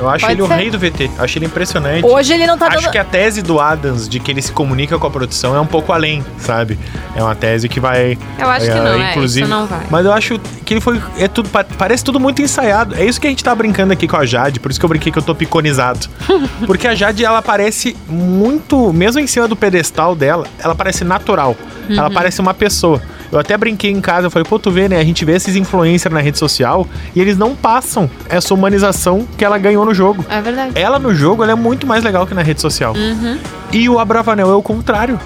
Eu 0.00 0.08
acho 0.08 0.22
Pode 0.24 0.32
ele 0.34 0.42
o 0.42 0.46
ser. 0.48 0.54
rei 0.54 0.70
do 0.70 0.78
VT. 0.78 1.10
Eu 1.18 1.24
acho 1.24 1.38
ele 1.38 1.44
impressionante. 1.46 2.04
Hoje 2.06 2.32
ele 2.32 2.46
não 2.46 2.56
tá 2.56 2.68
Acho 2.68 2.80
dando. 2.80 2.90
que 2.92 2.98
a 2.98 3.04
tese 3.04 3.42
do 3.42 3.60
Adams 3.60 4.08
de 4.08 4.18
que 4.18 4.30
ele 4.30 4.40
se 4.40 4.50
comunica 4.50 4.98
com 4.98 5.06
a 5.06 5.10
produção 5.10 5.54
é 5.54 5.60
um 5.60 5.66
pouco 5.66 5.92
além, 5.92 6.24
sabe? 6.38 6.78
É 7.14 7.22
uma 7.22 7.34
tese 7.34 7.68
que 7.68 7.78
vai. 7.78 8.18
Eu 8.38 8.48
acho 8.48 8.64
que 8.66 8.72
é, 8.72 8.74
não, 8.82 8.94
é, 9.02 9.10
inclusive, 9.10 9.44
isso 9.46 9.50
não 9.54 9.66
vai. 9.66 9.82
Mas 9.90 10.06
eu 10.06 10.12
acho 10.12 10.38
que 10.64 10.72
ele 10.74 10.80
foi. 10.80 11.00
É 11.18 11.28
tudo, 11.28 11.48
pa- 11.50 11.64
parece 11.76 12.02
tudo 12.02 12.18
muito 12.18 12.40
ensaiado. 12.40 12.94
É 12.94 13.04
isso 13.04 13.20
que 13.20 13.26
a 13.26 13.30
gente 13.30 13.44
tá 13.44 13.54
brincando 13.54 13.92
aqui 13.92 14.08
com 14.08 14.16
a 14.16 14.24
Jade, 14.24 14.58
por 14.58 14.70
isso 14.70 14.80
que 14.80 14.84
eu 14.84 14.88
brinquei 14.88 15.12
que 15.12 15.18
eu 15.18 15.22
tô 15.22 15.34
piconizado. 15.34 16.08
Porque 16.66 16.88
a 16.88 16.94
Jade, 16.94 17.22
ela 17.24 17.42
parece 17.42 17.94
muito. 18.08 18.92
Mesmo 18.92 19.20
em 19.20 19.26
cima 19.26 19.46
do 19.46 19.54
pedestal 19.56 20.14
dela, 20.14 20.46
ela 20.58 20.74
parece 20.74 21.04
natural. 21.04 21.54
Uhum. 21.88 21.96
Ela 21.98 22.10
parece 22.10 22.40
uma 22.40 22.54
pessoa. 22.54 23.02
Eu 23.32 23.38
até 23.38 23.56
brinquei 23.56 23.90
em 23.90 24.00
casa, 24.00 24.26
eu 24.26 24.30
falei, 24.30 24.48
pô, 24.48 24.58
tu 24.58 24.70
vê, 24.70 24.88
né? 24.88 24.98
A 24.98 25.04
gente 25.04 25.24
vê 25.24 25.32
esses 25.32 25.54
influencers 25.54 26.12
na 26.12 26.20
rede 26.20 26.38
social 26.38 26.86
e 27.14 27.20
eles 27.20 27.38
não 27.38 27.54
passam 27.54 28.10
essa 28.28 28.52
humanização 28.52 29.26
que 29.38 29.44
ela 29.44 29.56
ganhou 29.56 29.84
no 29.84 29.94
jogo. 29.94 30.24
É 30.28 30.40
verdade. 30.40 30.72
Ela 30.74 30.98
no 30.98 31.14
jogo 31.14 31.42
ela 31.42 31.52
é 31.52 31.54
muito 31.54 31.86
mais 31.86 32.02
legal 32.02 32.26
que 32.26 32.34
na 32.34 32.42
rede 32.42 32.60
social. 32.60 32.94
Uhum. 32.94 33.38
E 33.72 33.88
o 33.88 33.98
Abravanel 33.98 34.50
é 34.50 34.54
o 34.54 34.62
contrário. 34.62 35.18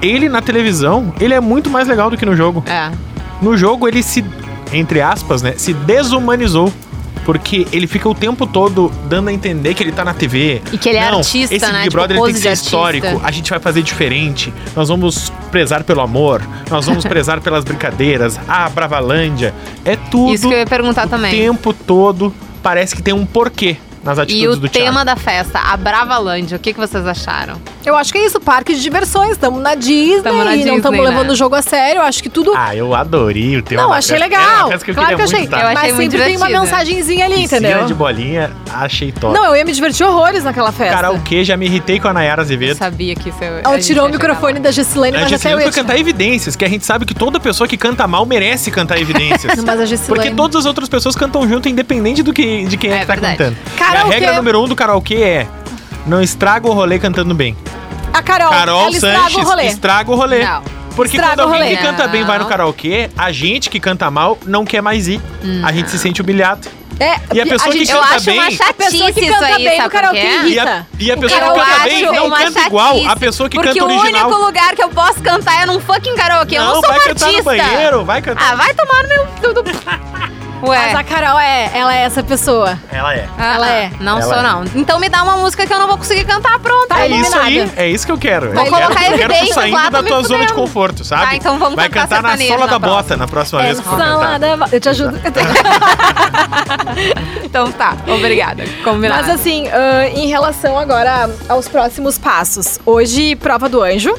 Ele 0.00 0.28
na 0.28 0.40
televisão, 0.40 1.12
ele 1.20 1.34
é 1.34 1.40
muito 1.40 1.68
mais 1.68 1.86
legal 1.86 2.10
do 2.10 2.16
que 2.16 2.24
no 2.24 2.34
jogo. 2.34 2.64
É. 2.66 2.90
No 3.40 3.56
jogo 3.56 3.86
ele 3.86 4.02
se, 4.02 4.24
entre 4.72 5.00
aspas, 5.00 5.42
né, 5.42 5.54
se 5.56 5.72
desumanizou. 5.74 6.72
Porque 7.24 7.66
ele 7.72 7.86
fica 7.86 8.08
o 8.08 8.14
tempo 8.14 8.46
todo 8.46 8.90
dando 9.08 9.28
a 9.28 9.32
entender 9.32 9.74
que 9.74 9.82
ele 9.82 9.92
tá 9.92 10.04
na 10.04 10.12
TV. 10.14 10.60
E 10.72 10.78
que 10.78 10.88
ele 10.88 10.98
é 10.98 11.10
Não, 11.10 11.18
artista, 11.18 11.54
esse 11.54 11.66
né? 11.66 11.72
Big 11.72 11.82
Tipo, 11.84 11.96
Brother 11.96 12.16
ele 12.16 12.26
tem 12.26 12.34
que 12.34 12.40
ser 12.40 12.52
histórico. 12.52 13.20
A 13.22 13.30
gente 13.30 13.50
vai 13.50 13.60
fazer 13.60 13.82
diferente. 13.82 14.52
Nós 14.74 14.88
vamos 14.88 15.30
prezar 15.50 15.84
pelo 15.84 16.00
amor. 16.00 16.42
Nós 16.70 16.86
vamos 16.86 17.04
prezar 17.06 17.40
pelas 17.40 17.64
brincadeiras. 17.64 18.38
A 18.48 18.68
Bravalândia. 18.68 19.54
É 19.84 19.96
tudo 19.96 20.34
Isso 20.34 20.48
que 20.48 20.54
eu 20.54 20.58
ia 20.58 20.66
perguntar 20.66 21.06
o 21.06 21.10
também. 21.10 21.30
tempo 21.30 21.72
todo. 21.72 22.34
Parece 22.62 22.94
que 22.94 23.02
tem 23.02 23.14
um 23.14 23.26
porquê 23.26 23.76
nas 24.02 24.18
E 24.18 24.20
atitudes 24.22 24.56
o 24.56 24.60
do 24.60 24.68
tema 24.68 24.90
Thiago. 24.90 25.04
da 25.04 25.16
festa, 25.16 25.58
a 25.58 25.76
Bravalândia, 25.76 26.56
o 26.56 26.60
que, 26.60 26.72
que 26.72 26.78
vocês 26.80 27.06
acharam? 27.06 27.60
Eu 27.84 27.96
acho 27.96 28.12
que 28.12 28.18
é 28.18 28.26
isso, 28.26 28.40
parque 28.40 28.74
de 28.74 28.80
diversões. 28.80 29.32
Estamos 29.32 29.60
na 29.60 29.74
Disney 29.74 30.22
Tamo 30.22 30.44
na 30.44 30.54
e 30.54 30.58
não 30.58 30.62
Disney, 30.62 30.76
estamos 30.76 31.00
né? 31.02 31.08
levando 31.10 31.30
o 31.30 31.34
jogo 31.36 31.54
a 31.56 31.62
sério. 31.62 31.98
Eu 32.00 32.02
acho 32.04 32.22
que 32.22 32.28
tudo. 32.28 32.52
Ah, 32.56 32.74
eu 32.76 32.94
adorei 32.94 33.56
o 33.56 33.62
tema 33.62 33.82
não, 33.82 33.90
da 33.90 33.96
achei 33.96 34.16
festa. 34.18 34.24
Legal. 34.38 34.68
festa 34.68 34.84
que 34.84 34.90
eu 34.90 34.94
claro 34.94 35.16
que 35.16 35.22
eu 35.22 35.24
achei. 35.24 35.38
muito 35.40 35.52
estar. 35.54 35.60
Eu 35.62 35.66
achei 35.68 35.82
Mas 35.88 35.94
muito 35.96 36.10
sempre 36.12 36.26
tem 36.26 36.36
uma 36.36 36.48
mensagenzinha 36.48 37.24
ali, 37.24 37.34
Piscina 37.42 37.58
entendeu? 37.68 37.86
de 37.86 37.94
bolinha, 37.94 38.50
achei 38.72 39.10
top. 39.10 39.34
Não, 39.34 39.46
eu 39.46 39.56
ia 39.56 39.64
me 39.64 39.72
divertir 39.72 40.04
horrores 40.06 40.44
naquela 40.44 40.70
festa. 40.70 40.94
Karaokê, 40.94 41.44
já 41.44 41.56
me 41.56 41.66
irritei 41.66 41.98
com 41.98 42.06
a 42.08 42.12
Nayara 42.12 42.40
Eu 42.40 42.44
Azevedo. 42.44 42.76
sabia 42.76 43.14
que 43.16 43.28
isso 43.30 43.42
eu, 43.42 43.60
Ela 43.64 43.78
tirou 43.80 44.06
o 44.06 44.10
microfone 44.10 44.60
da 44.60 44.70
Gessilane, 44.70 45.16
A 45.16 45.20
mas 45.22 45.32
até 45.32 45.52
eu 45.52 45.60
ia 45.60 45.70
cantar 45.72 45.98
evidências, 45.98 46.54
que 46.54 46.64
a 46.64 46.68
gente 46.68 46.84
sabe 46.86 47.04
que 47.04 47.14
toda 47.14 47.40
pessoa 47.40 47.66
que 47.66 47.76
canta 47.76 48.06
mal 48.06 48.24
merece 48.24 48.70
cantar 48.70 49.00
evidências. 49.00 49.58
Mas 49.64 49.80
a 49.80 49.86
Gessilane... 49.86 50.22
Porque 50.22 50.30
todas 50.36 50.56
as 50.56 50.66
outras 50.66 50.88
pessoas 50.88 51.16
cantam 51.16 51.48
junto, 51.48 51.68
independente 51.68 52.22
do 52.22 52.32
que, 52.32 52.64
de 52.64 52.76
quem 52.76 52.90
é, 52.92 52.96
É 52.96 53.00
que 53.00 53.06
tá 53.06 53.12
verdade. 53.12 53.36
cantando. 53.38 53.56
Karaokê- 53.92 54.14
a 54.16 54.18
regra 54.18 54.32
número 54.36 54.62
um 54.62 54.68
do 54.68 54.76
karaokê 54.76 55.14
é: 55.22 55.48
não 56.06 56.20
estraga 56.22 56.66
o 56.68 56.72
rolê 56.72 56.98
cantando 56.98 57.34
bem. 57.34 57.56
A 58.12 58.22
Carol, 58.22 58.50
Carol 58.50 58.80
ela 58.82 58.90
estraga 58.90 59.18
Sanches 59.20 59.38
o 59.38 59.42
rolê. 59.48 59.66
estraga 59.66 60.10
o 60.10 60.14
rolê. 60.16 60.44
Não. 60.44 60.62
Porque 60.94 61.16
Estraga 61.16 61.36
quando 61.36 61.40
o 61.40 61.54
alguém 61.54 61.62
rolê. 61.62 61.76
que 61.76 61.82
canta 61.82 62.06
bem 62.08 62.22
vai 62.24 62.36
no 62.36 62.42
Não. 62.44 62.50
karaokê, 62.50 63.08
a 63.16 63.32
gente 63.32 63.70
que 63.70 63.80
canta 63.80 64.10
mal 64.10 64.36
não 64.44 64.62
quer 64.66 64.82
mais 64.82 65.08
ir. 65.08 65.20
A 65.64 65.72
gente 65.72 65.90
se 65.90 65.98
sente 65.98 66.20
humilhado. 66.20 66.68
É, 67.00 67.16
E 67.32 67.40
a 67.40 67.46
pessoa 67.46 67.72
que 67.72 67.78
gente, 67.78 67.90
Eu 67.90 67.98
canta 68.00 68.14
acho 68.16 68.26
bem- 68.26 68.38
A 68.68 68.72
pessoa 68.74 69.10
que 69.10 69.26
canta 69.26 69.46
aí, 69.46 69.64
bem 69.64 69.82
no 69.82 69.88
karaokê 69.90 70.18
irrita. 70.20 70.46
E 70.52 70.58
a, 70.60 70.84
e 70.98 71.10
a 71.10 71.14
O 71.14 71.20
pessoa 71.20 71.40
que 71.40 71.58
canta 71.60 71.78
bem 71.84 72.02
não 72.12 72.30
canta 72.30 72.60
igual 72.66 73.06
a 73.08 73.16
pessoa 73.16 73.48
que 73.48 73.56
Porque 73.56 73.70
canta 73.80 73.84
o 73.84 73.98
original. 73.98 74.26
único 74.28 74.44
lugar 74.44 74.76
que 74.76 74.82
eu 74.82 74.90
posso 74.90 75.20
cantar 75.22 75.62
é 75.62 75.66
num 75.66 75.80
fucking 75.80 76.14
karaokê. 76.14 76.58
eu 76.58 76.62
não 76.64 76.72
sou 76.74 76.82
vai 76.82 76.90
uma 76.98 76.98
cantar 77.06 77.26
artista. 77.26 77.38
no 77.38 77.44
banheiro, 77.44 78.04
vai 78.04 78.20
cantar. 78.22 78.52
Ah, 78.52 78.54
vai 78.54 78.74
tomar 78.74 79.02
no 79.04 79.08
meu... 79.08 79.22
Ué. 80.62 80.78
Mas 80.78 80.94
a 80.94 81.04
Carol 81.04 81.38
é, 81.38 81.70
ela 81.74 81.94
é 81.94 82.02
essa 82.02 82.22
pessoa. 82.22 82.78
Ela 82.90 83.14
é. 83.14 83.28
Ah, 83.36 83.54
ela 83.54 83.66
ah, 83.66 83.70
é. 83.72 83.90
Não 84.00 84.20
Ela 84.20 84.22
sou, 84.22 84.34
é. 84.34 84.42
não. 84.42 84.64
Então 84.76 85.00
me 85.00 85.08
dá 85.08 85.22
uma 85.22 85.36
música 85.36 85.66
que 85.66 85.72
eu 85.72 85.78
não 85.78 85.88
vou 85.88 85.98
conseguir 85.98 86.24
cantar, 86.24 86.58
pronto. 86.60 86.86
Tá 86.86 87.00
É 87.00 87.08
isso 87.08 87.36
aí, 87.36 87.70
é 87.76 87.88
isso 87.88 88.06
que 88.06 88.12
eu 88.12 88.18
quero. 88.18 88.52
Vou 88.52 88.64
eu 88.64 88.70
colocar 88.70 88.94
quero, 88.94 89.14
eu 89.14 89.18
quero 89.18 89.34
tu 89.46 89.54
saindo 89.54 89.76
lá, 89.76 89.90
da 89.90 90.02
tua 90.02 90.22
zona 90.22 90.46
de 90.46 90.52
conforto, 90.52 91.04
sabe? 91.04 91.26
Tá, 91.26 91.36
então 91.36 91.58
vamos 91.58 91.74
Vai 91.74 91.88
cantar 91.88 92.22
cantar 92.22 92.36
na 92.36 92.46
sola 92.46 92.66
na 92.66 92.66
da 92.66 92.78
bota 92.78 93.16
na 93.16 93.26
próxima 93.26 93.62
vez 93.62 93.80
que 93.80 93.84
for 93.84 93.98
cantar. 93.98 94.72
Eu 94.72 94.80
te 94.80 94.88
ajudo. 94.88 95.20
Então 97.44 97.70
tá, 97.70 97.96
obrigada. 98.06 98.64
Combinado. 98.82 99.22
Mas 99.26 99.28
assim, 99.34 99.68
ah, 99.68 100.08
em 100.08 100.26
relação 100.26 100.78
agora 100.78 101.28
aos 101.48 101.68
próximos 101.68 102.16
passos. 102.18 102.78
Hoje, 102.86 103.36
prova 103.36 103.68
do 103.68 103.82
anjo, 103.82 104.14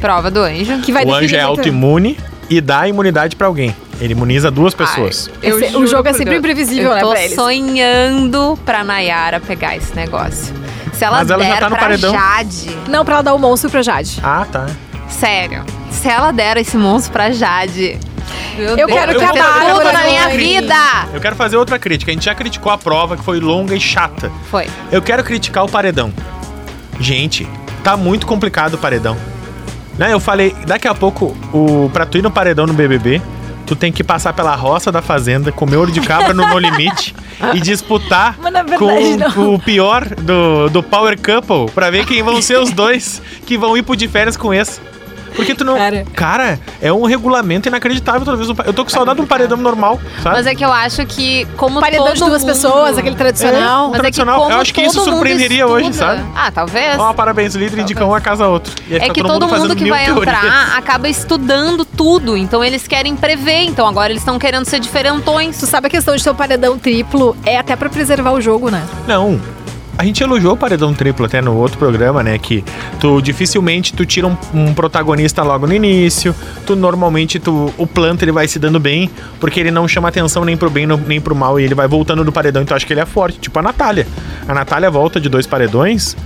Prova 0.00 0.30
do 0.30 0.40
anjo. 0.40 0.80
que 0.80 0.92
vai 0.92 1.04
O 1.04 1.12
anjo 1.14 1.34
é 1.34 1.44
muito- 1.44 1.58
autoimune 1.58 2.18
e 2.48 2.60
dá 2.60 2.86
imunidade 2.86 3.36
pra 3.36 3.46
alguém. 3.46 3.74
Ele 4.00 4.12
imuniza 4.12 4.50
duas 4.50 4.74
pessoas. 4.74 5.30
Ai, 5.42 5.50
eu 5.50 5.60
Esse- 5.60 5.76
o 5.76 5.86
jogo 5.86 6.08
é 6.08 6.12
sempre 6.12 6.36
imprevisível, 6.36 6.90
eu 6.90 6.94
né, 6.94 7.00
tô 7.00 7.10
pra 7.10 7.22
eles. 7.24 7.34
sonhando 7.34 8.58
pra 8.64 8.82
Nayara 8.84 9.40
pegar 9.40 9.76
esse 9.76 9.94
negócio. 9.94 10.54
Se 10.92 11.04
ela 11.04 11.18
Mas 11.18 11.30
ela 11.30 11.42
já 11.44 11.50
der 11.54 11.60
tá 11.60 11.70
no 11.70 11.76
pra 11.76 11.84
paredão. 11.84 12.12
Jade... 12.12 12.78
Não, 12.88 13.04
pra 13.04 13.14
ela 13.14 13.22
dar 13.22 13.34
o 13.34 13.38
monstro 13.38 13.70
pra 13.70 13.82
Jade. 13.82 14.20
Ah, 14.22 14.46
tá. 14.50 14.66
Sério. 15.08 15.64
Se 15.90 16.08
ela 16.08 16.30
der 16.32 16.56
esse 16.56 16.76
monstro 16.76 17.12
pra 17.12 17.30
Jade... 17.30 17.98
Meu 18.56 18.68
Eu 18.70 18.76
Deus, 18.86 18.92
quero 18.92 19.12
que 19.12 19.18
vai 19.18 19.28
a 19.28 19.32
ter 19.32 19.38
Bárbara 19.42 19.74
tudo 19.74 19.92
na 19.92 20.04
minha 20.04 20.28
vida. 20.28 20.74
Eu 21.12 21.20
quero 21.20 21.34
fazer 21.34 21.56
outra 21.56 21.76
crítica. 21.78 22.10
A 22.10 22.14
gente 22.14 22.24
já 22.24 22.34
criticou 22.34 22.70
a 22.70 22.78
prova, 22.78 23.16
que 23.16 23.24
foi 23.24 23.40
longa 23.40 23.74
e 23.74 23.80
chata. 23.80 24.30
Foi. 24.50 24.68
Eu 24.92 25.02
quero 25.02 25.24
criticar 25.24 25.64
o 25.64 25.68
paredão. 25.68 26.12
Gente, 27.00 27.48
tá 27.82 27.96
muito 27.96 28.26
complicado 28.26 28.74
o 28.74 28.78
paredão. 28.78 29.16
Né, 29.98 30.12
eu 30.12 30.20
falei, 30.20 30.54
daqui 30.66 30.86
a 30.88 30.94
pouco, 30.94 31.36
o, 31.52 31.90
pra 31.92 32.06
tu 32.06 32.18
ir 32.18 32.22
no 32.22 32.30
paredão 32.30 32.66
no 32.66 32.72
BBB, 32.72 33.20
tu 33.66 33.74
tem 33.74 33.92
que 33.92 34.04
passar 34.04 34.32
pela 34.32 34.54
roça 34.54 34.92
da 34.92 35.02
fazenda, 35.02 35.50
comer 35.50 35.76
ouro 35.76 35.92
de 35.92 36.00
cabra 36.00 36.32
no 36.34 36.46
No 36.46 36.58
Limite 36.58 37.14
e 37.54 37.60
disputar 37.60 38.36
verdade, 38.62 38.78
com, 38.78 39.32
com 39.32 39.54
o 39.54 39.58
pior 39.58 40.06
do, 40.06 40.68
do 40.68 40.82
Power 40.82 41.16
Couple 41.20 41.72
pra 41.74 41.90
ver 41.90 42.06
quem 42.06 42.22
vão 42.22 42.40
ser 42.40 42.58
os 42.58 42.70
dois 42.70 43.20
que 43.46 43.56
vão 43.56 43.76
ir 43.76 43.82
pro 43.82 43.96
de 43.96 44.08
férias 44.08 44.36
com 44.36 44.52
esse. 44.52 44.80
Porque 45.34 45.54
tu 45.54 45.64
não. 45.64 45.76
Cara. 45.76 46.04
Cara, 46.14 46.60
é 46.80 46.92
um 46.92 47.04
regulamento 47.04 47.68
inacreditável 47.68 48.24
toda 48.24 48.36
vez. 48.36 48.48
Eu 48.66 48.72
tô 48.72 48.84
com 48.84 48.90
saudade 48.90 49.16
de 49.18 49.22
um 49.24 49.26
paredão 49.26 49.56
normal, 49.58 50.00
sabe? 50.22 50.36
Mas 50.36 50.46
é 50.46 50.54
que 50.54 50.64
eu 50.64 50.72
acho 50.72 51.04
que, 51.06 51.44
como 51.56 51.80
Paredão 51.80 52.04
todo 52.06 52.14
de 52.14 52.20
duas 52.24 52.42
mundo- 52.42 52.52
pessoas, 52.52 52.98
aquele 52.98 53.16
tradicional. 53.16 53.86
Mas 53.88 53.94
é 53.94 53.96
que 53.96 54.00
tradicional. 54.02 54.40
como 54.40 54.52
Eu 54.52 54.60
acho 54.60 54.72
que 54.74 54.80
isso 54.82 54.94
todo 54.94 55.04
mundo 55.06 55.14
surpreenderia 55.16 55.66
hoje, 55.66 55.92
sabe? 55.92 56.22
Ah, 56.34 56.50
talvez. 56.52 56.98
Ó, 56.98 57.12
parabéns, 57.12 57.54
o 57.54 57.58
líder 57.58 57.80
indica 57.80 58.04
um 58.04 58.14
a 58.14 58.20
casa 58.20 58.46
outro. 58.46 58.72
E 58.88 58.94
aí 58.94 59.00
É 59.02 59.08
que 59.10 59.22
todo 59.22 59.32
mundo, 59.42 59.48
fazendo 59.48 59.76
que 59.76 59.88
vai 59.90 60.04
teorias. 60.04 60.22
entrar 60.34 60.76
acaba 60.78 61.08
estudando 61.08 61.84
tudo. 61.84 62.36
Então 62.36 62.62
eles 62.62 62.86
querem 62.86 63.16
prever. 63.16 63.62
Então 63.64 63.86
agora 63.86 64.10
eles 64.12 64.22
estão 64.22 64.38
querendo 64.38 64.64
ser 64.64 64.78
diferentões. 64.80 65.58
Tu 65.58 65.66
sabe 65.66 65.86
a 65.88 65.90
questão 65.90 66.14
de 66.14 66.22
ter 66.22 66.30
um 66.30 66.34
paredão 66.34 66.78
triplo 66.78 67.36
é 67.44 67.58
até 67.58 67.74
pra 67.76 67.88
preservar 67.88 68.32
o 68.32 68.40
jogo, 68.40 68.70
né? 68.70 68.82
Não. 69.06 69.40
A 69.96 70.04
gente 70.04 70.22
elogiou 70.22 70.54
o 70.54 70.56
paredão 70.56 70.92
triplo 70.92 71.24
até 71.24 71.40
no 71.40 71.56
outro 71.56 71.78
programa, 71.78 72.22
né? 72.22 72.36
Que 72.38 72.64
tu 72.98 73.20
dificilmente 73.20 73.92
tu 73.92 74.04
tira 74.04 74.26
um, 74.26 74.36
um 74.52 74.74
protagonista 74.74 75.42
logo 75.42 75.66
no 75.66 75.72
início. 75.72 76.34
Tu 76.66 76.74
normalmente 76.74 77.38
tu, 77.38 77.72
o 77.78 77.86
planta 77.86 78.24
ele 78.24 78.32
vai 78.32 78.48
se 78.48 78.58
dando 78.58 78.80
bem, 78.80 79.08
porque 79.38 79.60
ele 79.60 79.70
não 79.70 79.86
chama 79.86 80.08
atenção 80.08 80.44
nem 80.44 80.56
pro 80.56 80.68
bem 80.68 80.86
nem 80.86 81.20
pro 81.20 81.34
mal. 81.34 81.60
E 81.60 81.64
ele 81.64 81.74
vai 81.74 81.86
voltando 81.86 82.24
do 82.24 82.32
paredão, 82.32 82.62
então 82.62 82.76
acho 82.76 82.86
que 82.86 82.92
ele 82.92 83.00
é 83.00 83.06
forte. 83.06 83.38
Tipo 83.38 83.58
a 83.60 83.62
Natália. 83.62 84.06
A 84.48 84.54
Natália 84.54 84.90
volta 84.90 85.20
de 85.20 85.28
dois 85.28 85.46
paredões. 85.46 86.16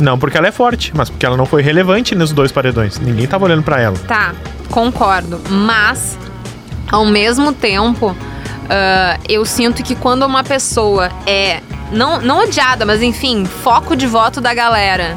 Não 0.00 0.18
porque 0.18 0.36
ela 0.38 0.48
é 0.48 0.52
forte, 0.52 0.92
mas 0.96 1.10
porque 1.10 1.26
ela 1.26 1.36
não 1.36 1.46
foi 1.46 1.62
relevante 1.62 2.14
nos 2.14 2.32
dois 2.32 2.50
paredões. 2.50 2.98
Ninguém 2.98 3.26
tava 3.26 3.44
olhando 3.44 3.62
pra 3.62 3.80
ela. 3.80 3.96
Tá, 4.08 4.34
concordo. 4.70 5.40
Mas, 5.48 6.18
ao 6.90 7.04
mesmo 7.04 7.52
tempo, 7.52 8.16
ah, 8.68 9.18
eu 9.28 9.44
sinto 9.44 9.82
que 9.82 9.94
quando 9.94 10.24
uma 10.24 10.42
pessoa 10.42 11.10
é. 11.26 11.60
Não, 11.92 12.20
não 12.20 12.38
odiada, 12.40 12.84
mas 12.86 13.02
enfim, 13.02 13.44
foco 13.44 13.94
de 13.94 14.06
voto 14.06 14.40
da 14.40 14.52
galera. 14.54 15.16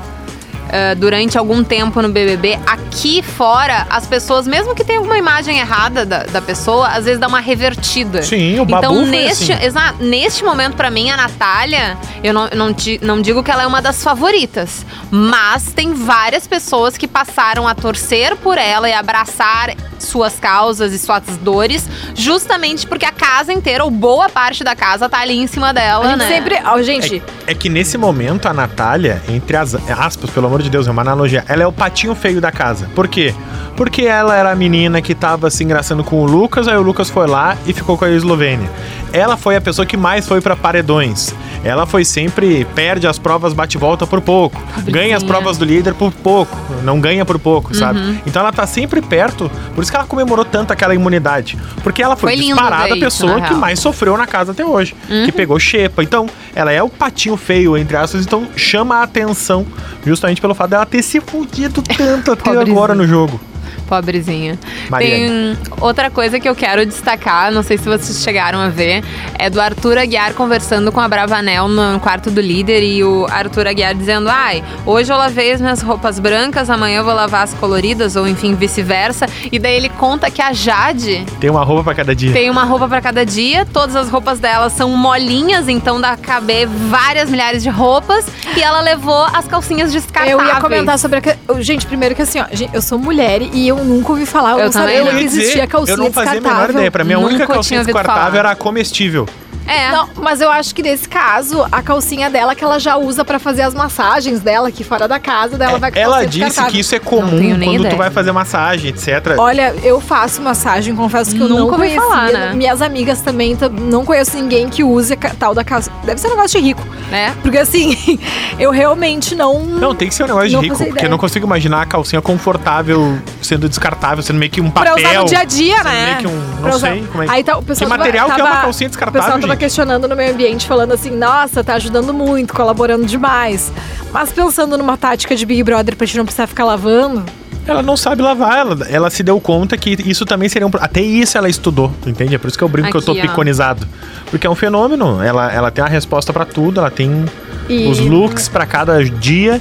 ah, 0.67 0.93
durante 0.95 1.37
algum 1.37 1.63
tempo 1.63 2.01
no 2.01 2.09
BBB, 2.09 2.59
aqui 2.65 3.21
fora, 3.21 3.85
as 3.89 4.05
pessoas, 4.07 4.47
mesmo 4.47 4.73
que 4.75 4.83
tenha 4.83 4.97
alguma 4.99 5.17
imagem 5.17 5.59
errada 5.59 6.05
da, 6.05 6.23
da 6.23 6.41
pessoa, 6.41 6.87
às 6.87 7.05
vezes 7.05 7.19
dá 7.19 7.27
uma 7.27 7.39
revertida. 7.39 8.23
Sim, 8.23 8.59
o 8.59 8.65
Babu 8.65 8.93
Então, 8.93 9.05
neste, 9.05 9.53
assim. 9.53 9.63
exato, 9.63 10.03
neste 10.03 10.43
momento, 10.43 10.75
pra 10.75 10.89
mim, 10.89 11.09
a 11.11 11.15
Natália, 11.17 11.95
eu 12.23 12.33
não, 12.33 12.49
não, 12.53 12.75
não 13.01 13.21
digo 13.21 13.43
que 13.43 13.51
ela 13.51 13.61
é 13.63 13.67
uma 13.67 13.81
das 13.81 14.03
favoritas, 14.03 14.83
mas 15.11 15.71
tem 15.71 15.93
várias 15.93 16.47
pessoas 16.47 16.97
que 16.97 17.07
passaram 17.07 17.67
a 17.67 17.75
torcer 17.75 18.35
por 18.37 18.57
ela 18.57 18.89
e 18.89 18.93
abraçar 18.93 19.69
suas 19.99 20.39
causas 20.39 20.93
e 20.93 20.99
suas 20.99 21.23
dores, 21.41 21.87
justamente 22.15 22.87
porque 22.87 23.05
a 23.05 23.11
casa 23.11 23.53
inteira, 23.53 23.83
ou 23.83 23.91
boa 23.91 24.29
parte 24.29 24.63
da 24.63 24.75
casa, 24.75 25.07
tá 25.09 25.19
ali 25.19 25.37
em 25.37 25.47
cima 25.47 25.73
dela, 25.73 26.05
A 26.05 26.09
gente 26.09 26.17
né? 26.19 26.27
sempre. 26.27 26.59
Ó, 26.65 26.81
gente, 26.81 27.21
É 27.47 27.53
que 27.53 27.69
nesse 27.69 27.97
momento 27.97 28.47
a 28.47 28.53
Natália, 28.53 29.21
entre 29.29 29.55
as 29.57 29.75
aspas, 29.89 30.29
pelo 30.29 30.47
amor 30.47 30.61
de 30.61 30.69
Deus, 30.69 30.87
é 30.87 30.91
uma 30.91 31.01
analogia, 31.01 31.43
ela 31.47 31.63
é 31.63 31.67
o 31.67 31.71
patinho 31.71 32.15
feio 32.15 32.41
da 32.41 32.51
casa. 32.51 32.89
Por 32.95 33.07
quê? 33.07 33.33
Porque 33.75 34.03
ela 34.03 34.35
era 34.35 34.51
a 34.51 34.55
menina 34.55 35.01
que 35.01 35.13
tava 35.13 35.49
se 35.49 35.63
engraçando 35.63 36.03
com 36.03 36.21
o 36.21 36.25
Lucas, 36.25 36.67
aí 36.67 36.77
o 36.77 36.81
Lucas 36.81 37.09
foi 37.09 37.27
lá 37.27 37.57
e 37.65 37.73
ficou 37.73 37.97
com 37.97 38.05
a 38.05 38.09
Eslovênia. 38.09 38.69
ela 39.11 39.37
foi 39.37 39.55
a 39.55 39.61
pessoa 39.61 39.85
que 39.85 39.95
mais 39.95 40.27
foi 40.27 40.41
pra 40.41 40.55
paredões. 40.55 41.33
Ela 41.63 41.85
foi 41.85 42.03
sempre 42.05 42.65
perde 42.75 43.07
as 43.07 43.17
provas 43.17 43.53
bate 43.53 43.77
e 43.77 43.79
volta 43.79 44.05
por 44.05 44.21
pouco, 44.21 44.61
ganha 44.85 45.15
as 45.17 45.23
provas 45.23 45.57
do 45.57 45.65
líder 45.65 45.93
por 45.93 46.11
pouco, 46.11 46.55
não 46.83 46.99
ganha 46.99 47.25
por 47.25 47.39
pouco, 47.39 47.73
sabe? 47.73 47.99
Uhum. 47.99 48.17
Então 48.27 48.41
ela 48.41 48.51
tá 48.51 48.67
sempre 48.67 49.01
perto, 49.01 49.49
por 49.73 49.83
isso 49.85 49.91
que 49.91 49.97
ela 49.97 50.05
comemorou 50.05 50.43
tanto 50.43 50.73
aquela 50.73 50.93
imunidade, 50.93 51.57
porque 51.83 52.03
ela 52.03 52.15
foi, 52.15 52.35
Foi 52.35 52.45
disparada 52.45 52.93
a 52.93 52.97
pessoa 52.97 53.41
que. 53.41 53.53
Uhum. 53.53 53.59
mais 53.59 53.79
sofreu 53.79 54.17
na 54.17 54.27
casa 54.27 54.51
até 54.51 54.65
hoje, 54.65 54.95
que 55.25 55.31
pegou 55.31 55.59
xepa. 55.59 56.03
Então, 56.03 56.27
ela 56.53 56.71
é 56.71 56.81
o 56.81 56.89
patinho 56.89 57.37
feio 57.37 57.77
entre 57.77 57.95
aspas, 57.95 58.25
então 58.25 58.47
chama 58.55 58.97
a 58.97 59.03
atenção 59.03 59.65
justamente 60.05 60.41
pelo 60.41 60.53
fato 60.53 60.71
dela 60.71 60.85
ter 60.85 61.01
se 61.01 61.21
fudido 61.21 61.81
tanto 61.81 62.31
até 62.31 62.49
agora 62.57 62.93
no 62.93 63.07
jogo. 63.07 63.39
Pobrezinha. 63.85 64.57
Mariane. 64.89 65.55
Tem 65.55 65.57
outra 65.79 66.09
coisa 66.09 66.39
que 66.39 66.47
eu 66.47 66.55
quero 66.55 66.85
destacar, 66.85 67.51
não 67.51 67.63
sei 67.63 67.77
se 67.77 67.85
vocês 67.85 68.23
chegaram 68.23 68.59
a 68.59 68.69
ver, 68.69 69.03
é 69.37 69.49
do 69.49 69.59
Arthur 69.61 69.97
Aguiar 69.97 70.33
conversando 70.33 70.91
com 70.91 70.99
a 70.99 71.07
Bravanel 71.07 71.67
no 71.67 71.99
quarto 71.99 72.29
do 72.31 72.41
líder 72.41 72.83
e 72.83 73.03
o 73.03 73.25
Arthur 73.29 73.67
Aguiar 73.67 73.93
dizendo: 73.95 74.29
Ai, 74.29 74.63
hoje 74.85 75.11
eu 75.11 75.17
lavei 75.17 75.51
as 75.51 75.61
minhas 75.61 75.81
roupas 75.81 76.19
brancas, 76.19 76.69
amanhã 76.69 76.97
eu 76.99 77.03
vou 77.03 77.13
lavar 77.13 77.43
as 77.43 77.53
coloridas, 77.53 78.15
ou 78.15 78.27
enfim, 78.27 78.55
vice-versa. 78.55 79.25
E 79.51 79.59
daí 79.59 79.75
ele 79.75 79.89
conta 79.89 80.29
que 80.31 80.41
a 80.41 80.51
Jade 80.53 81.25
Tem 81.39 81.49
uma 81.49 81.63
roupa 81.63 81.83
pra 81.83 81.95
cada 81.95 82.15
dia. 82.15 82.33
tem 82.33 82.49
uma 82.49 82.63
roupa 82.63 82.87
pra 82.87 83.01
cada 83.01 83.25
dia, 83.25 83.65
todas 83.65 83.95
as 83.95 84.09
roupas 84.09 84.39
dela 84.39 84.69
são 84.69 84.89
molinhas, 84.91 85.67
então 85.69 85.99
dá 86.01 86.17
caber 86.17 86.67
várias 86.67 87.29
milhares 87.29 87.61
de 87.63 87.69
roupas. 87.69 88.25
E 88.55 88.61
ela 88.61 88.81
levou 88.81 89.25
as 89.33 89.47
calcinhas 89.47 89.91
descartáveis. 89.91 90.31
Eu 90.39 90.45
ia 90.45 90.61
comentar 90.61 90.97
sobre 90.99 91.17
a. 91.19 91.21
que- 91.21 91.35
Gente, 91.61 91.85
primeiro 91.85 92.15
que 92.15 92.21
assim, 92.21 92.39
ó, 92.39 92.45
eu 92.73 92.81
sou 92.81 92.97
mulher 92.97 93.41
e 93.41 93.67
eu 93.67 93.74
nunca 93.83 94.11
ouvi 94.11 94.25
falar, 94.25 94.51
eu, 94.51 94.59
Eu 94.59 94.65
não 94.65 94.71
sabia 94.71 95.01
que 95.01 95.07
Eu 95.07 95.13
ia 95.13 95.21
existia 95.21 95.53
dizer, 95.53 95.67
calcinha 95.67 95.93
eu 95.93 95.97
não 95.97 96.11
fazia 96.11 96.39
a 96.39 96.41
menor 96.41 96.69
ideia. 96.69 96.91
Pra 96.91 97.03
mim, 97.03 97.13
a 97.13 97.19
única 97.19 97.47
calcinha 97.47 97.83
descartável 97.83 98.31
falar. 98.31 98.49
era 98.49 98.55
comestível. 98.55 99.27
É. 99.67 99.91
Não, 99.91 100.09
mas 100.17 100.41
eu 100.41 100.51
acho 100.51 100.73
que 100.75 100.81
nesse 100.83 101.07
caso, 101.09 101.65
a 101.71 101.81
calcinha 101.81 102.29
dela 102.29 102.53
que 102.55 102.63
ela 102.63 102.79
já 102.79 102.97
usa 102.97 103.25
pra 103.25 103.39
fazer 103.39 103.63
as 103.63 103.73
massagens 103.73 104.39
dela 104.39 104.67
aqui 104.69 104.83
fora 104.83 105.07
da 105.07 105.19
casa, 105.19 105.57
dela 105.57 105.77
vai 105.79 105.91
É, 105.95 105.99
Ela 106.01 106.21
calcinha 106.23 106.47
disse 106.47 106.63
que 106.65 106.79
isso 106.79 106.95
é 106.95 106.99
comum 106.99 107.29
quando 107.29 107.63
tu 107.63 107.79
ideia. 107.81 107.95
vai 107.95 108.11
fazer 108.11 108.31
massagem, 108.31 108.89
etc. 108.91 109.35
Olha, 109.37 109.73
eu 109.83 109.99
faço 109.99 110.41
massagem, 110.41 110.95
confesso 110.95 111.35
que 111.35 111.41
eu 111.41 111.49
Nunca 111.49 111.61
não 111.61 111.69
conhecia. 111.77 112.01
falar, 112.01 112.31
né? 112.31 112.53
Minhas 112.53 112.81
amigas 112.81 113.21
também, 113.21 113.55
tam- 113.55 113.69
não 113.69 114.05
conheço 114.05 114.35
ninguém 114.37 114.69
que 114.69 114.83
use 114.83 115.15
tal 115.39 115.53
da 115.55 115.63
calça. 115.63 115.91
Deve 116.03 116.19
ser 116.21 116.27
um 116.27 116.31
negócio 116.31 116.59
de 116.59 116.65
rico. 116.67 116.85
É. 117.11 117.31
Porque 117.41 117.57
assim, 117.57 118.19
eu 118.59 118.71
realmente 118.71 119.35
não. 119.35 119.59
Não, 119.65 119.95
tem 119.95 120.07
que 120.09 120.15
ser 120.15 120.23
um 120.23 120.27
negócio 120.27 120.49
de 120.49 120.57
rico, 120.57 120.77
porque 120.85 121.05
eu 121.05 121.09
não 121.09 121.17
consigo 121.17 121.45
imaginar 121.45 121.81
a 121.81 121.85
calcinha 121.85 122.21
confortável 122.21 123.17
sendo 123.41 123.67
descartável, 123.67 124.23
sendo 124.23 124.37
meio 124.37 124.51
que 124.51 124.61
um 124.61 124.69
Pra 124.69 124.91
papel. 124.91 125.05
usar 125.09 125.19
no 125.19 125.25
dia 125.25 125.39
a 125.39 125.43
dia, 125.43 125.77
sendo 125.77 125.85
né? 125.89 126.05
meio 126.05 126.17
que 126.17 126.27
um- 126.27 126.39
não 126.55 126.61
Pra 126.61 126.79
sei 126.79 127.03
como 127.11 127.23
é 127.23 127.25
que- 127.27 127.31
Aí 127.31 127.43
tá, 127.43 127.57
o 127.57 127.63
pessoal 127.63 127.85
Que 127.89 127.91
tava- 127.91 127.97
material 127.97 128.25
que 128.27 128.31
é 128.39 128.43
uma 128.43 128.49
tava- 128.51 128.61
calcinha 128.63 128.89
descartável, 128.89 129.54
gente? 129.55 129.59
questionando 129.65 130.07
no 130.07 130.15
meio 130.15 130.33
ambiente, 130.33 130.67
falando 130.67 130.93
assim, 130.93 131.09
nossa, 131.11 131.63
tá 131.63 131.73
ajudando 131.75 132.13
muito, 132.13 132.53
colaborando 132.53 133.05
demais. 133.05 133.71
Mas 134.11 134.31
pensando 134.31 134.77
numa 134.77 134.95
tática 134.97 135.35
de 135.35 135.45
Big 135.45 135.63
Brother 135.63 135.95
pra 135.95 136.05
gente 136.05 136.17
não 136.17 136.25
precisar 136.25 136.47
ficar 136.47 136.63
lavando, 136.65 137.23
Ela 137.67 137.81
não 137.81 137.97
sabe 137.97 138.21
lavar, 138.21 138.59
ela, 138.59 138.77
ela 138.89 139.09
se 139.09 139.23
deu 139.23 139.41
conta 139.41 139.75
que 139.75 139.97
isso 140.05 140.23
também 140.23 140.47
seria 140.47 140.67
um. 140.67 140.71
Até 140.79 141.01
isso 141.01 141.35
ela 141.35 141.49
estudou, 141.49 141.91
tu 142.01 142.07
entende? 142.09 142.35
É 142.35 142.37
por 142.37 142.47
isso 142.47 142.55
que 142.57 142.63
eu 142.63 142.69
brinco 142.69 142.91
que 142.91 142.97
eu 142.97 143.01
tô 143.01 143.13
Aqui, 143.13 143.21
ó. 143.21 143.27
piconizado. 143.27 143.87
Porque 144.29 144.45
é 144.45 144.49
um 144.49 144.53
fenômeno. 144.53 145.19
Ela, 145.23 145.51
ela 145.51 145.71
tem 145.71 145.83
a 145.83 145.87
resposta 145.87 146.31
pra 146.31 146.45
tudo, 146.45 146.79
ela 146.79 146.91
tem 146.91 147.25
E- 147.67 147.87
os 147.87 147.99
looks 147.99 148.47
pra 148.47 148.67
cada 148.67 149.03
dia. 149.03 149.59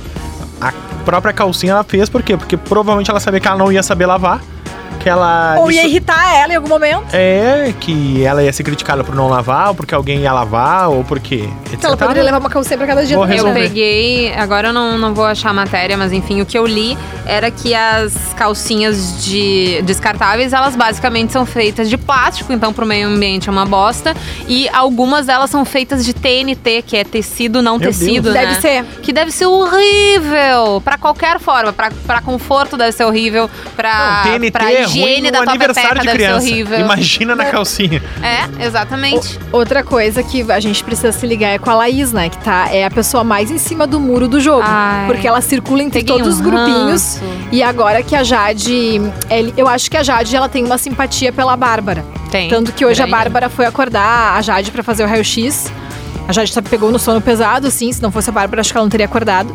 A 0.61 0.71
própria 1.07 1.33
calcinha 1.33 1.73
ela 1.73 1.83
fez, 1.85 2.11
por 2.11 2.23
quê? 2.23 2.37
Porque 2.37 2.59
provavelmente 2.59 3.11
ela 3.11 3.21
sabia 3.21 3.41
que 3.41 3.49
ela 3.49 3.57
não 3.57 3.73
ia 3.73 3.83
saber 3.83 4.05
lavar. 4.05 4.43
Que 5.05 5.09
ela. 5.11 5.57
ou 5.59 5.71
ia 5.71 5.81
isso- 5.83 5.91
irritar 5.91 6.35
ela 6.35 6.53
em 6.55 6.57
algum 6.57 6.69
momento. 6.69 7.05
É, 7.13 7.75
que 7.79 8.25
ela 8.25 8.43
ia 8.43 8.51
ser 8.53 8.63
criticada 8.65 9.05
por 9.05 9.15
não 9.15 9.29
lavar, 9.29 9.69
ou 9.69 9.75
porque 9.75 9.95
alguém 9.95 10.21
ia 10.21 10.33
lavar, 10.33 10.89
ou 10.89 11.05
porque. 11.05 11.47
Que 11.79 11.85
ela 11.87 11.95
poderia 11.97 12.23
levar 12.23 12.39
uma 12.39 12.49
calcinha 12.49 12.79
pra 12.79 12.87
cada 12.87 13.05
dia 13.05 13.15
Vou 13.15 13.27
também. 13.27 13.39
Eu 13.39 13.53
peguei, 13.53 14.33
agora 14.35 14.69
eu 14.69 14.73
não, 14.73 14.97
não 14.97 15.13
vou 15.13 15.27
achar 15.27 15.51
a 15.51 15.53
matéria, 15.53 15.95
mas 15.97 16.11
enfim, 16.11 16.41
o 16.41 16.47
que 16.47 16.57
eu 16.57 16.67
li 16.67 16.97
era 17.27 17.51
que 17.51 17.75
as 17.75 18.15
calcinhas 18.35 19.23
de 19.23 19.83
descartáveis, 19.83 20.55
elas 20.55 20.75
basicamente 20.75 21.33
são 21.33 21.45
feitas 21.45 21.91
de 21.91 21.99
plástico, 21.99 22.51
então 22.53 22.73
pro 22.73 22.87
meio 22.87 23.07
ambiente 23.09 23.49
é 23.49 23.53
uma 23.53 23.67
bosta. 23.67 24.15
E 24.49 24.69
algumas 24.71 25.27
delas 25.27 25.51
são 25.51 25.67
feitas 25.67 26.03
de 26.05 26.15
TNT, 26.15 26.83
que 26.87 26.97
é 26.97 27.05
tecido 27.05 27.61
não 27.61 27.77
Meu 27.79 27.89
tecido, 27.89 28.33
Deus. 28.33 28.35
né? 28.35 28.47
Deve 28.47 28.55
ser. 28.63 28.85
Que 29.03 29.13
deve 29.13 29.31
ser 29.31 29.45
horrível, 29.47 30.81
pra 30.83 30.97
qualquer 30.97 31.39
forma, 31.39 31.75
pra, 31.75 31.91
pra 32.07 32.21
conforto 32.23 32.77
deve 32.77 32.93
ser 32.93 33.05
horrível, 33.05 33.51
pra, 33.77 34.23
Não, 34.25 34.33
TNT 34.33 34.51
pra 34.51 34.73
é 34.73 34.85
higiene 34.99 35.21
ruim 35.21 35.31
da 35.33 35.39
no 35.39 35.45
tua 35.45 35.53
aniversário 35.53 36.01
de 36.01 36.07
deve 36.07 36.19
criança. 36.19 36.41
ser 36.41 36.53
horrível. 36.53 36.79
Imagina 36.81 37.35
na 37.37 37.45
calcinha. 37.47 38.03
É, 38.23 38.65
exatamente. 38.67 39.39
Outra 39.53 39.83
coisa 39.83 40.23
que 40.23 40.43
a 40.51 40.61
gente 40.61 40.83
precisa 40.85 41.13
se 41.13 41.27
ligar 41.27 41.49
é 41.51 41.59
com 41.59 41.71
a 41.71 41.75
Laís, 41.75 42.13
né? 42.13 42.29
Que 42.29 42.39
tá, 42.39 42.69
é 42.71 42.85
a 42.85 42.91
pessoa 42.91 43.25
mais 43.25 43.51
em 43.51 43.59
cima 43.59 43.87
do 43.87 43.99
muro 44.01 44.29
do 44.29 44.41
jogo. 44.41 44.65
Ai. 44.65 45.07
Porque 45.07 45.27
ela 45.27 45.41
circula 45.41 45.83
entre 45.83 46.03
todos 46.05 46.27
um 46.27 46.31
os 46.31 46.41
grupinhos. 46.41 47.19
ranço. 47.19 47.21
E 47.53 47.63
agora 47.63 48.03
que 48.03 48.15
a 48.17 48.23
Jade. 48.25 49.01
ele- 49.31 49.55
eu 49.57 49.69
acho 49.69 49.91
que 49.91 49.97
a 49.97 50.03
Jade 50.03 50.35
ela 50.35 50.49
tem 50.49 50.65
uma 50.65 50.79
simpatia 50.79 51.33
pela 51.33 51.57
Bárbara. 51.57 52.05
Tem. 52.31 52.49
Tanto 52.49 52.73
que 52.73 52.85
hoje 52.85 53.01
a 53.03 53.07
Grande. 53.07 53.11
Bárbara 53.25 53.49
foi 53.49 53.65
acordar 53.67 54.37
a 54.37 54.43
Jade 54.43 54.71
pra 54.71 54.83
fazer 54.83 55.05
o 55.05 55.07
raio-x. 55.07 55.71
A 56.27 56.33
Jade 56.33 56.53
tá- 56.53 56.63
pegou 56.63 56.91
no 56.91 56.99
sono 56.99 57.21
pesado, 57.21 57.67
assim. 57.67 57.93
Se 57.93 58.03
não 58.03 58.11
fosse 58.11 58.31
a 58.31 58.33
Bárbara, 58.33 58.61
acho 58.61 58.73
que 58.73 58.77
ela 58.77 58.85
não 58.85 58.91
teria 58.91 59.07
acordado. 59.07 59.55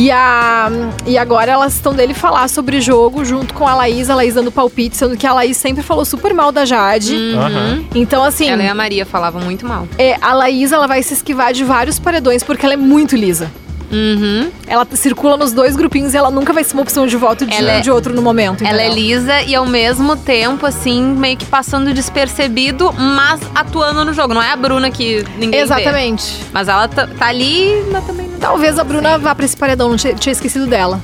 E, 0.00 0.10
a, 0.10 0.70
e 1.06 1.18
agora 1.18 1.52
elas 1.52 1.74
estão 1.74 1.92
dele 1.92 2.14
falar 2.14 2.48
sobre 2.48 2.80
jogo 2.80 3.22
junto 3.22 3.52
com 3.52 3.68
a 3.68 3.74
Laís, 3.74 4.08
a 4.08 4.14
Laís 4.14 4.32
dando 4.32 4.50
palpite, 4.50 4.96
sendo 4.96 5.14
que 5.14 5.26
a 5.26 5.34
Laís 5.34 5.58
sempre 5.58 5.82
falou 5.82 6.06
super 6.06 6.32
mal 6.32 6.50
da 6.50 6.64
Jade. 6.64 7.14
Aham. 7.34 7.84
Então, 7.94 8.24
assim. 8.24 8.48
Ela 8.48 8.62
e 8.62 8.66
a 8.66 8.74
Maria 8.74 9.04
falavam 9.04 9.42
muito 9.42 9.66
mal. 9.66 9.86
É, 9.98 10.16
a 10.22 10.32
Laís 10.32 10.72
ela 10.72 10.86
vai 10.86 11.02
se 11.02 11.12
esquivar 11.12 11.52
de 11.52 11.64
vários 11.64 11.98
paredões 11.98 12.42
porque 12.42 12.64
ela 12.64 12.72
é 12.72 12.78
muito 12.78 13.14
lisa. 13.14 13.50
Uhum. 13.90 14.50
Ela 14.66 14.86
circula 14.94 15.36
nos 15.36 15.52
dois 15.52 15.74
grupinhos 15.76 16.14
e 16.14 16.16
ela 16.16 16.30
nunca 16.30 16.52
vai 16.52 16.62
ser 16.64 16.74
uma 16.74 16.82
opção 16.82 17.06
de 17.06 17.16
voto 17.16 17.44
de 17.44 17.54
Ela 17.54 17.72
um 17.72 17.76
é- 17.76 17.80
de 17.80 17.90
outro 17.90 18.14
no 18.14 18.22
momento. 18.22 18.64
Ela 18.64 18.82
é 18.82 18.86
entendeu? 18.86 19.02
lisa 19.04 19.42
e 19.42 19.54
ao 19.54 19.66
mesmo 19.66 20.16
tempo, 20.16 20.64
assim, 20.66 21.02
meio 21.02 21.36
que 21.36 21.44
passando 21.44 21.92
despercebido, 21.92 22.92
mas 22.92 23.40
atuando 23.54 24.04
no 24.04 24.12
jogo. 24.14 24.32
Não 24.34 24.42
é 24.42 24.52
a 24.52 24.56
Bruna 24.56 24.90
que 24.90 25.24
ninguém 25.34 25.50
vê. 25.50 25.56
Exatamente. 25.58 26.36
Mas 26.52 26.68
ela 26.68 26.86
tá, 26.88 27.06
tá 27.06 27.26
ali, 27.26 27.84
mas 27.90 28.04
também 28.06 28.28
não. 28.28 28.38
Talvez 28.38 28.78
a 28.78 28.84
Bruna 28.84 29.18
vá 29.18 29.34
pra 29.34 29.44
esse 29.44 29.56
paredão, 29.56 29.88
não 29.88 29.96
tinha, 29.96 30.14
tinha 30.14 30.32
esquecido 30.32 30.66
dela. 30.66 31.00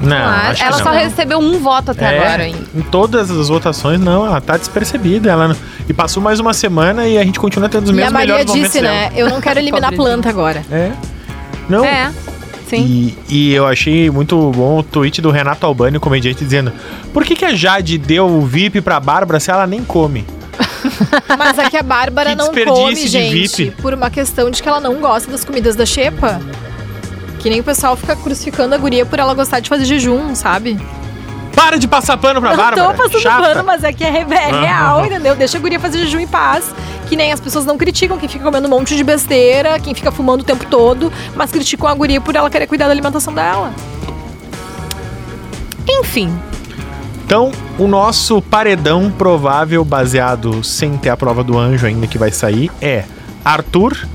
Não, 0.00 0.16
Ah, 0.16 0.48
acho 0.48 0.60
que 0.60 0.68
ela 0.68 0.78
não. 0.78 0.84
só 0.84 0.90
recebeu 0.90 1.38
um 1.38 1.60
voto 1.60 1.92
até 1.92 2.04
É, 2.04 2.18
agora 2.18 2.42
ainda. 2.42 2.66
Em 2.74 2.82
todas 2.82 3.30
as 3.30 3.48
votações, 3.48 4.00
não, 4.00 4.26
ela 4.26 4.40
tá 4.40 4.56
despercebida. 4.56 5.30
Ela 5.30 5.46
não- 5.48 5.56
E 5.88 5.92
passou 5.92 6.20
mais 6.20 6.40
uma 6.40 6.52
semana 6.52 7.06
e 7.06 7.16
a 7.18 7.24
gente 7.24 7.38
continua 7.38 7.68
tendo 7.68 7.84
os 7.84 7.90
e 7.90 7.92
a 7.92 7.94
mesmos 7.96 8.12
Maria 8.12 8.26
melhores 8.34 8.46
momentos 8.50 8.72
disse, 8.72 8.82
né? 8.82 9.12
Eu 9.14 9.28
não 9.30 9.40
quero 9.40 9.58
eliminar 9.60 9.92
a 9.92 9.96
planta 9.96 10.28
agora. 10.28 10.64
dela. 10.68 10.82
É. 10.98 11.11
Não. 11.68 11.84
É, 11.84 12.10
sim. 12.68 12.82
E, 12.84 13.18
e 13.28 13.52
eu 13.52 13.66
achei 13.66 14.10
muito 14.10 14.36
bom 14.50 14.78
o 14.78 14.82
tweet 14.82 15.20
do 15.20 15.30
Renato 15.30 15.64
Albani, 15.66 15.96
o 15.96 16.00
comediante, 16.00 16.44
dizendo: 16.44 16.72
Por 17.12 17.24
que, 17.24 17.34
que 17.34 17.44
a 17.44 17.54
Jade 17.54 17.98
deu 17.98 18.26
o 18.26 18.42
VIP 18.46 18.80
pra 18.80 18.98
Bárbara 19.00 19.38
se 19.40 19.50
ela 19.50 19.66
nem 19.66 19.82
come? 19.82 20.24
Mas 21.38 21.58
aqui 21.58 21.76
a 21.76 21.82
Bárbara 21.82 22.30
Que 22.30 22.36
não 22.36 22.52
come, 22.52 22.94
de 22.94 23.08
gente, 23.08 23.64
VIP. 23.64 23.82
por 23.82 23.94
uma 23.94 24.10
questão 24.10 24.50
de 24.50 24.62
que 24.62 24.68
ela 24.68 24.80
não 24.80 24.96
gosta 24.96 25.30
das 25.30 25.44
comidas 25.44 25.74
da 25.76 25.86
Xepa. 25.86 26.40
Que 27.38 27.50
nem 27.50 27.60
o 27.60 27.64
pessoal 27.64 27.96
fica 27.96 28.14
crucificando 28.14 28.74
a 28.74 28.78
guria 28.78 29.04
por 29.04 29.18
ela 29.18 29.34
gostar 29.34 29.60
de 29.60 29.68
fazer 29.68 29.84
jejum, 29.84 30.34
sabe? 30.34 30.78
Para 31.56 31.76
de 31.78 31.88
passar 31.88 32.16
pano 32.16 32.40
pra 32.40 32.50
não 32.54 32.56
Bárbara. 32.56 32.94
tô 32.94 33.02
passando 33.02 33.20
Chata. 33.22 33.42
pano, 33.42 33.64
mas 33.64 33.82
é 33.82 33.92
que 33.92 34.04
é, 34.04 34.20
é 34.20 34.60
real, 34.60 35.04
entendeu? 35.04 35.34
Deixa 35.34 35.58
a 35.58 35.60
guria 35.60 35.80
fazer 35.80 35.98
jejum 35.98 36.20
em 36.20 36.26
paz. 36.26 36.72
Que 37.08 37.16
nem 37.16 37.32
as 37.32 37.40
pessoas 37.40 37.64
não 37.66 37.76
criticam 37.76 38.16
quem 38.18 38.28
fica 38.28 38.44
comendo 38.44 38.66
um 38.66 38.70
monte 38.70 38.96
de 38.96 39.04
besteira, 39.04 39.78
quem 39.78 39.94
fica 39.94 40.10
fumando 40.10 40.40
o 40.40 40.44
tempo 40.44 40.64
todo, 40.66 41.12
mas 41.34 41.50
criticam 41.50 41.88
a 41.88 41.94
guria 41.94 42.20
por 42.20 42.34
ela 42.34 42.48
querer 42.48 42.66
cuidar 42.66 42.86
da 42.86 42.92
alimentação 42.92 43.34
dela. 43.34 43.72
Enfim, 45.88 46.32
Então, 47.24 47.50
o 47.78 47.86
nosso 47.86 48.42
paredão 48.42 49.10
provável, 49.10 49.84
baseado 49.84 50.62
sem 50.62 50.96
ter 50.98 51.08
a 51.08 51.16
prova 51.16 51.42
do 51.42 51.56
anjo 51.58 51.86
ainda 51.86 52.06
que 52.06 52.18
vai 52.18 52.30
sair, 52.30 52.70
é 52.80 53.04
Arthur, 53.44 54.06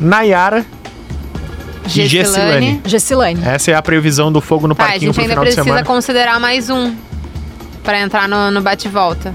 Nayara 0.00 0.64
e 1.94 2.06
Gessilane. 2.06 3.40
Essa 3.44 3.70
é 3.72 3.74
a 3.74 3.82
previsão 3.82 4.32
do 4.32 4.40
fogo 4.40 4.66
no 4.66 4.74
Tá, 4.74 4.84
a 4.84 4.86
parquinho 4.86 5.12
gente 5.12 5.14
pro 5.14 5.22
ainda 5.22 5.32
final 5.34 5.44
de 5.44 5.50
precisa 5.50 5.64
semana. 5.64 5.84
considerar 5.84 6.40
mais 6.40 6.70
um 6.70 6.94
pra 7.82 8.00
entrar 8.00 8.26
no, 8.28 8.50
no 8.50 8.62
bate-volta. 8.62 9.32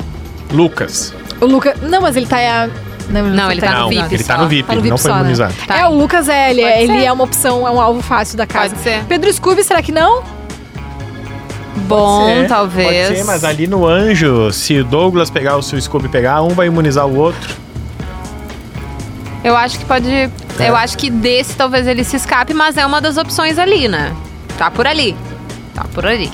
Lucas. 0.52 1.14
O 1.40 1.46
Lucas. 1.46 1.80
Não, 1.82 2.02
mas 2.02 2.16
ele 2.16 2.26
tá. 2.26 2.68
É, 3.10 3.22
Não, 3.22 3.52
ele 3.52 3.62
tá 3.62 3.72
no 3.72 3.80
não, 3.80 3.90
VIP 3.90 4.14
ele 4.14 4.24
tá 4.24 4.38
no 4.38 4.48
VIP, 4.48 4.68
Tá 4.68 4.74
no 4.74 4.80
ele 4.82 4.90
não 4.90 4.98
VIP 4.98 5.02
foi 5.02 5.12
só, 5.12 5.16
né? 5.16 5.22
imunizado. 5.22 5.54
Tá. 5.68 5.78
É, 5.78 5.88
o 5.88 5.96
Lucas 5.96 6.30
é, 6.30 6.52
ele, 6.52 6.62
é, 6.62 6.84
ele 6.84 7.04
é 7.04 7.12
uma 7.12 7.24
opção, 7.24 7.68
é 7.68 7.72
um 7.72 7.80
alvo 7.80 8.02
fácil 8.02 8.38
da 8.38 8.46
casa. 8.46 8.70
Pode 8.76 8.82
ser. 8.82 9.04
Pedro 9.06 9.32
Scooby, 9.32 9.64
será 9.64 9.82
que 9.82 9.92
não? 9.92 10.24
Bom, 11.88 12.26
Pode 12.26 12.40
ser, 12.42 12.48
talvez. 12.48 13.08
Pode 13.08 13.18
ser, 13.18 13.24
mas 13.26 13.44
ali 13.44 13.68
no 13.68 13.88
anjo, 13.88 14.52
se 14.52 14.80
o 14.80 14.84
Douglas 14.84 15.30
pegar 15.30 15.56
ou 15.56 15.62
se 15.62 15.76
o 15.76 15.82
Scooby 15.82 16.08
pegar, 16.08 16.42
um 16.42 16.50
vai 16.50 16.68
imunizar 16.68 17.08
o 17.08 17.16
outro. 17.16 17.56
Eu 19.44 19.56
acho 19.56 19.80
que 19.80 19.86
pode. 19.86 20.10
É. 20.10 20.30
Eu 20.60 20.76
acho 20.76 20.98
que 20.98 21.10
desse 21.10 21.56
talvez 21.56 21.88
ele 21.88 22.04
se 22.04 22.18
escape, 22.18 22.54
mas 22.54 22.78
é 22.78 22.86
uma 22.86 23.00
das 23.00 23.18
opções 23.18 23.58
ali, 23.58 23.88
né? 23.88 24.14
Tá 24.58 24.70
por 24.70 24.86
ali. 24.86 25.16
Tá 25.74 25.86
por 25.94 26.06
ali. 26.06 26.30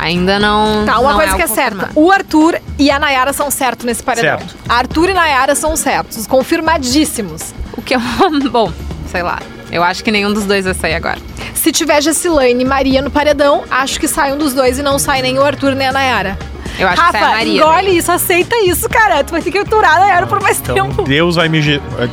Ainda 0.00 0.38
não. 0.38 0.86
Tá, 0.86 0.98
uma 0.98 1.10
não 1.10 1.18
coisa 1.18 1.34
é 1.34 1.36
que 1.36 1.42
é 1.42 1.46
certa. 1.46 1.90
O 1.94 2.10
Arthur 2.10 2.58
e 2.78 2.90
a 2.90 2.98
Nayara 2.98 3.34
são 3.34 3.50
certos 3.50 3.84
nesse 3.84 4.02
paredão. 4.02 4.38
Certo. 4.38 4.56
Arthur 4.66 5.10
e 5.10 5.12
Nayara 5.12 5.54
são 5.54 5.76
certos, 5.76 6.26
confirmadíssimos. 6.26 7.54
O 7.76 7.82
que 7.82 7.92
é 7.92 7.98
um. 7.98 8.40
Bom, 8.48 8.72
sei 9.10 9.22
lá. 9.22 9.38
Eu 9.70 9.82
acho 9.82 10.02
que 10.02 10.10
nenhum 10.10 10.32
dos 10.32 10.46
dois 10.46 10.64
vai 10.64 10.74
sair 10.74 10.94
agora. 10.94 11.18
Se 11.54 11.70
tiver 11.70 12.00
Gessilane 12.02 12.62
e 12.62 12.64
Maria 12.64 13.02
no 13.02 13.10
paredão, 13.10 13.64
acho 13.70 14.00
que 14.00 14.08
sai 14.08 14.32
um 14.32 14.38
dos 14.38 14.54
dois 14.54 14.78
e 14.78 14.82
não 14.82 14.98
sai 14.98 15.20
nem 15.20 15.38
o 15.38 15.44
Arthur 15.44 15.74
nem 15.74 15.88
a 15.88 15.92
Nayara. 15.92 16.38
Eu 16.80 16.88
acho 16.88 16.96
que 16.96 17.06
Rafa, 17.06 17.18
sai 17.18 17.22
a 17.22 17.36
Maria. 17.36 17.56
engole 17.62 17.96
isso, 17.96 18.10
aceita 18.12 18.56
isso, 18.64 18.88
cara. 18.88 19.22
Tu 19.22 19.30
vai 19.32 19.42
ter 19.42 19.50
que 19.50 19.58
aturar 19.58 19.96
a 19.96 20.00
Nayara 20.00 20.26
por 20.26 20.40
mais 20.42 20.58
Então, 20.60 20.74
tempo. 20.74 21.02
Deus 21.02 21.36
vai 21.36 21.48
me. 21.48 21.60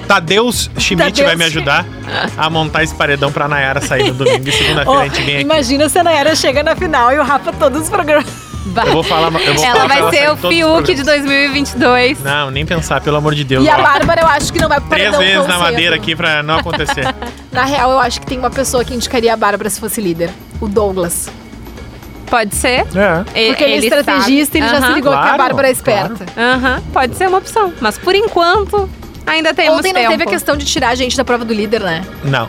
Tadeus 0.07 0.69
Schmidt 0.77 1.03
Tadeus 1.11 1.27
vai 1.27 1.35
me 1.35 1.43
ajudar 1.45 1.85
a 2.37 2.49
montar 2.49 2.83
esse 2.83 2.93
paredão 2.95 3.31
pra 3.31 3.47
Nayara 3.47 3.81
sair 3.81 4.07
no 4.09 4.13
domingo 4.13 4.47
e 4.47 4.51
segunda-feira 4.51 4.89
Ó, 4.91 4.99
a 4.99 5.03
gente 5.07 5.21
vem 5.21 5.35
aqui. 5.35 5.43
imagina 5.43 5.89
se 5.89 5.97
a 5.99 6.03
Nayara 6.03 6.35
chega 6.35 6.61
na 6.63 6.75
final 6.75 7.11
e 7.13 7.19
o 7.19 7.23
Rafa 7.23 7.51
todos 7.53 7.83
os 7.83 7.89
programas. 7.89 8.47
Eu 8.85 8.91
vou 8.91 9.01
falar. 9.03 9.27
Eu 9.27 9.53
vou 9.53 9.63
Ela 9.63 9.75
falar 9.75 9.87
vai 9.87 10.09
ser 10.11 10.25
em 10.25 10.29
o 10.29 10.35
Fiuk 10.35 10.93
de 10.93 11.03
programas. 11.03 11.05
2022. 11.05 12.19
Não, 12.21 12.51
nem 12.51 12.65
pensar, 12.65 12.99
pelo 12.99 13.15
amor 13.17 13.33
de 13.33 13.43
Deus. 13.45 13.63
E 13.65 13.69
a. 13.69 13.77
Bárbara, 13.77 14.21
eu 14.21 14.27
acho 14.27 14.51
que 14.51 14.59
não 14.59 14.67
vai 14.67 14.79
pro 14.81 14.89
Três 14.89 15.17
vezes 15.17 15.47
na 15.47 15.57
madeira 15.57 15.95
aqui 15.95 16.15
pra 16.15 16.43
não 16.43 16.57
acontecer. 16.57 17.05
Na 17.51 17.63
real, 17.63 17.91
eu 17.91 17.99
acho 17.99 18.19
que 18.19 18.27
tem 18.27 18.37
uma 18.37 18.49
pessoa 18.49 18.83
que 18.83 18.93
indicaria 18.93 19.33
a 19.33 19.37
Bárbara 19.37 19.69
se 19.69 19.79
fosse 19.79 20.01
líder. 20.01 20.29
O 20.59 20.67
Douglas. 20.67 21.29
Pode 22.29 22.55
ser. 22.55 22.85
É. 22.95 23.23
E- 23.39 23.47
Porque 23.47 23.63
ele, 23.63 23.73
é 23.73 23.77
estrategista, 23.77 24.57
sabe. 24.59 24.65
ele 24.65 24.67
já 24.81 24.87
se 24.87 24.93
ligou 24.93 25.11
que 25.11 25.17
a 25.17 25.21
Claro, 25.21 25.37
Bárbara 25.37 25.67
é 25.67 25.71
esperta. 25.71 26.25
Aham, 26.37 26.81
pode 26.93 27.15
ser 27.15 27.27
uma 27.27 27.37
opção. 27.37 27.73
Mas 27.79 27.97
por 27.97 28.13
enquanto, 28.15 28.89
ainda 29.25 29.53
temos 29.53 29.79
Ontem 29.79 29.93
não 29.93 30.01
tempo. 30.01 30.11
teve 30.11 30.23
a 30.23 30.27
questão 30.27 30.57
de 30.57 30.65
tirar 30.65 30.89
a 30.89 30.95
gente 30.95 31.15
da 31.15 31.23
prova 31.23 31.45
do 31.45 31.53
líder, 31.53 31.81
né? 31.81 32.03
Não. 32.23 32.47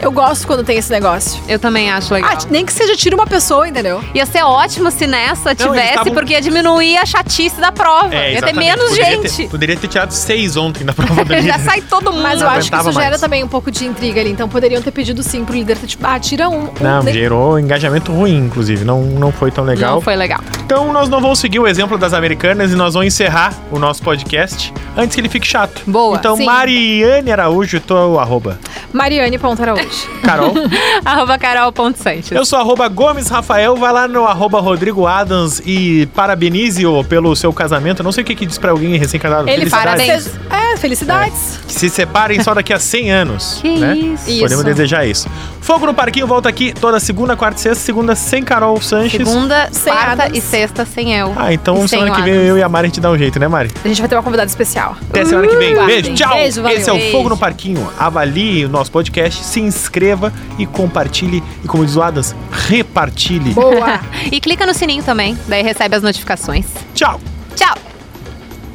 Eu 0.00 0.12
gosto 0.12 0.46
quando 0.46 0.62
tem 0.62 0.76
esse 0.78 0.90
negócio. 0.90 1.42
Eu 1.48 1.58
também 1.58 1.90
acho 1.90 2.12
legal. 2.12 2.30
Ah, 2.32 2.38
nem 2.50 2.64
que 2.64 2.72
seja 2.72 2.94
tira 2.96 3.16
uma 3.16 3.26
pessoa, 3.26 3.66
entendeu? 3.68 4.02
Ia 4.14 4.26
ser 4.26 4.42
ótimo 4.42 4.90
se 4.90 5.06
nessa 5.06 5.50
eles 5.50 5.62
tivesse, 5.62 5.94
tavam- 5.94 6.12
porque 6.14 6.32
ia 6.34 6.40
diminuir 6.40 6.96
a 6.98 7.06
chatice 7.06 7.60
da 7.60 7.72
prova. 7.72 8.14
É, 8.14 8.32
ia 8.34 8.40
ter 8.42 8.48
exatamente. 8.50 8.58
menos 8.66 8.88
Poderia 8.90 9.20
ter- 9.20 9.28
gente. 9.28 9.48
poderia 9.50 9.76
ter 9.76 9.88
tirado 9.88 10.10
seis 10.12 10.56
ontem 10.56 10.84
na 10.84 10.92
prova 10.92 11.24
do 11.24 11.32
Já 11.34 11.40
líder. 11.40 11.60
sai 11.60 11.80
todo 11.80 12.12
mundo. 12.12 12.22
Mas 12.22 12.40
eu 12.40 12.46
Não 12.46 12.54
acho 12.54 12.68
que 12.68 12.74
aguentava 12.74 12.90
isso 12.90 12.98
gera 12.98 13.10
mais. 13.10 13.20
também 13.20 13.42
um 13.44 13.48
pouco 13.48 13.70
de 13.70 13.84
intriga 13.86 14.20
ali. 14.20 14.30
Então 14.30 14.48
poderiam 14.48 14.82
ter 14.82 14.90
pedido 14.90 15.22
sim 15.22 15.44
pro 15.44 15.54
líder. 15.54 15.76
Tipo, 15.78 16.06
ah, 16.06 16.18
tira 16.20 16.48
um. 16.48 16.64
um 16.64 16.70
Não, 16.80 17.02
nem- 17.02 17.14
gerou 17.14 17.58
engajamento 17.58 18.12
ruim, 18.12 18.36
inclusive. 18.46 18.84
Não, 18.84 19.02
não 19.02 19.32
foi 19.32 19.50
tão 19.50 19.64
legal. 19.64 19.94
Não 19.94 20.00
foi 20.00 20.16
legal. 20.16 20.40
Então 20.64 20.92
nós 20.92 21.08
não 21.08 21.20
vamos 21.20 21.38
seguir 21.38 21.58
o 21.58 21.66
exemplo 21.66 21.96
das 21.98 22.12
americanas 22.12 22.72
e 22.72 22.74
nós 22.74 22.94
vamos 22.94 23.06
encerrar 23.06 23.54
o 23.70 23.78
nosso 23.78 24.02
podcast 24.02 24.72
antes 24.96 25.14
que 25.14 25.20
ele 25.20 25.28
fique 25.28 25.46
chato. 25.46 25.82
Boa, 25.86 26.16
Então, 26.16 26.36
sim. 26.36 26.44
Mariane 26.44 27.30
Araújo, 27.30 27.80
tô 27.80 28.18
arroba. 28.18 28.58
Mariane 28.92 29.38
Araújo. 29.60 29.85
Carol. 30.22 30.54
Arroba 31.04 31.38
carol.sanches. 31.38 32.32
Eu 32.32 32.44
sou 32.44 32.58
arroba 32.58 32.88
Gomes 32.88 33.28
Rafael, 33.28 33.76
vai 33.76 33.92
lá 33.92 34.08
no 34.08 34.24
arroba 34.24 34.60
Rodrigo 34.60 35.06
Adams 35.06 35.62
e 35.64 36.06
parabenize-o 36.14 37.04
pelo 37.04 37.34
seu 37.36 37.52
casamento. 37.52 38.02
Não 38.02 38.12
sei 38.12 38.22
o 38.22 38.26
que, 38.26 38.34
que 38.34 38.46
diz 38.46 38.58
pra 38.58 38.70
alguém 38.72 38.96
recém-casado. 38.96 39.48
Ele 39.48 39.68
fala 39.68 39.84
Parabéns. 39.84 40.28
que 40.28 40.54
É, 40.76 40.78
felicidades. 40.78 41.58
Que 41.66 41.72
se 41.72 41.88
separem 41.88 42.42
só 42.42 42.54
daqui 42.54 42.72
a 42.72 42.78
100 42.78 43.10
anos. 43.10 43.58
Que 43.62 43.78
né? 43.78 43.96
isso. 43.96 44.30
Isso. 44.30 44.40
Podemos 44.40 44.64
desejar 44.64 45.06
isso. 45.06 45.28
Fogo 45.60 45.86
no 45.86 45.94
Parquinho 45.94 46.26
volta 46.26 46.48
aqui 46.48 46.72
toda 46.72 47.00
segunda, 47.00 47.36
quarta 47.36 47.58
e 47.58 47.62
sexta. 47.62 47.82
Segunda 47.82 48.14
sem 48.14 48.42
Carol 48.44 48.80
Sanches. 48.80 49.26
Segunda, 49.26 49.68
Sem 49.72 49.92
quarta 49.92 50.24
Adams. 50.24 50.38
e 50.38 50.40
sexta 50.40 50.84
sem 50.84 51.14
eu. 51.14 51.34
Ah, 51.36 51.52
então 51.52 51.76
sem 51.88 51.88
semana 51.88 52.14
que 52.14 52.22
vem 52.22 52.32
Adams. 52.34 52.48
eu 52.48 52.58
e 52.58 52.62
a 52.62 52.68
Mari 52.68 52.86
a 52.86 52.88
gente 52.88 53.00
dá 53.00 53.10
um 53.10 53.18
jeito, 53.18 53.38
né, 53.40 53.48
Mari? 53.48 53.70
A 53.84 53.88
gente 53.88 54.00
vai 54.00 54.08
ter 54.08 54.14
uma 54.14 54.22
convidada 54.22 54.48
especial. 54.48 54.96
Até 55.08 55.24
semana 55.24 55.48
que 55.48 55.56
vem. 55.56 55.76
Uh, 55.76 55.86
Beijo, 55.86 56.14
tchau. 56.14 56.34
Beijo, 56.34 56.62
valeu. 56.62 56.78
Esse 56.78 56.90
é 56.90 56.92
o 56.92 56.96
Beijo. 56.96 57.12
Fogo 57.12 57.28
no 57.30 57.36
Parquinho. 57.36 57.88
Avalie 57.98 58.64
o 58.64 58.68
nosso 58.68 58.90
podcast, 58.92 59.42
se 59.44 59.60
inscreva 59.60 60.32
e 60.58 60.66
compartilhe. 60.66 61.42
E 61.64 61.66
como 61.66 61.84
diz 61.84 61.96
o 61.96 62.02
Adams, 62.02 62.34
repartilhe. 62.50 63.52
Boa. 63.54 64.00
E 64.30 64.40
clica 64.40 64.66
no 64.66 64.74
sininho 64.74 65.02
também, 65.02 65.38
daí 65.46 65.62
recebe 65.62 65.94
as 65.94 66.02
notificações. 66.02 66.66
Tchau. 66.94 67.20
Tchau. 67.54 67.76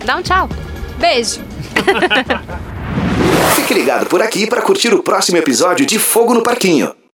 Dá 0.05 0.15
um 0.15 0.21
tchau. 0.21 0.47
Beijo. 1.01 1.41
Fique 3.55 3.73
ligado 3.73 4.05
por 4.05 4.21
aqui 4.21 4.45
para 4.45 4.61
curtir 4.61 4.93
o 4.93 5.01
próximo 5.01 5.39
episódio 5.39 5.83
de 5.83 5.97
Fogo 5.97 6.35
no 6.35 6.43
Parquinho. 6.43 6.93